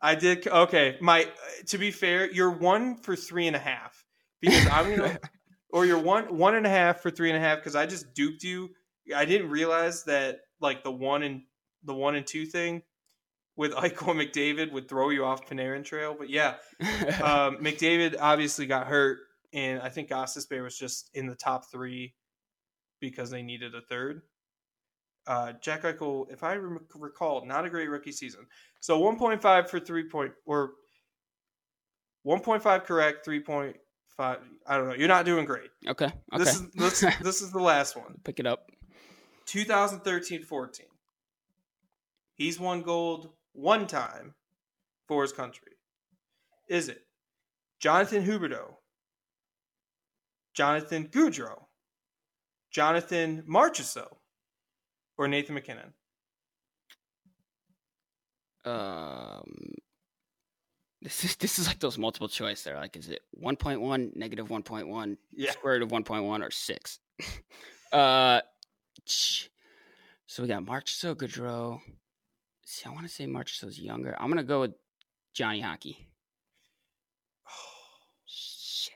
I 0.00 0.14
did 0.14 0.46
okay. 0.46 0.96
My 1.00 1.28
to 1.66 1.78
be 1.78 1.90
fair, 1.90 2.30
you're 2.30 2.50
one 2.50 2.96
for 2.96 3.16
three 3.16 3.46
and 3.46 3.56
a 3.56 3.60
half 3.60 4.04
because 4.40 4.66
I'm 4.68 4.96
gonna, 4.96 5.18
or 5.70 5.84
you're 5.86 5.98
one 5.98 6.36
one 6.36 6.54
and 6.54 6.66
a 6.66 6.70
half 6.70 7.00
for 7.00 7.10
three 7.10 7.30
and 7.30 7.36
a 7.36 7.40
half 7.40 7.58
because 7.58 7.76
I 7.76 7.86
just 7.86 8.14
duped 8.14 8.42
you. 8.42 8.70
I 9.14 9.24
didn't 9.24 9.50
realize 9.50 10.04
that 10.04 10.40
like 10.60 10.82
the 10.82 10.90
one 10.90 11.22
and 11.22 11.42
the 11.84 11.94
one 11.94 12.14
and 12.14 12.26
two 12.26 12.46
thing 12.46 12.82
with 13.56 13.72
Eichel 13.72 14.10
and 14.10 14.20
McDavid 14.20 14.72
would 14.72 14.88
throw 14.88 15.10
you 15.10 15.24
off 15.24 15.48
Panarin 15.48 15.84
trail. 15.84 16.14
But 16.18 16.30
yeah, 16.30 16.54
um, 17.22 17.56
McDavid 17.62 18.16
obviously 18.20 18.66
got 18.66 18.86
hurt, 18.86 19.18
and 19.52 19.80
I 19.80 19.88
think 19.88 20.10
Gostisbehere 20.10 20.62
was 20.62 20.76
just 20.76 21.10
in 21.14 21.26
the 21.26 21.34
top 21.34 21.70
three 21.70 22.14
because 23.00 23.30
they 23.30 23.42
needed 23.42 23.74
a 23.74 23.80
third. 23.82 24.22
Uh, 25.26 25.52
Jack 25.60 25.82
Eichel, 25.82 26.30
if 26.30 26.42
I 26.42 26.56
rem- 26.56 26.86
recall, 26.94 27.46
not 27.46 27.64
a 27.64 27.70
great 27.70 27.88
rookie 27.88 28.12
season. 28.12 28.46
So 28.80 29.00
1.5 29.00 29.68
for 29.68 29.80
three 29.80 30.08
point 30.08 30.32
or 30.44 30.72
1.5 32.26 32.84
correct, 32.84 33.26
3.5. 33.26 33.74
I 34.18 34.36
don't 34.68 34.88
know. 34.88 34.94
You're 34.94 35.08
not 35.08 35.24
doing 35.24 35.44
great. 35.44 35.70
okay, 35.88 36.06
okay. 36.06 36.14
This 36.38 36.54
is 36.54 36.70
this, 36.72 37.00
this 37.22 37.42
is 37.42 37.52
the 37.52 37.60
last 37.60 37.96
one. 37.96 38.18
Pick 38.24 38.40
it 38.40 38.46
up. 38.46 38.70
2013-14. 39.46 40.80
He's 42.34 42.58
won 42.58 42.82
gold 42.82 43.30
one 43.54 43.86
time 43.86 44.34
for 45.08 45.22
his 45.22 45.32
country. 45.32 45.72
Is 46.68 46.88
it 46.88 47.02
Jonathan 47.80 48.24
Huberdeau, 48.24 48.74
Jonathan 50.54 51.08
Gaudreau, 51.08 51.64
Jonathan 52.70 53.44
Marchessault, 53.48 54.16
or 55.16 55.28
Nathan 55.28 55.54
MacKinnon? 55.54 55.92
Um, 58.64 59.74
this 61.02 61.22
is 61.24 61.36
this 61.36 61.58
is 61.58 61.66
like 61.66 61.80
those 61.80 61.98
multiple 61.98 62.28
choice. 62.28 62.62
They're 62.62 62.76
like, 62.76 62.96
is 62.96 63.10
it 63.10 63.20
one 63.32 63.56
point 63.56 63.80
one, 63.80 64.10
negative 64.14 64.48
one 64.48 64.62
point 64.62 64.88
one, 64.88 65.18
square 65.50 65.74
root 65.74 65.82
of 65.82 65.90
one 65.90 66.04
point 66.04 66.24
one, 66.24 66.42
or 66.42 66.50
six? 66.50 66.98
uh, 67.92 68.40
so 69.04 70.42
we 70.42 70.48
got 70.48 70.64
March 70.64 70.94
so 70.94 71.14
Gaudreau. 71.14 71.80
See, 72.64 72.88
I 72.88 72.92
want 72.92 73.06
to 73.06 73.12
say 73.12 73.26
Marchessault's 73.26 73.78
younger. 73.78 74.16
I'm 74.18 74.28
gonna 74.28 74.42
go 74.42 74.62
with 74.62 74.72
Johnny 75.34 75.60
Hockey. 75.60 76.08
Shit. 78.26 78.94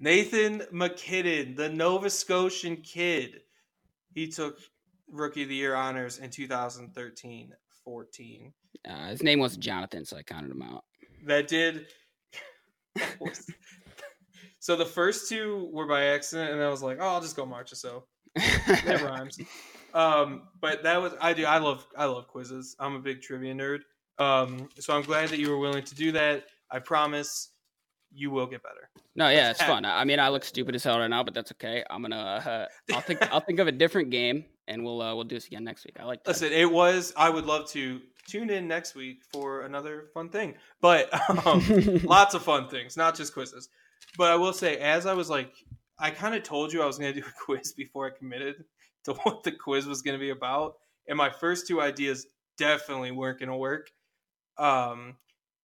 Nathan 0.00 0.62
MacKinnon, 0.70 1.54
the 1.54 1.68
Nova 1.68 2.10
Scotian 2.10 2.76
kid. 2.76 3.40
He 4.14 4.28
took 4.28 4.58
Rookie 5.08 5.44
of 5.44 5.48
the 5.48 5.54
Year 5.54 5.74
honors 5.74 6.18
in 6.18 6.30
2013 6.30 7.52
14. 7.84 8.52
Uh, 8.88 9.08
his 9.08 9.22
name 9.22 9.38
wasn't 9.38 9.62
Jonathan, 9.62 10.04
so 10.04 10.16
I 10.16 10.22
counted 10.22 10.50
him 10.50 10.62
out. 10.62 10.84
That 11.26 11.48
did. 11.48 11.86
so 14.58 14.76
the 14.76 14.84
first 14.86 15.28
two 15.28 15.68
were 15.72 15.86
by 15.86 16.04
accident, 16.04 16.52
and 16.52 16.62
I 16.62 16.68
was 16.68 16.82
like, 16.82 16.98
oh, 17.00 17.06
I'll 17.06 17.20
just 17.20 17.36
go 17.36 17.46
Marchessault. 17.46 18.02
It 18.36 19.02
rhymes. 19.02 19.38
Um, 19.94 20.42
but 20.60 20.82
that 20.82 21.00
was 21.00 21.14
I 21.20 21.32
do 21.32 21.44
I 21.44 21.58
love 21.58 21.86
I 21.96 22.06
love 22.06 22.28
quizzes. 22.28 22.76
I'm 22.78 22.96
a 22.96 22.98
big 22.98 23.22
trivia 23.22 23.54
nerd. 23.54 23.80
Um, 24.18 24.68
so 24.78 24.94
I'm 24.94 25.02
glad 25.02 25.28
that 25.30 25.38
you 25.38 25.50
were 25.50 25.58
willing 25.58 25.84
to 25.84 25.94
do 25.94 26.12
that. 26.12 26.46
I 26.70 26.80
promise 26.80 27.50
you 28.12 28.30
will 28.30 28.46
get 28.46 28.62
better. 28.62 28.90
No, 29.16 29.28
yeah, 29.28 29.50
it's 29.50 29.62
fun. 29.62 29.84
I 29.84 30.04
mean, 30.04 30.18
I 30.20 30.28
look 30.28 30.44
stupid 30.44 30.74
as 30.74 30.84
hell 30.84 30.98
right 30.98 31.08
now, 31.08 31.22
but 31.22 31.34
that's 31.34 31.52
okay. 31.52 31.84
I'm 31.90 32.02
gonna. 32.02 32.16
Uh, 32.16 32.94
I'll 32.94 33.00
think. 33.00 33.22
I'll 33.32 33.40
think 33.40 33.58
of 33.60 33.68
a 33.68 33.72
different 33.72 34.10
game, 34.10 34.44
and 34.66 34.84
we'll 34.84 35.00
uh, 35.00 35.14
we'll 35.14 35.24
do 35.24 35.36
this 35.36 35.46
again 35.46 35.64
next 35.64 35.84
week. 35.84 35.96
I 36.00 36.04
like 36.04 36.24
that. 36.24 36.30
Listen, 36.30 36.52
it 36.52 36.70
was. 36.70 37.12
I 37.16 37.30
would 37.30 37.46
love 37.46 37.68
to 37.70 38.00
tune 38.26 38.50
in 38.50 38.66
next 38.66 38.94
week 38.94 39.22
for 39.32 39.62
another 39.62 40.06
fun 40.14 40.28
thing, 40.28 40.54
but 40.80 41.08
um, 41.46 41.62
lots 42.04 42.34
of 42.34 42.42
fun 42.42 42.68
things, 42.68 42.96
not 42.96 43.14
just 43.14 43.32
quizzes. 43.34 43.68
But 44.16 44.30
I 44.30 44.36
will 44.36 44.52
say, 44.52 44.78
as 44.78 45.06
I 45.06 45.14
was 45.14 45.30
like, 45.30 45.52
I 45.98 46.10
kind 46.10 46.34
of 46.34 46.42
told 46.42 46.72
you 46.72 46.82
I 46.82 46.86
was 46.86 46.98
going 46.98 47.14
to 47.14 47.20
do 47.20 47.26
a 47.26 47.32
quiz 47.44 47.72
before 47.72 48.06
I 48.06 48.16
committed 48.16 48.64
to 49.04 49.14
what 49.22 49.42
the 49.42 49.52
quiz 49.52 49.86
was 49.86 50.02
going 50.02 50.18
to 50.18 50.20
be 50.20 50.30
about, 50.30 50.74
and 51.08 51.16
my 51.16 51.30
first 51.30 51.66
two 51.66 51.80
ideas 51.80 52.26
definitely 52.56 53.10
weren't 53.10 53.38
going 53.38 53.48
to 53.50 53.56
work. 53.56 53.90
Um, 54.58 55.16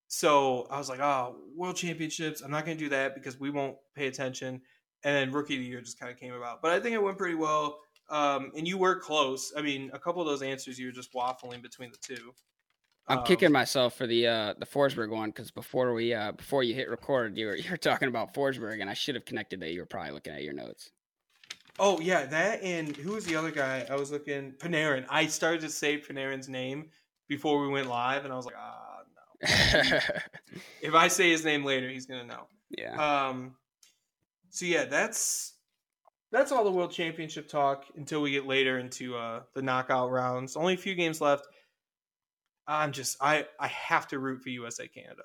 so 0.09 0.67
I 0.71 0.79
was 0.79 0.89
like, 0.89 1.01
oh, 1.01 1.37
world 1.55 1.77
championships. 1.77 2.41
I'm 2.41 2.51
not 2.51 2.67
going 2.67 2.77
to 2.77 2.85
do 2.85 2.91
that 2.91 3.15
because 3.15 3.39
we 3.39 3.51
won't 3.51 3.77
pay 3.95 4.09
attention. 4.09 4.61
And 5.05 5.17
then 5.17 5.31
rookie 5.33 5.55
of 5.55 5.61
the 5.61 5.67
year 5.67 5.81
just 5.81 5.99
kind 5.99 6.13
of 6.13 6.19
came 6.19 6.35
about, 6.35 6.61
but 6.61 6.73
I 6.73 6.81
think 6.81 6.95
it 6.95 7.03
went 7.03 7.17
pretty 7.17 7.37
well. 7.37 7.79
Um, 8.11 8.51
and 8.57 8.67
you 8.67 8.77
were 8.77 8.99
close. 8.99 9.53
I 9.57 9.63
mean, 9.63 9.91
a 9.95 9.99
couple 9.99 10.21
of 10.21 10.27
those 10.27 10.43
answers 10.43 10.79
you 10.79 10.87
were 10.87 10.93
just 10.93 11.15
waffling 11.15 11.63
between 11.63 11.91
the 11.93 11.99
two. 12.03 12.35
I'm 13.07 13.19
Um, 13.19 13.25
kicking 13.25 13.53
myself 13.53 13.95
for 13.95 14.07
the 14.07 14.27
uh, 14.27 14.55
the 14.59 14.67
Forsberg 14.67 15.11
one 15.11 15.31
because 15.31 15.51
before 15.51 15.95
we 15.95 16.13
uh, 16.13 16.33
before 16.33 16.63
you 16.63 16.75
hit 16.75 16.89
record, 16.91 17.37
you 17.37 17.47
were 17.47 17.57
you 17.57 17.71
were 17.71 17.77
talking 17.77 18.09
about 18.09 18.35
Forsberg, 18.35 18.81
and 18.81 18.91
I 18.91 18.95
should 18.95 19.15
have 19.15 19.25
connected 19.25 19.61
that. 19.61 19.73
You 19.73 19.81
were 19.81 19.87
probably 19.87 20.13
looking 20.13 20.33
at 20.33 20.43
your 20.43 20.55
notes. 20.55 20.91
Oh 21.83 21.99
yeah, 21.99 22.27
that 22.27 22.63
and 22.63 22.95
who 22.95 23.13
was 23.13 23.25
the 23.25 23.37
other 23.37 23.51
guy? 23.51 23.87
I 23.91 23.97
was 23.97 24.13
looking 24.13 24.53
Panarin. 24.53 25.07
I 25.09 25.27
started 25.27 25.63
to 25.63 25.71
say 25.71 25.99
Panarin's 25.99 26.47
name 26.47 26.91
before 27.27 27.59
we 27.59 27.69
went 27.69 27.89
live, 27.89 28.25
and 28.25 28.33
I 28.33 28.37
was 28.37 28.45
like, 28.45 28.57
ah, 28.59 28.99
no. 29.43 29.99
If 30.83 30.95
I 30.95 31.09
say 31.09 31.31
his 31.31 31.43
name 31.43 31.65
later, 31.65 31.89
he's 31.89 32.05
gonna 32.05 32.27
know. 32.27 32.47
yeah. 32.69 33.29
Um, 33.29 33.55
so 34.51 34.67
yeah, 34.67 34.85
that's 34.85 35.55
that's 36.31 36.53
all 36.53 36.65
the 36.65 36.71
World 36.71 36.93
Championship 36.93 37.49
talk 37.49 37.87
until 37.97 38.21
we 38.21 38.31
get 38.31 38.47
later 38.47 38.79
into 38.79 39.17
uh, 39.17 39.41
the 39.55 39.63
knockout 39.63 40.11
rounds. 40.11 40.57
Only 40.57 40.75
a 40.75 40.77
few 40.77 40.95
games 40.95 41.23
left. 41.23 41.47
I'm 42.67 42.93
just 42.93 43.17
I 43.23 43.47
I 43.59 43.69
have 43.69 44.07
to 44.09 44.19
root 44.19 44.43
for 44.43 44.51
USA 44.51 44.87
Canada. 44.87 45.23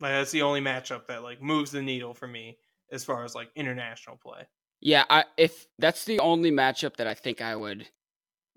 Like 0.00 0.12
that's 0.12 0.30
the 0.30 0.40
only 0.42 0.62
matchup 0.62 1.06
that 1.08 1.22
like 1.22 1.42
moves 1.42 1.70
the 1.70 1.82
needle 1.82 2.14
for 2.14 2.26
me 2.26 2.56
as 2.90 3.04
far 3.04 3.24
as 3.24 3.34
like 3.34 3.50
international 3.54 4.16
play. 4.16 4.46
Yeah, 4.80 5.04
I, 5.10 5.24
if 5.36 5.66
that's 5.78 6.04
the 6.04 6.18
only 6.20 6.50
matchup 6.50 6.96
that 6.96 7.06
I 7.06 7.14
think 7.14 7.42
I 7.42 7.54
would 7.54 7.88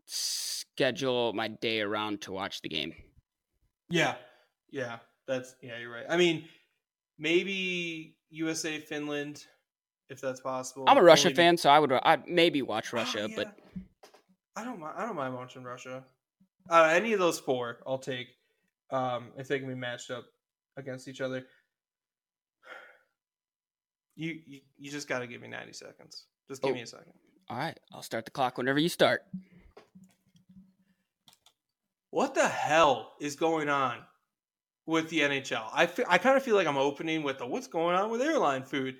schedule 0.05 1.33
my 1.33 1.47
day 1.49 1.81
around 1.81 2.21
to 2.21 2.31
watch 2.31 2.61
the 2.61 2.69
game. 2.69 2.93
Yeah, 3.89 4.15
yeah, 4.71 4.99
that's 5.27 5.55
yeah. 5.61 5.77
You're 5.79 5.91
right. 5.91 6.05
I 6.09 6.17
mean, 6.17 6.45
maybe 7.19 8.15
USA 8.29 8.79
Finland, 8.79 9.45
if 10.09 10.21
that's 10.21 10.39
possible. 10.39 10.85
I'm 10.87 10.97
a 10.97 11.03
Russia 11.03 11.27
Only 11.27 11.33
be- 11.33 11.37
fan, 11.37 11.57
so 11.57 11.69
I 11.69 11.79
would 11.79 11.91
I'd 11.91 12.27
maybe 12.27 12.61
watch 12.61 12.93
Oh, 12.93 12.97
Russia, 12.97 13.27
yeah. 13.29 13.35
but 13.35 13.59
I 14.55 14.63
don't 14.63 14.79
mind. 14.79 14.93
I 14.97 15.05
don't 15.05 15.15
mind 15.15 15.33
watching 15.35 15.63
Russia. 15.63 16.03
Uh, 16.69 16.83
any 16.93 17.11
of 17.13 17.19
those 17.19 17.39
four, 17.39 17.79
I'll 17.85 17.97
take. 17.97 18.27
Um, 18.91 19.31
if 19.37 19.47
they 19.47 19.59
can 19.59 19.67
be 19.67 19.75
matched 19.75 20.11
up 20.11 20.25
against 20.77 21.07
each 21.07 21.19
other. 21.21 21.45
You 24.15 24.39
you, 24.45 24.59
you 24.77 24.91
just 24.91 25.07
got 25.07 25.19
to 25.19 25.27
give 25.27 25.41
me 25.41 25.47
90 25.47 25.73
seconds. 25.73 26.25
Just 26.49 26.61
give 26.61 26.71
Oh. 26.71 26.73
me 26.75 26.81
a 26.81 26.87
second. 26.87 27.13
all 27.49 27.57
right, 27.57 27.77
I'll 27.93 28.01
start 28.03 28.25
the 28.25 28.31
clock 28.31 28.57
whenever 28.57 28.79
you 28.79 28.89
start. 28.89 29.23
What 32.11 32.35
the 32.35 32.47
hell 32.47 33.13
is 33.19 33.35
going 33.35 33.69
on? 33.69 33.97
with 34.85 35.07
the 35.09 35.21
NHL. 35.21 35.63
I 35.73 35.85
feel, 35.85 36.03
I 36.09 36.17
kind 36.17 36.35
of 36.35 36.43
feel 36.43 36.55
like 36.57 36.67
I'm 36.67 36.75
opening 36.75 37.23
with 37.23 37.37
the 37.37 37.45
what's 37.47 37.67
going 37.67 37.95
on 37.95 38.11
with 38.11 38.21
airline 38.21 38.63
food, 38.63 38.95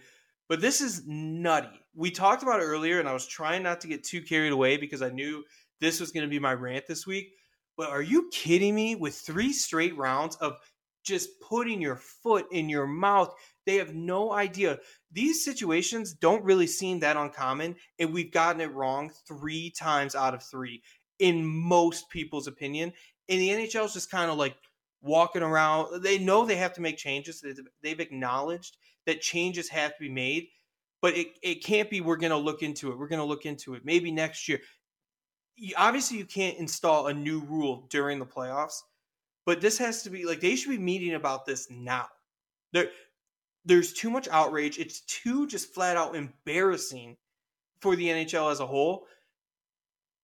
but 0.47 0.61
this 0.61 0.79
is 0.79 1.03
nutty. 1.05 1.77
We 1.93 2.09
talked 2.09 2.41
about 2.41 2.61
it 2.61 2.63
earlier, 2.63 3.01
and 3.01 3.09
I 3.09 3.11
was 3.11 3.27
trying 3.27 3.63
not 3.63 3.81
to 3.81 3.89
get 3.89 4.05
too 4.05 4.21
carried 4.21 4.53
away 4.53 4.77
because 4.77 5.01
I 5.01 5.09
knew 5.09 5.43
this 5.81 5.99
was 5.99 6.11
going 6.13 6.23
to 6.25 6.29
be 6.29 6.39
my 6.39 6.53
rant 6.53 6.85
this 6.87 7.05
week. 7.05 7.33
But 7.75 7.89
are 7.89 8.01
you 8.01 8.29
kidding 8.31 8.73
me? 8.73 8.95
With 8.95 9.13
three 9.13 9.51
straight 9.51 9.97
rounds 9.97 10.37
of 10.37 10.53
just 11.03 11.39
putting 11.41 11.81
your 11.81 11.95
foot 11.95 12.45
in 12.51 12.69
your 12.69 12.87
mouth, 12.87 13.33
they 13.65 13.75
have 13.75 13.93
no 13.93 14.31
idea. 14.31 14.79
These 15.11 15.43
situations 15.43 16.13
don't 16.13 16.43
really 16.43 16.67
seem 16.67 16.99
that 16.99 17.17
uncommon, 17.17 17.75
and 17.99 18.13
we've 18.13 18.31
gotten 18.31 18.61
it 18.61 18.73
wrong 18.73 19.11
three 19.27 19.69
times 19.69 20.15
out 20.15 20.33
of 20.33 20.43
three 20.43 20.81
in 21.19 21.45
most 21.45 22.09
people's 22.09 22.47
opinion. 22.47 22.91
And 23.29 23.39
the 23.39 23.49
NHL 23.49 23.85
is 23.85 23.93
just 23.93 24.11
kind 24.11 24.29
of 24.29 24.37
like 24.37 24.55
walking 25.01 25.43
around. 25.43 26.01
They 26.01 26.17
know 26.17 26.45
they 26.45 26.55
have 26.55 26.73
to 26.73 26.81
make 26.81 26.97
changes. 26.97 27.43
They've 27.81 27.99
acknowledged 27.99 28.77
that 29.05 29.21
changes 29.21 29.69
have 29.69 29.91
to 29.95 29.99
be 29.99 30.09
made, 30.09 30.47
but 31.01 31.15
it, 31.15 31.27
it 31.41 31.63
can't 31.63 31.89
be 31.89 32.01
we're 32.01 32.15
going 32.15 32.31
to 32.31 32.37
look 32.37 32.63
into 32.63 32.91
it. 32.91 32.97
We're 32.97 33.07
going 33.07 33.19
to 33.19 33.25
look 33.25 33.45
into 33.45 33.75
it. 33.75 33.83
Maybe 33.85 34.11
next 34.11 34.47
year. 34.47 34.59
Obviously, 35.77 36.17
you 36.17 36.25
can't 36.25 36.57
install 36.57 37.07
a 37.07 37.13
new 37.13 37.41
rule 37.41 37.85
during 37.89 38.17
the 38.17 38.25
playoffs, 38.25 38.79
but 39.45 39.61
this 39.61 39.77
has 39.77 40.03
to 40.03 40.09
be 40.09 40.25
like 40.25 40.39
they 40.39 40.55
should 40.55 40.71
be 40.71 40.77
meeting 40.77 41.13
about 41.13 41.45
this 41.45 41.69
now. 41.69 42.07
There, 42.71 42.87
there's 43.65 43.93
too 43.93 44.09
much 44.09 44.27
outrage. 44.29 44.79
It's 44.79 45.01
too 45.01 45.47
just 45.47 45.73
flat 45.73 45.97
out 45.97 46.15
embarrassing 46.15 47.17
for 47.81 47.95
the 47.95 48.07
NHL 48.07 48.51
as 48.51 48.59
a 48.59 48.67
whole. 48.67 49.05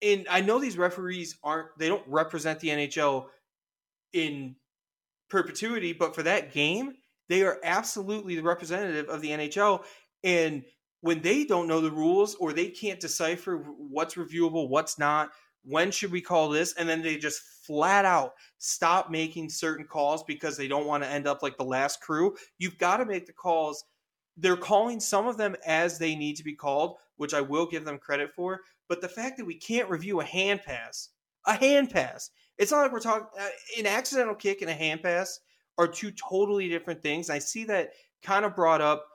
And 0.02 0.28
I 0.30 0.42
know 0.42 0.60
these 0.60 0.78
referees 0.78 1.38
aren't 1.44 1.78
they 1.78 1.88
don't 1.88 2.08
represent 2.08 2.60
the 2.60 2.70
NHL 2.70 3.28
in 4.14 4.56
perpetuity, 5.30 5.94
but 5.94 6.16
for 6.16 6.24
that 6.24 6.54
game, 6.54 6.94
they 7.28 7.44
are 7.44 7.60
absolutely 7.64 8.36
the 8.36 8.44
representative 8.44 9.10
of 9.10 9.22
the 9.22 9.30
NHL. 9.30 9.84
And 10.24 10.64
when 11.02 11.22
they 11.22 11.46
don't 11.46 11.68
know 11.68 11.82
the 11.82 11.92
rules 11.92 12.36
or 12.36 12.52
they 12.52 12.70
can't 12.70 13.00
decipher 13.00 13.58
what's 13.58 14.16
reviewable, 14.16 14.70
what's 14.70 14.98
not, 14.98 15.30
when 15.64 15.92
should 15.92 16.12
we 16.12 16.22
call 16.22 16.50
this? 16.50 16.74
And 16.74 16.88
then 16.88 17.02
they 17.02 17.18
just 17.18 17.42
flat 17.66 18.06
out 18.06 18.34
stop 18.58 19.10
making 19.10 19.50
certain 19.50 19.86
calls 19.86 20.24
because 20.24 20.58
they 20.58 20.68
don't 20.68 20.88
want 20.88 21.04
to 21.04 21.10
end 21.10 21.28
up 21.28 21.44
like 21.44 21.58
the 21.58 21.64
last 21.64 22.02
crew. 22.02 22.36
You've 22.58 22.78
got 22.78 22.98
to 22.98 23.06
make 23.06 23.26
the 23.26 23.34
calls. 23.34 23.84
They're 24.38 24.58
calling 24.58 25.00
some 25.00 25.28
of 25.28 25.38
them 25.38 25.56
as 25.66 25.98
they 25.98 26.16
need 26.16 26.36
to 26.38 26.44
be 26.44 26.56
called, 26.56 26.98
which 27.18 27.34
I 27.34 27.42
will 27.42 27.66
give 27.66 27.86
them 27.86 27.98
credit 27.98 28.32
for. 28.36 28.62
But 28.88 29.02
the 29.02 29.08
fact 29.08 29.38
that 29.38 29.46
we 29.46 29.56
can't 29.56 29.90
review 29.90 30.20
a 30.20 30.26
hand 30.26 30.62
pass, 30.66 31.10
a 31.46 31.54
hand 31.54 31.92
pass, 31.92 32.32
it's 32.58 32.72
not 32.72 32.82
like 32.82 32.92
we're 32.92 33.00
talking 33.00 33.28
uh, 33.40 33.48
an 33.78 33.86
accidental 33.86 34.36
kick 34.36 34.62
and 34.62 34.70
a 34.70 34.74
hand 34.74 35.02
pass 35.04 35.40
are 35.78 35.88
two 35.88 36.12
totally 36.12 36.68
different 36.68 37.02
things. 37.02 37.30
I 37.30 37.40
see 37.40 37.64
that 37.66 37.92
kind 38.22 38.46
of 38.46 38.56
brought 38.56 38.82
up 38.82 39.06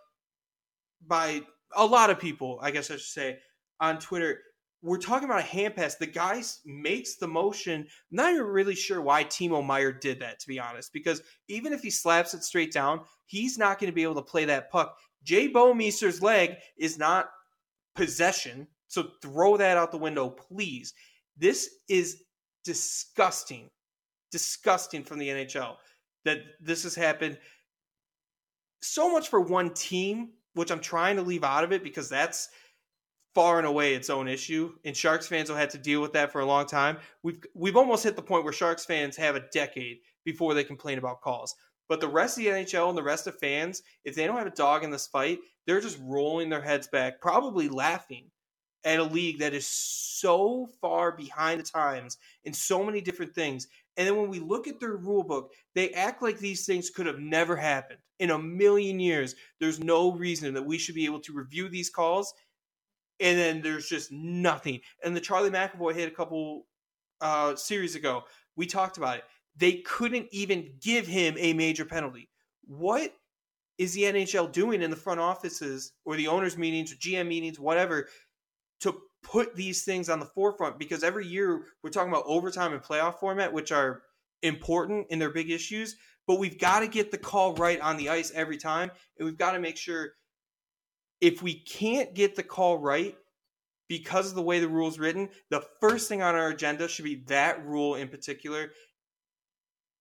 by 1.06 1.42
a 1.76 1.84
lot 1.84 2.10
of 2.10 2.18
people, 2.18 2.58
I 2.62 2.70
guess 2.70 2.90
I 2.90 2.94
should 2.94 3.02
say, 3.02 3.38
on 3.80 3.98
Twitter. 3.98 4.38
We're 4.84 4.98
talking 4.98 5.24
about 5.24 5.40
a 5.40 5.46
hand 5.46 5.76
pass. 5.76 5.94
The 5.94 6.06
guy 6.06 6.42
makes 6.66 7.16
the 7.16 7.26
motion. 7.26 7.80
I'm 7.80 7.86
not 8.10 8.32
even 8.32 8.44
really 8.44 8.74
sure 8.74 9.00
why 9.00 9.24
Timo 9.24 9.64
Meier 9.64 9.92
did 9.92 10.20
that, 10.20 10.38
to 10.40 10.46
be 10.46 10.60
honest, 10.60 10.92
because 10.92 11.22
even 11.48 11.72
if 11.72 11.80
he 11.80 11.88
slaps 11.88 12.34
it 12.34 12.44
straight 12.44 12.70
down, 12.70 13.00
he's 13.24 13.56
not 13.56 13.80
going 13.80 13.90
to 13.90 13.94
be 13.94 14.02
able 14.02 14.16
to 14.16 14.22
play 14.22 14.44
that 14.44 14.70
puck. 14.70 14.98
Jay 15.22 15.48
Bouwmeester's 15.48 16.20
leg 16.20 16.56
is 16.76 16.98
not 16.98 17.30
possession, 17.96 18.68
so 18.88 19.08
throw 19.22 19.56
that 19.56 19.78
out 19.78 19.90
the 19.90 19.96
window, 19.96 20.28
please. 20.28 20.92
This 21.34 21.70
is 21.88 22.22
disgusting, 22.62 23.70
disgusting 24.30 25.02
from 25.02 25.18
the 25.18 25.28
NHL 25.28 25.76
that 26.26 26.40
this 26.60 26.82
has 26.82 26.94
happened 26.94 27.38
so 28.82 29.10
much 29.10 29.28
for 29.28 29.40
one 29.40 29.72
team, 29.72 30.32
which 30.52 30.70
I'm 30.70 30.80
trying 30.80 31.16
to 31.16 31.22
leave 31.22 31.42
out 31.42 31.64
of 31.64 31.72
it 31.72 31.82
because 31.82 32.10
that's 32.10 32.50
far 33.34 33.58
and 33.58 33.66
away 33.66 33.94
its 33.94 34.10
own 34.10 34.28
issue. 34.28 34.72
And 34.84 34.96
Sharks 34.96 35.26
fans 35.26 35.50
will 35.50 35.56
have 35.56 35.70
to 35.70 35.78
deal 35.78 36.00
with 36.00 36.12
that 36.12 36.32
for 36.32 36.40
a 36.40 36.46
long 36.46 36.66
time. 36.66 36.98
We've 37.22 37.42
we've 37.54 37.76
almost 37.76 38.04
hit 38.04 38.16
the 38.16 38.22
point 38.22 38.44
where 38.44 38.52
Sharks 38.52 38.84
fans 38.84 39.16
have 39.16 39.36
a 39.36 39.44
decade 39.52 39.98
before 40.24 40.54
they 40.54 40.64
complain 40.64 40.98
about 40.98 41.20
calls. 41.20 41.54
But 41.88 42.00
the 42.00 42.08
rest 42.08 42.38
of 42.38 42.44
the 42.44 42.50
NHL 42.50 42.88
and 42.88 42.96
the 42.96 43.02
rest 43.02 43.26
of 43.26 43.38
fans, 43.38 43.82
if 44.04 44.14
they 44.14 44.26
don't 44.26 44.38
have 44.38 44.46
a 44.46 44.50
dog 44.50 44.84
in 44.84 44.90
this 44.90 45.06
fight, 45.06 45.38
they're 45.66 45.80
just 45.80 45.98
rolling 46.02 46.48
their 46.48 46.62
heads 46.62 46.88
back, 46.88 47.20
probably 47.20 47.68
laughing 47.68 48.30
at 48.84 48.98
a 48.98 49.04
league 49.04 49.38
that 49.38 49.54
is 49.54 49.66
so 49.66 50.68
far 50.80 51.12
behind 51.12 51.60
the 51.60 51.64
times 51.64 52.18
in 52.44 52.52
so 52.52 52.84
many 52.84 53.00
different 53.00 53.34
things. 53.34 53.68
And 53.96 54.06
then 54.06 54.16
when 54.16 54.28
we 54.28 54.40
look 54.40 54.66
at 54.66 54.80
their 54.80 54.96
rule 54.96 55.22
book, 55.22 55.52
they 55.74 55.90
act 55.90 56.22
like 56.22 56.38
these 56.38 56.66
things 56.66 56.90
could 56.90 57.06
have 57.06 57.18
never 57.18 57.56
happened 57.56 58.00
in 58.18 58.30
a 58.30 58.38
million 58.38 59.00
years. 59.00 59.34
There's 59.60 59.80
no 59.80 60.12
reason 60.12 60.54
that 60.54 60.66
we 60.66 60.78
should 60.78 60.94
be 60.94 61.06
able 61.06 61.20
to 61.20 61.32
review 61.32 61.68
these 61.68 61.90
calls. 61.90 62.34
And 63.20 63.38
then 63.38 63.62
there's 63.62 63.88
just 63.88 64.10
nothing. 64.10 64.80
And 65.04 65.16
the 65.16 65.20
Charlie 65.20 65.50
McAvoy 65.50 65.94
hit 65.94 66.10
a 66.10 66.14
couple 66.14 66.66
uh, 67.20 67.56
series 67.56 67.94
ago. 67.94 68.24
We 68.56 68.66
talked 68.66 68.96
about 68.96 69.18
it. 69.18 69.24
They 69.56 69.74
couldn't 69.74 70.26
even 70.32 70.72
give 70.80 71.06
him 71.06 71.36
a 71.38 71.52
major 71.52 71.84
penalty. 71.84 72.28
What 72.66 73.14
is 73.78 73.94
the 73.94 74.02
NHL 74.02 74.52
doing 74.52 74.82
in 74.82 74.90
the 74.90 74.96
front 74.96 75.20
offices 75.20 75.92
or 76.04 76.16
the 76.16 76.28
owners' 76.28 76.56
meetings 76.56 76.92
or 76.92 76.96
GM 76.96 77.26
meetings, 77.26 77.58
whatever, 77.58 78.08
to 78.80 78.96
put 79.22 79.54
these 79.54 79.84
things 79.84 80.08
on 80.08 80.20
the 80.20 80.26
forefront 80.26 80.78
because 80.78 81.02
every 81.02 81.26
year 81.26 81.62
we're 81.82 81.90
talking 81.90 82.12
about 82.12 82.24
overtime 82.26 82.72
and 82.72 82.82
playoff 82.82 83.18
format, 83.18 83.52
which 83.52 83.72
are 83.72 84.02
important 84.42 85.06
and 85.10 85.20
they're 85.20 85.30
big 85.30 85.50
issues, 85.50 85.96
but 86.26 86.38
we've 86.38 86.58
got 86.58 86.80
to 86.80 86.88
get 86.88 87.10
the 87.10 87.18
call 87.18 87.54
right 87.54 87.80
on 87.80 87.96
the 87.96 88.10
ice 88.10 88.30
every 88.34 88.58
time. 88.58 88.90
And 89.18 89.26
we've 89.26 89.38
got 89.38 89.52
to 89.52 89.58
make 89.58 89.76
sure 89.76 90.10
if 91.20 91.42
we 91.42 91.54
can't 91.54 92.14
get 92.14 92.36
the 92.36 92.42
call 92.42 92.78
right 92.78 93.16
because 93.88 94.28
of 94.28 94.34
the 94.34 94.42
way 94.42 94.60
the 94.60 94.68
rule's 94.68 94.98
written, 94.98 95.28
the 95.50 95.64
first 95.80 96.08
thing 96.08 96.22
on 96.22 96.34
our 96.34 96.48
agenda 96.48 96.88
should 96.88 97.04
be 97.04 97.24
that 97.26 97.64
rule 97.66 97.94
in 97.94 98.08
particular. 98.08 98.70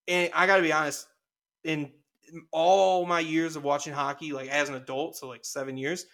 And 0.08 0.32
I 0.34 0.48
got 0.48 0.58
to 0.58 0.62
be 0.62 0.74
honest, 0.74 1.08
in 1.64 1.92
all 2.52 3.06
my 3.06 3.20
years 3.20 3.56
of 3.56 3.64
watching 3.64 3.94
hockey, 3.94 4.34
like 4.34 4.50
as 4.50 4.70
an 4.70 4.76
adult, 4.76 5.16
so 5.16 5.28
like 5.28 5.46
seven 5.46 5.78
years, 5.78 6.06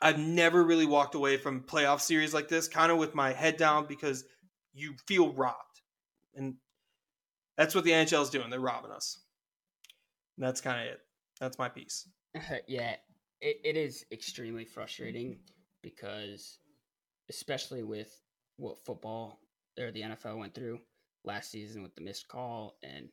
I've 0.00 0.18
never 0.18 0.64
really 0.64 0.86
walked 0.86 1.14
away 1.14 1.36
from 1.36 1.62
playoff 1.62 2.00
series 2.00 2.34
like 2.34 2.48
this, 2.48 2.66
kind 2.66 2.90
of 2.90 2.98
with 2.98 3.14
my 3.14 3.32
head 3.32 3.56
down 3.56 3.86
because 3.86 4.24
you 4.74 4.94
feel 5.06 5.32
robbed. 5.32 5.80
And 6.34 6.54
that's 7.56 7.74
what 7.74 7.84
the 7.84 7.90
NHL 7.90 8.22
is 8.22 8.30
doing. 8.30 8.50
They're 8.50 8.58
robbing 8.58 8.90
us. 8.90 9.18
And 10.36 10.46
that's 10.46 10.60
kind 10.60 10.80
of 10.80 10.94
it. 10.94 11.00
That's 11.40 11.58
my 11.58 11.68
piece. 11.68 12.08
yeah, 12.66 12.96
it, 13.42 13.60
it 13.64 13.76
is 13.76 14.06
extremely 14.12 14.64
frustrating 14.64 15.36
because, 15.82 16.58
especially 17.28 17.82
with 17.82 18.22
what 18.56 18.78
football 18.78 19.40
or 19.78 19.90
the 19.90 20.02
NFL 20.02 20.38
went 20.38 20.54
through 20.54 20.78
last 21.24 21.50
season 21.50 21.82
with 21.82 21.94
the 21.96 22.00
missed 22.00 22.28
call, 22.28 22.76
and 22.82 23.08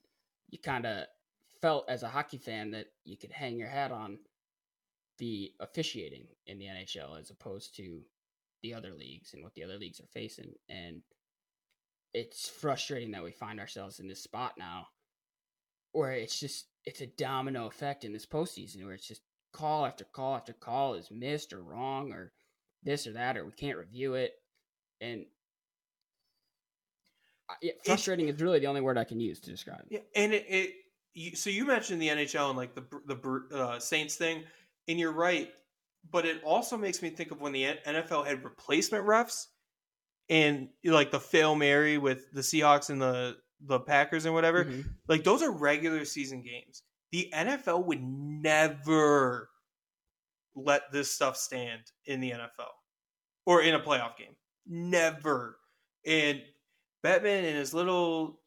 you 0.50 0.60
kind 0.60 0.86
of 0.86 1.06
felt 1.62 1.90
as 1.90 2.04
a 2.04 2.08
hockey 2.08 2.38
fan 2.38 2.72
that 2.72 2.86
you 3.04 3.18
could 3.18 3.32
hang 3.32 3.58
your 3.58 3.68
hat 3.68 3.92
on 3.92 4.20
the 5.18 5.52
officiating 5.60 6.28
in 6.48 6.60
the 6.60 6.66
NHL 6.66 7.20
as 7.20 7.32
opposed 7.32 7.76
to 7.76 8.02
the 8.62 8.74
other 8.74 8.94
leagues 8.94 9.34
and 9.34 9.44
what 9.44 9.54
the 9.56 9.64
other 9.64 9.78
leagues 9.78 10.00
are 10.00 10.08
facing. 10.14 10.54
And 10.70 11.02
it's 12.14 12.48
frustrating 12.48 13.12
that 13.12 13.24
we 13.24 13.32
find 13.32 13.60
ourselves 13.60 14.00
in 14.00 14.08
this 14.08 14.24
spot 14.24 14.54
now 14.58 14.88
where 15.92 16.12
it's 16.12 16.40
just 16.40 16.68
it's 16.86 17.02
a 17.02 17.08
domino 17.08 17.66
effect 17.66 18.06
in 18.06 18.14
this 18.14 18.26
postseason 18.26 18.84
where 18.84 18.94
it's 18.94 19.08
just 19.08 19.22
call 19.52 19.86
after 19.86 20.04
call 20.04 20.36
after 20.36 20.54
call 20.54 20.94
is 20.94 21.10
missed 21.12 21.54
or 21.54 21.62
wrong 21.62 22.12
or 22.12 22.32
this 22.84 23.08
or 23.08 23.14
that 23.14 23.38
or 23.38 23.46
we 23.46 23.52
can't 23.52 23.78
review 23.78 24.14
it 24.14 24.34
and 25.02 25.26
yeah, 27.62 27.72
frustrating 27.84 28.28
it's, 28.28 28.38
is 28.38 28.44
really 28.44 28.60
the 28.60 28.68
only 28.68 28.82
word 28.82 28.98
I 28.98 29.04
can 29.04 29.20
use 29.20 29.40
to 29.40 29.50
describe 29.50 29.80
it. 29.80 29.88
Yeah, 29.90 30.22
and 30.22 30.34
it, 30.34 30.46
it 30.48 30.74
you, 31.14 31.36
so 31.36 31.50
you 31.50 31.66
mentioned 31.66 32.02
the 32.02 32.10
NHL 32.10 32.50
and 32.50 32.58
like 32.58 32.76
the 32.76 32.84
the 33.08 33.56
uh, 33.56 33.80
Saints 33.80 34.16
thing 34.16 34.44
and 34.88 35.00
you're 35.00 35.12
right, 35.12 35.52
but 36.12 36.26
it 36.26 36.44
also 36.44 36.78
makes 36.78 37.02
me 37.02 37.10
think 37.10 37.32
of 37.32 37.42
when 37.42 37.52
the 37.52 37.76
NFL 37.86 38.26
had 38.26 38.44
replacement 38.44 39.06
refs 39.06 39.48
and 40.30 40.70
like 40.84 41.12
the 41.12 41.20
fail 41.20 41.56
Mary 41.56 41.98
with 41.98 42.32
the 42.32 42.42
Seahawks 42.42 42.90
and 42.90 43.02
the 43.02 43.38
the 43.62 43.80
Packers 43.80 44.26
and 44.26 44.34
whatever. 44.34 44.66
Mm-hmm. 44.66 44.82
Like 45.08 45.24
those 45.24 45.42
are 45.42 45.52
regular 45.52 46.06
season 46.06 46.44
games. 46.44 46.84
The 47.12 47.32
NFL 47.34 47.86
would 47.86 48.04
never 48.04 49.50
let 50.56 50.92
this 50.92 51.12
stuff 51.12 51.38
stand 51.38 51.82
in 52.06 52.20
the 52.20 52.32
NFL 52.32 52.72
or 53.46 53.62
in 53.62 53.76
a 53.76 53.80
playoff 53.80 54.18
game. 54.18 54.36
Never. 54.68 55.58
And 56.06 56.42
Bettman 57.04 57.44
and 57.46 57.58
his 57.58 57.74
little 57.74 58.40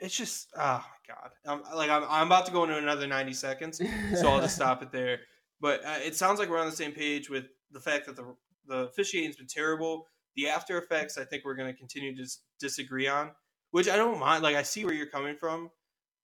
it's 0.00 0.16
just 0.16 0.48
oh 0.56 0.84
my 1.08 1.14
god. 1.14 1.30
I'm 1.46 1.76
like 1.76 1.90
I'm 1.90 2.04
I'm 2.08 2.26
about 2.26 2.46
to 2.46 2.52
go 2.52 2.64
into 2.64 2.76
another 2.76 3.06
90 3.06 3.32
seconds, 3.34 3.80
so 4.18 4.28
I'll 4.28 4.40
just 4.40 4.56
stop 4.56 4.82
it 4.82 4.90
there. 4.90 5.20
But 5.60 5.84
uh, 5.84 5.98
it 6.02 6.16
sounds 6.16 6.38
like 6.38 6.48
we're 6.48 6.58
on 6.58 6.70
the 6.70 6.76
same 6.76 6.92
page 6.92 7.28
with 7.28 7.44
the 7.70 7.80
fact 7.80 8.06
that 8.06 8.16
the 8.16 8.34
the 8.66 8.88
officiating's 8.88 9.36
been 9.36 9.46
terrible. 9.46 10.06
The 10.36 10.48
after 10.48 10.78
effects, 10.78 11.18
I 11.18 11.24
think 11.24 11.44
we're 11.44 11.56
going 11.56 11.72
to 11.72 11.78
continue 11.78 12.16
to 12.16 12.24
disagree 12.58 13.08
on, 13.08 13.32
which 13.72 13.88
I 13.88 13.96
don't 13.96 14.18
mind. 14.18 14.42
Like 14.42 14.56
I 14.56 14.62
see 14.62 14.84
where 14.84 14.94
you're 14.94 15.06
coming 15.06 15.36
from, 15.36 15.70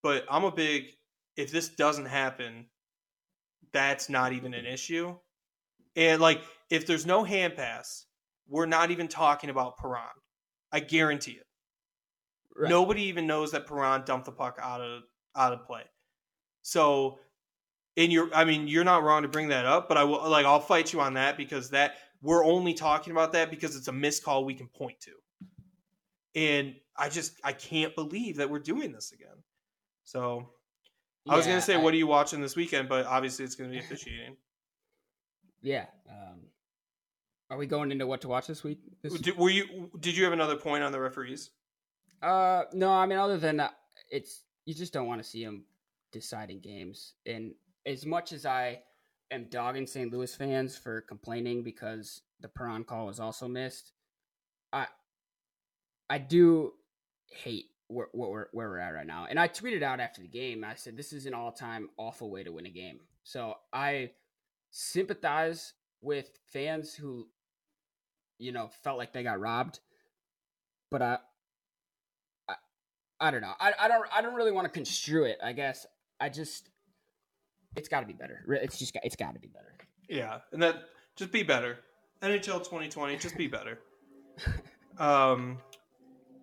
but 0.03 0.25
I'm 0.31 0.45
a 0.45 0.53
big. 0.53 0.85
If 1.37 1.53
this 1.53 1.69
doesn't 1.69 2.07
happen, 2.07 2.67
that's 3.73 4.09
not 4.09 4.33
even 4.33 4.55
an 4.55 4.67
issue. 4.67 5.17
And 5.97 6.21
like, 6.21 6.43
if 6.71 6.87
there's 6.87 7.07
no 7.07 7.25
hand 7.25 7.57
pass, 7.57 8.07
we're 8.49 8.67
not 8.67 8.91
even 8.91 9.09
talking 9.09 9.51
about 9.51 9.77
Perron. 9.79 10.05
I 10.73 10.81
guarantee 10.81 11.33
it. 11.33 11.47
Right. 12.57 12.71
Nobody 12.71 13.03
even 13.03 13.27
knows 13.27 13.53
that 13.53 13.67
Perron 13.67 14.03
dumped 14.05 14.27
the 14.27 14.33
puck 14.33 14.59
out 14.63 14.81
of 14.81 15.03
out 15.35 15.53
of 15.53 15.65
play. 15.67 15.83
So, 16.63 17.19
and 17.97 18.11
you're, 18.11 18.35
I 18.35 18.45
mean, 18.45 18.67
you're 18.67 18.85
not 18.85 19.03
wrong 19.03 19.23
to 19.23 19.29
bring 19.29 19.49
that 19.49 19.67
up, 19.67 19.89
but 19.89 19.97
I 19.97 20.05
will 20.05 20.29
like 20.29 20.47
I'll 20.47 20.61
fight 20.61 20.93
you 20.93 21.01
on 21.01 21.15
that 21.15 21.37
because 21.37 21.71
that 21.71 21.97
we're 22.23 22.45
only 22.45 22.75
talking 22.75 23.13
about 23.13 23.33
that 23.33 23.51
because 23.51 23.77
it's 23.77 23.89
a 23.89 23.93
missed 23.93 24.25
call 24.25 24.45
we 24.45 24.55
can 24.55 24.69
point 24.69 24.99
to, 25.01 25.13
and 26.35 26.75
I 26.97 27.09
just 27.09 27.35
I 27.45 27.53
can't 27.53 27.95
believe 27.95 28.37
that 28.37 28.49
we're 28.49 28.59
doing 28.59 28.93
this 28.93 29.13
again. 29.13 29.43
So, 30.05 30.51
I 31.29 31.37
was 31.37 31.47
gonna 31.47 31.61
say, 31.61 31.75
I- 31.75 31.83
what 31.83 31.95
are 31.95 31.97
you 31.97 32.07
watching 32.07 32.41
this 32.41 32.57
weekend? 32.57 32.89
But 32.89 33.07
obviously, 33.07 33.45
it's 33.45 33.55
gonna 33.55 33.71
be 33.71 33.79
officiating. 33.79 34.37
Yeah. 35.63 35.87
Um, 36.09 36.41
are 37.51 37.57
we 37.57 37.67
going 37.67 37.91
into 37.93 38.07
what 38.07 38.21
to 38.23 38.29
watch 38.29 38.47
this 38.47 38.63
week? 38.63 38.79
This 39.03 39.19
Did, 39.21 39.37
were 39.37 39.51
you? 39.51 39.91
Did 40.01 40.17
you 40.17 40.25
have 40.25 40.33
another 40.33 40.57
point 40.57 40.83
on 40.83 40.93
the 40.93 41.01
referees? 41.01 41.51
Uh, 42.23 42.65
no, 42.73 42.91
I 42.91 43.07
mean, 43.07 43.19
other 43.19 43.39
than 43.39 43.59
that, 43.59 43.75
it's 44.11 44.45
you 44.65 44.75
just 44.75 44.93
don't 44.93 45.07
want 45.07 45.23
to 45.23 45.29
see 45.29 45.45
them 45.45 45.65
deciding 46.13 46.61
games. 46.61 47.15
And 47.25 47.55
as 47.85 48.05
much 48.07 48.33
as 48.33 48.47
I 48.47 48.81
am 49.31 49.47
dogging 49.51 49.87
St. 49.87 50.13
Louis 50.13 50.35
fans 50.35 50.77
for 50.77 51.03
complaining 51.03 51.63
because 51.63 52.23
the 52.41 52.49
Perron 52.49 52.85
call 52.85 53.07
was 53.07 53.21
also 53.21 53.49
missed, 53.49 53.93
I 54.73 54.87
I 56.09 56.19
do 56.19 56.73
hate 57.31 57.67
where, 57.89 58.09
what 58.13 58.31
we're 58.31 58.47
where 58.53 58.69
we're 58.69 58.79
at 58.79 58.95
right 58.95 59.07
now. 59.07 59.27
And 59.29 59.39
I 59.39 59.49
tweeted 59.49 59.83
out 59.83 60.01
after 60.01 60.21
the 60.21 60.29
game. 60.29 60.65
I 60.65 60.75
said 60.75 60.97
this 60.97 61.13
is 61.13 61.27
an 61.27 61.35
all 61.35 61.53
time 61.53 61.89
awful 61.97 62.31
way 62.31 62.43
to 62.43 62.53
win 62.53 62.67
a 62.67 62.71
game. 62.71 63.01
So 63.25 63.55
I 63.73 64.11
sympathize 64.71 65.73
with 66.01 66.31
fans 66.53 66.95
who, 66.95 67.27
you 68.39 68.53
know, 68.53 68.71
felt 68.83 68.99
like 68.99 69.13
they 69.13 69.23
got 69.23 69.41
robbed. 69.41 69.81
But 70.91 71.03
I, 71.03 71.19
I, 72.49 72.55
I 73.21 73.31
don't 73.31 73.41
know. 73.41 73.55
I, 73.59 73.73
I 73.81 73.89
don't. 73.89 74.07
I 74.15 74.23
don't 74.23 74.35
really 74.35 74.53
want 74.53 74.67
to 74.67 74.71
construe 74.71 75.25
it. 75.25 75.39
I 75.43 75.53
guess 75.53 75.87
I 76.21 76.29
just. 76.29 76.71
It's 77.75 77.89
got 77.89 78.01
to 78.01 78.07
be 78.07 78.13
better. 78.13 78.45
It's 78.63 78.79
just. 78.79 78.97
It's 79.03 79.17
got 79.17 79.35
to 79.35 79.41
be 79.41 79.49
better. 79.49 79.75
Yeah, 80.09 80.39
and 80.53 80.63
that 80.63 80.85
just 81.17 81.33
be 81.33 81.43
better. 81.43 81.79
NHL 82.23 82.59
2020, 82.59 83.17
just 83.17 83.37
be 83.37 83.47
better. 83.47 83.81
um, 84.99 85.59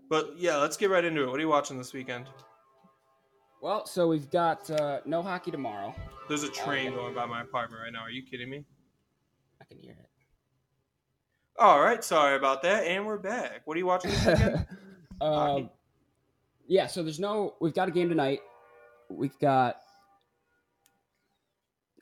but 0.10 0.34
yeah, 0.38 0.58
let's 0.58 0.78
get 0.78 0.90
right 0.90 1.04
into 1.04 1.24
it. 1.24 1.30
What 1.30 1.38
are 1.38 1.42
you 1.42 1.50
watching 1.50 1.78
this 1.78 1.94
weekend? 1.94 2.28
Well, 3.62 3.86
so 3.86 4.08
we've 4.08 4.30
got 4.30 4.70
uh, 4.70 5.00
no 5.06 5.22
hockey 5.22 5.50
tomorrow. 5.50 5.96
There's 6.28 6.44
a 6.44 6.50
train 6.50 6.94
going 6.94 7.14
by 7.16 7.26
my 7.26 7.42
apartment 7.42 7.82
right 7.82 7.94
now. 7.94 8.02
Are 8.02 8.10
you 8.10 8.24
kidding 8.24 8.50
me? 8.50 8.66
I 9.62 9.66
can 9.66 9.78
hear 9.78 9.94
it. 9.94 10.10
All 11.58 11.80
right, 11.82 12.04
sorry 12.04 12.36
about 12.36 12.62
that. 12.64 12.86
And 12.86 13.06
we're 13.06 13.18
back. 13.18 13.62
What 13.66 13.76
are 13.76 13.78
you 13.78 13.86
watching 13.86 14.12
this 14.12 14.26
weekend? 14.26 14.66
Um, 15.22 15.70
yeah. 16.68 16.88
So 16.88 17.02
there's 17.02 17.20
no. 17.20 17.56
We've 17.62 17.74
got 17.74 17.88
a 17.88 17.92
game 17.92 18.10
tonight. 18.10 18.40
We've 19.10 19.38
got. 19.40 19.78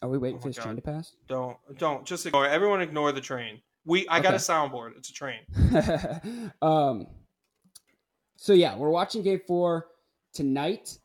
Are 0.01 0.09
we 0.09 0.17
waiting 0.17 0.39
Oh 0.39 0.41
for 0.41 0.47
this 0.49 0.57
train 0.57 0.75
to 0.77 0.81
pass? 0.81 1.13
don't 1.27 1.57
don't 1.77 2.03
just 2.03 2.25
ignore 2.25 2.47
everyone. 2.47 2.81
Ignore 2.81 3.11
the 3.11 3.21
train. 3.21 3.61
We 3.85 4.07
I 4.07 4.21
got 4.21 4.33
a 4.33 4.37
soundboard. 4.37 4.97
It's 4.97 5.09
a 5.09 5.13
train. 5.13 5.41
um. 6.63 7.05
So 8.41 8.53
yeah, 8.53 8.75
we're 8.75 8.89
watching 8.89 9.21
Game 9.21 9.41
Four 9.45 9.85
tonight. 10.33 10.97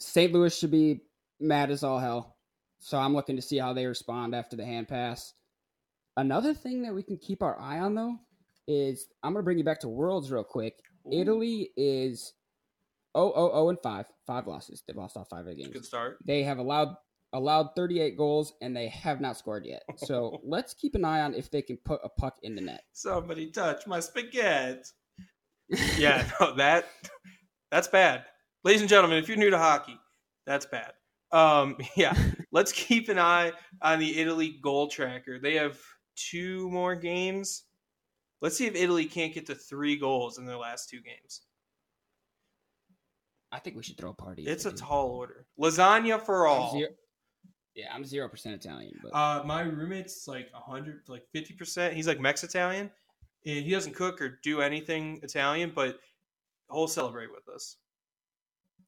St. 0.00 0.32
Louis 0.32 0.52
should 0.52 0.72
be 0.72 1.02
mad 1.38 1.70
as 1.70 1.84
all 1.84 2.00
hell. 2.00 2.34
So 2.80 2.98
I'm 2.98 3.14
looking 3.14 3.36
to 3.36 3.42
see 3.42 3.58
how 3.58 3.72
they 3.74 3.86
respond 3.86 4.34
after 4.34 4.56
the 4.56 4.64
hand 4.64 4.88
pass. 4.88 5.34
Another 6.16 6.52
thing 6.52 6.82
that 6.82 6.92
we 6.92 7.04
can 7.04 7.16
keep 7.16 7.44
our 7.44 7.56
eye 7.60 7.78
on 7.78 7.94
though 7.94 8.16
is 8.66 9.06
I'm 9.22 9.34
gonna 9.34 9.44
bring 9.44 9.56
you 9.56 9.62
back 9.62 9.78
to 9.80 9.88
Worlds 9.88 10.32
real 10.32 10.42
quick. 10.42 10.80
Italy 11.12 11.70
is 11.76 12.32
0 13.16 13.32
0 13.32 13.50
0 13.52 13.68
and 13.68 13.78
5. 13.80 14.06
Five 14.26 14.46
losses. 14.48 14.82
They've 14.84 14.96
lost 14.96 15.16
all 15.16 15.24
five 15.24 15.40
of 15.40 15.46
their 15.46 15.54
games. 15.54 15.68
Good 15.68 15.84
start. 15.84 16.18
They 16.26 16.42
have 16.42 16.58
allowed 16.58 16.96
allowed 17.32 17.68
38 17.76 18.16
goals 18.16 18.54
and 18.60 18.76
they 18.76 18.88
have 18.88 19.20
not 19.20 19.38
scored 19.38 19.64
yet. 19.64 19.84
So 19.98 20.40
let's 20.44 20.74
keep 20.74 20.96
an 20.96 21.04
eye 21.04 21.20
on 21.20 21.34
if 21.34 21.52
they 21.52 21.62
can 21.62 21.76
put 21.76 22.00
a 22.02 22.08
puck 22.08 22.38
in 22.42 22.56
the 22.56 22.62
net. 22.62 22.82
Somebody 22.92 23.52
touch 23.52 23.86
my 23.86 24.00
spaghetti. 24.00 24.90
Yeah, 25.96 26.28
no, 26.40 26.54
that 26.56 26.86
that's 27.70 27.88
bad. 27.88 28.24
Ladies 28.64 28.80
and 28.80 28.88
gentlemen, 28.88 29.18
if 29.18 29.28
you're 29.28 29.36
new 29.36 29.50
to 29.50 29.58
hockey, 29.58 29.98
that's 30.46 30.66
bad. 30.66 30.92
Um, 31.32 31.76
yeah, 31.96 32.14
let's 32.52 32.72
keep 32.72 33.08
an 33.08 33.18
eye 33.18 33.52
on 33.82 33.98
the 33.98 34.18
Italy 34.20 34.58
goal 34.62 34.88
tracker. 34.88 35.38
They 35.38 35.54
have 35.54 35.78
two 36.16 36.70
more 36.70 36.94
games. 36.94 37.64
Let's 38.40 38.56
see 38.56 38.66
if 38.66 38.74
Italy 38.74 39.06
can't 39.06 39.32
get 39.32 39.46
to 39.46 39.54
three 39.54 39.96
goals 39.96 40.38
in 40.38 40.44
their 40.44 40.56
last 40.58 40.90
two 40.90 41.00
games. 41.00 41.42
I 43.50 43.58
think 43.58 43.76
we 43.76 43.82
should 43.82 43.96
throw 43.96 44.10
a 44.10 44.14
party. 44.14 44.42
It's 44.44 44.66
a 44.66 44.70
do. 44.70 44.76
tall 44.76 45.08
order. 45.10 45.46
Lasagna 45.58 46.20
for 46.20 46.46
I'm 46.48 46.52
all. 46.60 46.72
zero- 46.72 46.90
yeah, 47.74 47.86
I'm 47.92 48.04
zero 48.04 48.28
percent 48.28 48.54
Italian, 48.54 48.92
but 49.02 49.14
Uh, 49.14 49.42
my 49.44 49.62
roommate's 49.62 50.28
like 50.28 50.50
hundred, 50.52 51.02
like 51.08 51.24
fifty 51.32 51.54
percent. 51.54 51.94
He's 51.94 52.06
like 52.06 52.20
Mex 52.20 52.44
Italian, 52.44 52.90
he 53.44 53.70
doesn't 53.70 53.94
cook 53.94 54.20
or 54.20 54.38
do 54.42 54.60
anything 54.60 55.20
Italian, 55.22 55.72
but 55.74 55.98
he'll 56.72 56.88
celebrate 56.88 57.28
with 57.30 57.48
us. 57.54 57.76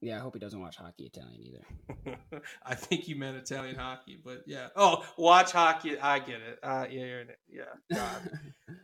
yeah, 0.01 0.17
I 0.17 0.21
hope 0.21 0.35
he 0.35 0.41
doesn't 0.41 0.61
watch 0.61 0.77
hockey 0.77 1.05
Italian 1.05 1.43
either. 1.47 2.21
I 2.65 2.75
think 2.75 3.07
you 3.09 3.17
meant 3.17 3.37
Italian 3.37 3.77
hockey, 3.77 4.19
but 4.25 4.43
yeah. 4.47 4.69
Oh, 4.77 5.05
watch 5.19 5.53
hockey. 5.53 5.99
I 5.99 6.19
get 6.19 6.41
it. 6.41 6.59
Uh, 6.63 6.87
yeah, 6.91 7.05
you're 7.05 7.21
in 7.21 7.29
it. 7.31 7.39
Yeah. 7.49 8.09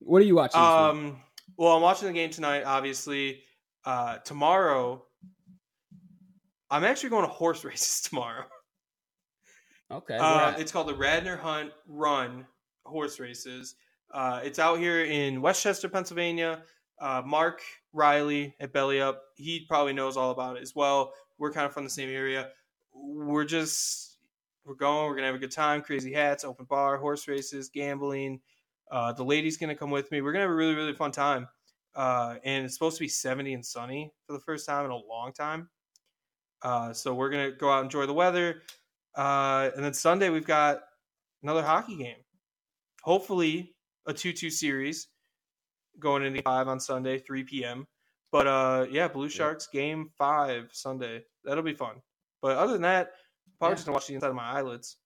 What 0.00 0.20
are 0.20 0.24
you 0.24 0.34
watching? 0.34 0.60
um. 0.60 1.16
Well, 1.56 1.74
I'm 1.76 1.82
watching 1.82 2.08
the 2.08 2.14
game 2.14 2.28
tonight. 2.30 2.64
Obviously, 2.64 3.40
uh, 3.86 4.18
tomorrow. 4.18 5.04
I'm 6.70 6.84
actually 6.84 7.08
going 7.10 7.24
to 7.24 7.30
horse 7.32 7.64
races 7.64 8.02
tomorrow. 8.02 8.44
okay, 9.90 10.18
Uh, 10.18 10.54
it's 10.58 10.70
called 10.72 10.88
the 10.88 10.94
Radnor 10.94 11.36
Hunt 11.36 11.70
Run 11.88 12.46
Horse 12.84 13.18
Races. 13.18 13.76
Uh, 14.12 14.40
it's 14.44 14.58
out 14.58 14.78
here 14.78 15.04
in 15.04 15.40
West 15.40 15.62
Chester, 15.62 15.88
Pennsylvania. 15.88 16.62
Uh, 17.00 17.22
Mark 17.24 17.62
Riley 17.92 18.54
at 18.60 18.72
Belly 18.72 19.00
Up, 19.00 19.22
he 19.36 19.64
probably 19.66 19.92
knows 19.92 20.16
all 20.16 20.30
about 20.30 20.56
it 20.56 20.62
as 20.62 20.74
well. 20.74 21.14
We're 21.38 21.50
kind 21.50 21.66
of 21.66 21.72
from 21.72 21.84
the 21.84 21.90
same 21.90 22.10
area. 22.10 22.50
We're 22.94 23.44
just 23.44 24.18
we're 24.64 24.74
going. 24.74 25.06
We're 25.08 25.14
gonna 25.14 25.26
have 25.26 25.34
a 25.34 25.38
good 25.38 25.50
time. 25.50 25.82
Crazy 25.82 26.12
hats, 26.12 26.44
open 26.44 26.66
bar, 26.66 26.98
horse 26.98 27.26
races, 27.26 27.70
gambling. 27.70 28.40
Uh, 28.90 29.12
the 29.12 29.24
lady's 29.24 29.56
gonna 29.56 29.74
come 29.74 29.90
with 29.90 30.12
me. 30.12 30.20
We're 30.20 30.32
gonna 30.32 30.44
have 30.44 30.50
a 30.50 30.54
really 30.54 30.74
really 30.74 30.92
fun 30.92 31.10
time. 31.10 31.48
Uh, 31.94 32.36
and 32.44 32.64
it's 32.64 32.74
supposed 32.74 32.96
to 32.96 33.04
be 33.04 33.08
70 33.08 33.52
and 33.52 33.64
sunny 33.64 34.12
for 34.26 34.32
the 34.32 34.40
first 34.40 34.66
time 34.66 34.84
in 34.84 34.90
a 34.90 34.96
long 34.96 35.32
time. 35.32 35.68
Uh, 36.62 36.92
so 36.92 37.14
we're 37.14 37.30
gonna 37.30 37.50
go 37.50 37.70
out 37.70 37.78
and 37.78 37.86
enjoy 37.86 38.06
the 38.06 38.12
weather. 38.12 38.62
Uh, 39.14 39.70
and 39.74 39.84
then 39.84 39.94
Sunday 39.94 40.28
we've 40.28 40.46
got 40.46 40.82
another 41.42 41.62
hockey 41.62 41.96
game. 41.96 42.16
Hopefully 43.02 43.71
a 44.06 44.12
two-two 44.12 44.50
series 44.50 45.08
going 45.98 46.22
into 46.24 46.42
five 46.42 46.68
on 46.68 46.80
Sunday, 46.80 47.18
3 47.18 47.44
p.m. 47.44 47.86
But 48.30 48.46
uh, 48.46 48.86
yeah, 48.90 49.08
Blue 49.08 49.28
Sharks 49.28 49.66
game 49.66 50.10
five 50.16 50.68
Sunday. 50.72 51.22
That'll 51.44 51.62
be 51.62 51.74
fun. 51.74 51.96
But 52.40 52.56
other 52.56 52.72
than 52.72 52.82
that, 52.82 53.12
probably 53.58 53.72
Yeah. 53.72 53.76
just 53.76 53.86
gonna 53.86 53.94
watch 53.94 54.06
the 54.06 54.14
inside 54.14 54.28
of 54.30 54.34
my 54.34 54.44
eyelids. 54.50 54.96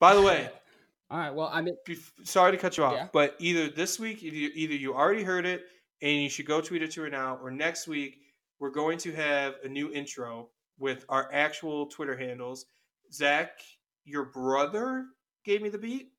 By 0.00 0.14
the 0.14 0.22
way, 0.22 0.48
All 1.10 1.18
right. 1.18 1.32
Well, 1.32 1.48
I 1.52 1.60
mean, 1.60 1.76
bef- 1.86 2.10
sorry 2.24 2.50
to 2.50 2.58
cut 2.58 2.76
you 2.76 2.82
off, 2.84 2.94
Yeah. 2.94 3.08
but 3.12 3.36
either 3.38 3.68
this 3.68 4.00
week, 4.00 4.24
either 4.24 4.74
you 4.74 4.92
already 4.92 5.22
heard 5.22 5.46
it 5.46 5.62
and 6.02 6.20
you 6.20 6.28
should 6.28 6.46
go 6.46 6.60
tweet 6.60 6.82
it 6.82 6.90
to 6.92 7.02
her 7.02 7.08
now, 7.10 7.38
or 7.40 7.50
next 7.52 7.86
week 7.86 8.18
we're 8.58 8.70
going 8.70 8.98
to 8.98 9.12
have 9.12 9.54
a 9.62 9.68
new 9.68 9.92
intro 9.92 10.48
with 10.78 11.04
our 11.08 11.30
actual 11.32 11.86
Twitter 11.86 12.16
handles. 12.16 12.66
Zach, 13.12 13.60
your 14.04 14.24
brother 14.24 15.06
gave 15.44 15.62
me 15.62 15.68
the 15.68 15.78
beat. 15.78 16.10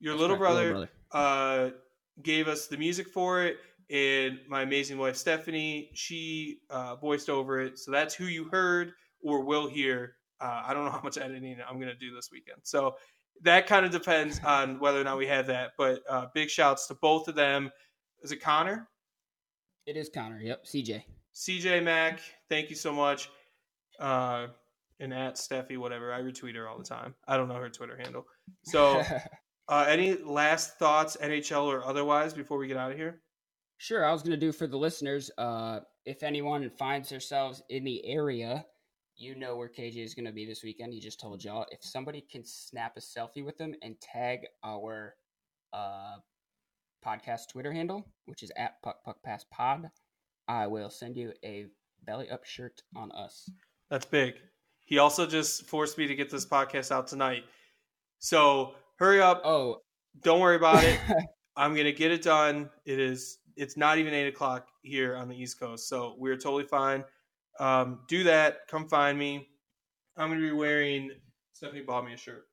Your 0.00 0.14
that's 0.14 0.20
little 0.20 0.36
brother, 0.36 0.88
uh, 1.12 1.70
gave 2.22 2.48
us 2.48 2.66
the 2.66 2.76
music 2.76 3.08
for 3.08 3.42
it, 3.42 3.58
and 3.90 4.38
my 4.48 4.62
amazing 4.62 4.98
wife 4.98 5.16
Stephanie, 5.16 5.90
she 5.94 6.58
uh, 6.70 6.96
voiced 6.96 7.28
over 7.28 7.60
it. 7.60 7.78
So 7.78 7.90
that's 7.90 8.14
who 8.14 8.24
you 8.24 8.44
heard 8.44 8.92
or 9.22 9.44
will 9.44 9.68
hear. 9.68 10.16
Uh, 10.40 10.62
I 10.64 10.74
don't 10.74 10.84
know 10.84 10.90
how 10.90 11.02
much 11.02 11.18
editing 11.18 11.58
I'm 11.68 11.76
going 11.76 11.88
to 11.88 11.94
do 11.94 12.14
this 12.14 12.30
weekend. 12.32 12.60
So 12.62 12.96
that 13.42 13.66
kind 13.66 13.84
of 13.84 13.92
depends 13.92 14.40
on 14.44 14.78
whether 14.78 15.00
or 15.00 15.04
not 15.04 15.18
we 15.18 15.26
have 15.26 15.46
that. 15.48 15.72
But 15.76 16.00
uh, 16.08 16.26
big 16.34 16.48
shouts 16.48 16.86
to 16.88 16.94
both 16.94 17.28
of 17.28 17.34
them. 17.34 17.70
Is 18.22 18.32
it 18.32 18.40
Connor? 18.40 18.88
It 19.86 19.96
is 19.96 20.10
Connor. 20.12 20.40
Yep, 20.40 20.64
CJ. 20.64 21.02
CJ 21.34 21.82
Mack, 21.82 22.20
thank 22.48 22.70
you 22.70 22.76
so 22.76 22.92
much. 22.92 23.30
Uh, 23.98 24.48
and 24.98 25.14
at 25.14 25.36
Steffi, 25.36 25.78
whatever. 25.78 26.12
I 26.12 26.20
retweet 26.20 26.54
her 26.56 26.68
all 26.68 26.78
the 26.78 26.84
time. 26.84 27.14
I 27.26 27.36
don't 27.36 27.48
know 27.48 27.54
her 27.54 27.70
Twitter 27.70 27.96
handle. 27.96 28.26
So, 28.64 29.02
uh, 29.70 29.86
any 29.88 30.16
last 30.16 30.78
thoughts, 30.78 31.16
NHL 31.22 31.64
or 31.64 31.84
otherwise, 31.84 32.34
before 32.34 32.58
we 32.58 32.66
get 32.66 32.76
out 32.76 32.90
of 32.90 32.96
here? 32.96 33.22
Sure, 33.78 34.04
I 34.04 34.12
was 34.12 34.22
going 34.22 34.32
to 34.32 34.36
do 34.36 34.52
for 34.52 34.66
the 34.66 34.76
listeners. 34.76 35.30
Uh, 35.38 35.80
if 36.04 36.22
anyone 36.22 36.68
finds 36.78 37.08
themselves 37.08 37.62
in 37.70 37.84
the 37.84 38.04
area, 38.04 38.66
you 39.16 39.36
know 39.36 39.56
where 39.56 39.68
KJ 39.68 40.04
is 40.04 40.14
going 40.14 40.26
to 40.26 40.32
be 40.32 40.44
this 40.44 40.64
weekend. 40.64 40.92
He 40.92 40.98
just 41.00 41.20
told 41.20 41.44
y'all. 41.44 41.66
If 41.70 41.84
somebody 41.84 42.20
can 42.20 42.42
snap 42.44 42.96
a 42.96 43.00
selfie 43.00 43.44
with 43.44 43.58
him 43.58 43.74
and 43.80 43.94
tag 44.00 44.40
our 44.64 45.14
uh, 45.72 46.16
podcast 47.06 47.48
Twitter 47.48 47.72
handle, 47.72 48.06
which 48.26 48.42
is 48.42 48.50
at 48.56 48.82
Puck 48.82 49.04
Puck 49.04 49.22
Pass 49.22 49.46
Pod, 49.52 49.88
I 50.48 50.66
will 50.66 50.90
send 50.90 51.16
you 51.16 51.32
a 51.44 51.66
belly 52.04 52.28
up 52.28 52.44
shirt 52.44 52.82
on 52.96 53.12
us. 53.12 53.48
That's 53.88 54.04
big. 54.04 54.34
He 54.84 54.98
also 54.98 55.26
just 55.26 55.66
forced 55.66 55.96
me 55.96 56.08
to 56.08 56.16
get 56.16 56.28
this 56.28 56.44
podcast 56.44 56.90
out 56.90 57.06
tonight. 57.06 57.44
So 58.18 58.74
hurry 59.00 59.20
up. 59.20 59.40
Oh, 59.44 59.78
Don't 60.22 60.40
worry 60.40 60.56
about 60.56 60.84
it. 60.84 61.00
I'm 61.56 61.74
gonna 61.74 61.92
get 61.92 62.12
it 62.12 62.22
done. 62.22 62.70
It 62.84 63.00
is. 63.00 63.38
It's 63.56 63.76
not 63.76 63.98
even 63.98 64.14
eight 64.14 64.28
o'clock 64.28 64.68
here 64.82 65.16
on 65.16 65.28
the 65.28 65.36
East 65.36 65.58
Coast, 65.58 65.88
so 65.88 66.14
we're 66.18 66.36
totally 66.36 66.64
fine. 66.64 67.04
Um, 67.58 68.00
do 68.08 68.22
that. 68.24 68.68
Come 68.68 68.88
find 68.88 69.18
me. 69.18 69.48
I'm 70.16 70.28
gonna 70.28 70.40
be 70.40 70.52
wearing. 70.52 71.10
Stephanie 71.52 71.82
bought 71.82 72.06
me 72.06 72.14
a 72.14 72.16
shirt, 72.16 72.44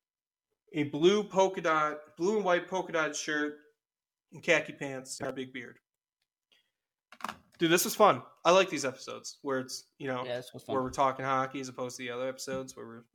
a 0.73 0.83
blue 0.83 1.23
polka 1.23 1.61
dot, 1.61 1.99
blue 2.17 2.37
and 2.37 2.45
white 2.45 2.67
polka 2.67 2.91
dot 2.91 3.15
shirt, 3.15 3.55
and 4.33 4.41
khaki 4.41 4.73
pants, 4.73 5.19
and 5.19 5.29
a 5.29 5.33
big 5.33 5.53
beard. 5.53 5.77
Dude, 7.59 7.71
this 7.71 7.85
was 7.85 7.95
fun. 7.95 8.21
I 8.45 8.51
like 8.51 8.69
these 8.69 8.85
episodes 8.85 9.37
where 9.41 9.59
it's 9.59 9.85
you 9.97 10.07
know 10.07 10.23
yeah, 10.25 10.41
where 10.65 10.81
we're 10.81 10.89
talking 10.89 11.23
hockey 11.25 11.59
as 11.59 11.69
opposed 11.69 11.97
to 11.97 12.03
the 12.03 12.11
other 12.11 12.27
episodes 12.27 12.75
where 12.75 12.85
we're 12.85 13.05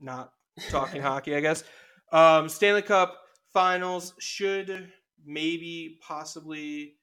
not 0.00 0.32
talking 0.70 1.02
hockey, 1.02 1.34
I 1.34 1.40
guess. 1.40 1.64
Um, 2.12 2.48
Stanley 2.48 2.82
Cup 2.82 3.18
finals 3.52 4.14
should 4.18 4.92
maybe 5.24 5.98
possibly 6.00 6.94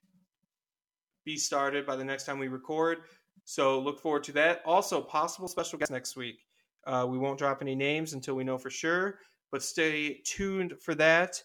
be 1.25 1.37
started 1.37 1.85
by 1.85 1.95
the 1.95 2.03
next 2.03 2.25
time 2.25 2.39
we 2.39 2.47
record. 2.47 2.99
So 3.45 3.79
look 3.79 3.99
forward 3.99 4.23
to 4.25 4.31
that. 4.33 4.61
Also, 4.65 5.01
possible 5.01 5.47
special 5.47 5.79
guests 5.79 5.91
next 5.91 6.15
week. 6.15 6.45
Uh, 6.85 7.05
we 7.07 7.17
won't 7.17 7.37
drop 7.37 7.61
any 7.61 7.75
names 7.75 8.13
until 8.13 8.35
we 8.35 8.43
know 8.43 8.57
for 8.57 8.69
sure, 8.69 9.19
but 9.51 9.61
stay 9.61 10.21
tuned 10.25 10.73
for 10.81 10.95
that. 10.95 11.41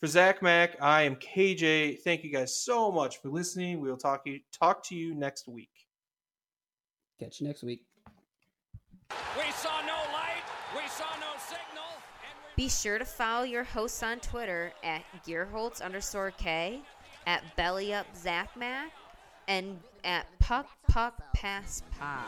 For 0.00 0.06
ZachMac, 0.06 0.74
I 0.80 1.02
am 1.02 1.16
KJ. 1.16 2.00
Thank 2.02 2.24
you 2.24 2.30
guys 2.30 2.56
so 2.56 2.92
much 2.92 3.22
for 3.22 3.28
listening. 3.28 3.80
We 3.80 3.88
will 3.88 3.96
talk 3.96 4.22
you 4.26 4.40
talk 4.52 4.84
to 4.88 4.94
you 4.94 5.14
next 5.14 5.48
week. 5.48 5.70
Catch 7.18 7.40
you 7.40 7.46
next 7.46 7.62
week. 7.62 7.84
We 9.10 9.50
saw 9.52 9.80
no 9.82 9.96
light. 10.12 10.44
We 10.74 10.86
saw 10.88 11.08
no 11.20 11.32
signal. 11.38 11.90
And 12.20 12.36
we 12.42 12.43
Be 12.56 12.68
sure 12.68 12.98
to 12.98 13.04
follow 13.04 13.44
your 13.44 13.64
hosts 13.64 14.02
on 14.02 14.20
Twitter 14.20 14.72
at 14.84 15.02
Gearholtz 15.26 15.82
underscore 15.82 16.30
K, 16.30 16.82
at 17.26 17.42
BellyUpZachMac, 17.58 18.90
and 19.48 19.80
at 20.04 20.26
Puck 20.38 20.68
Puck 20.88 21.20
Pass 21.34 21.82
Pod. 21.98 22.24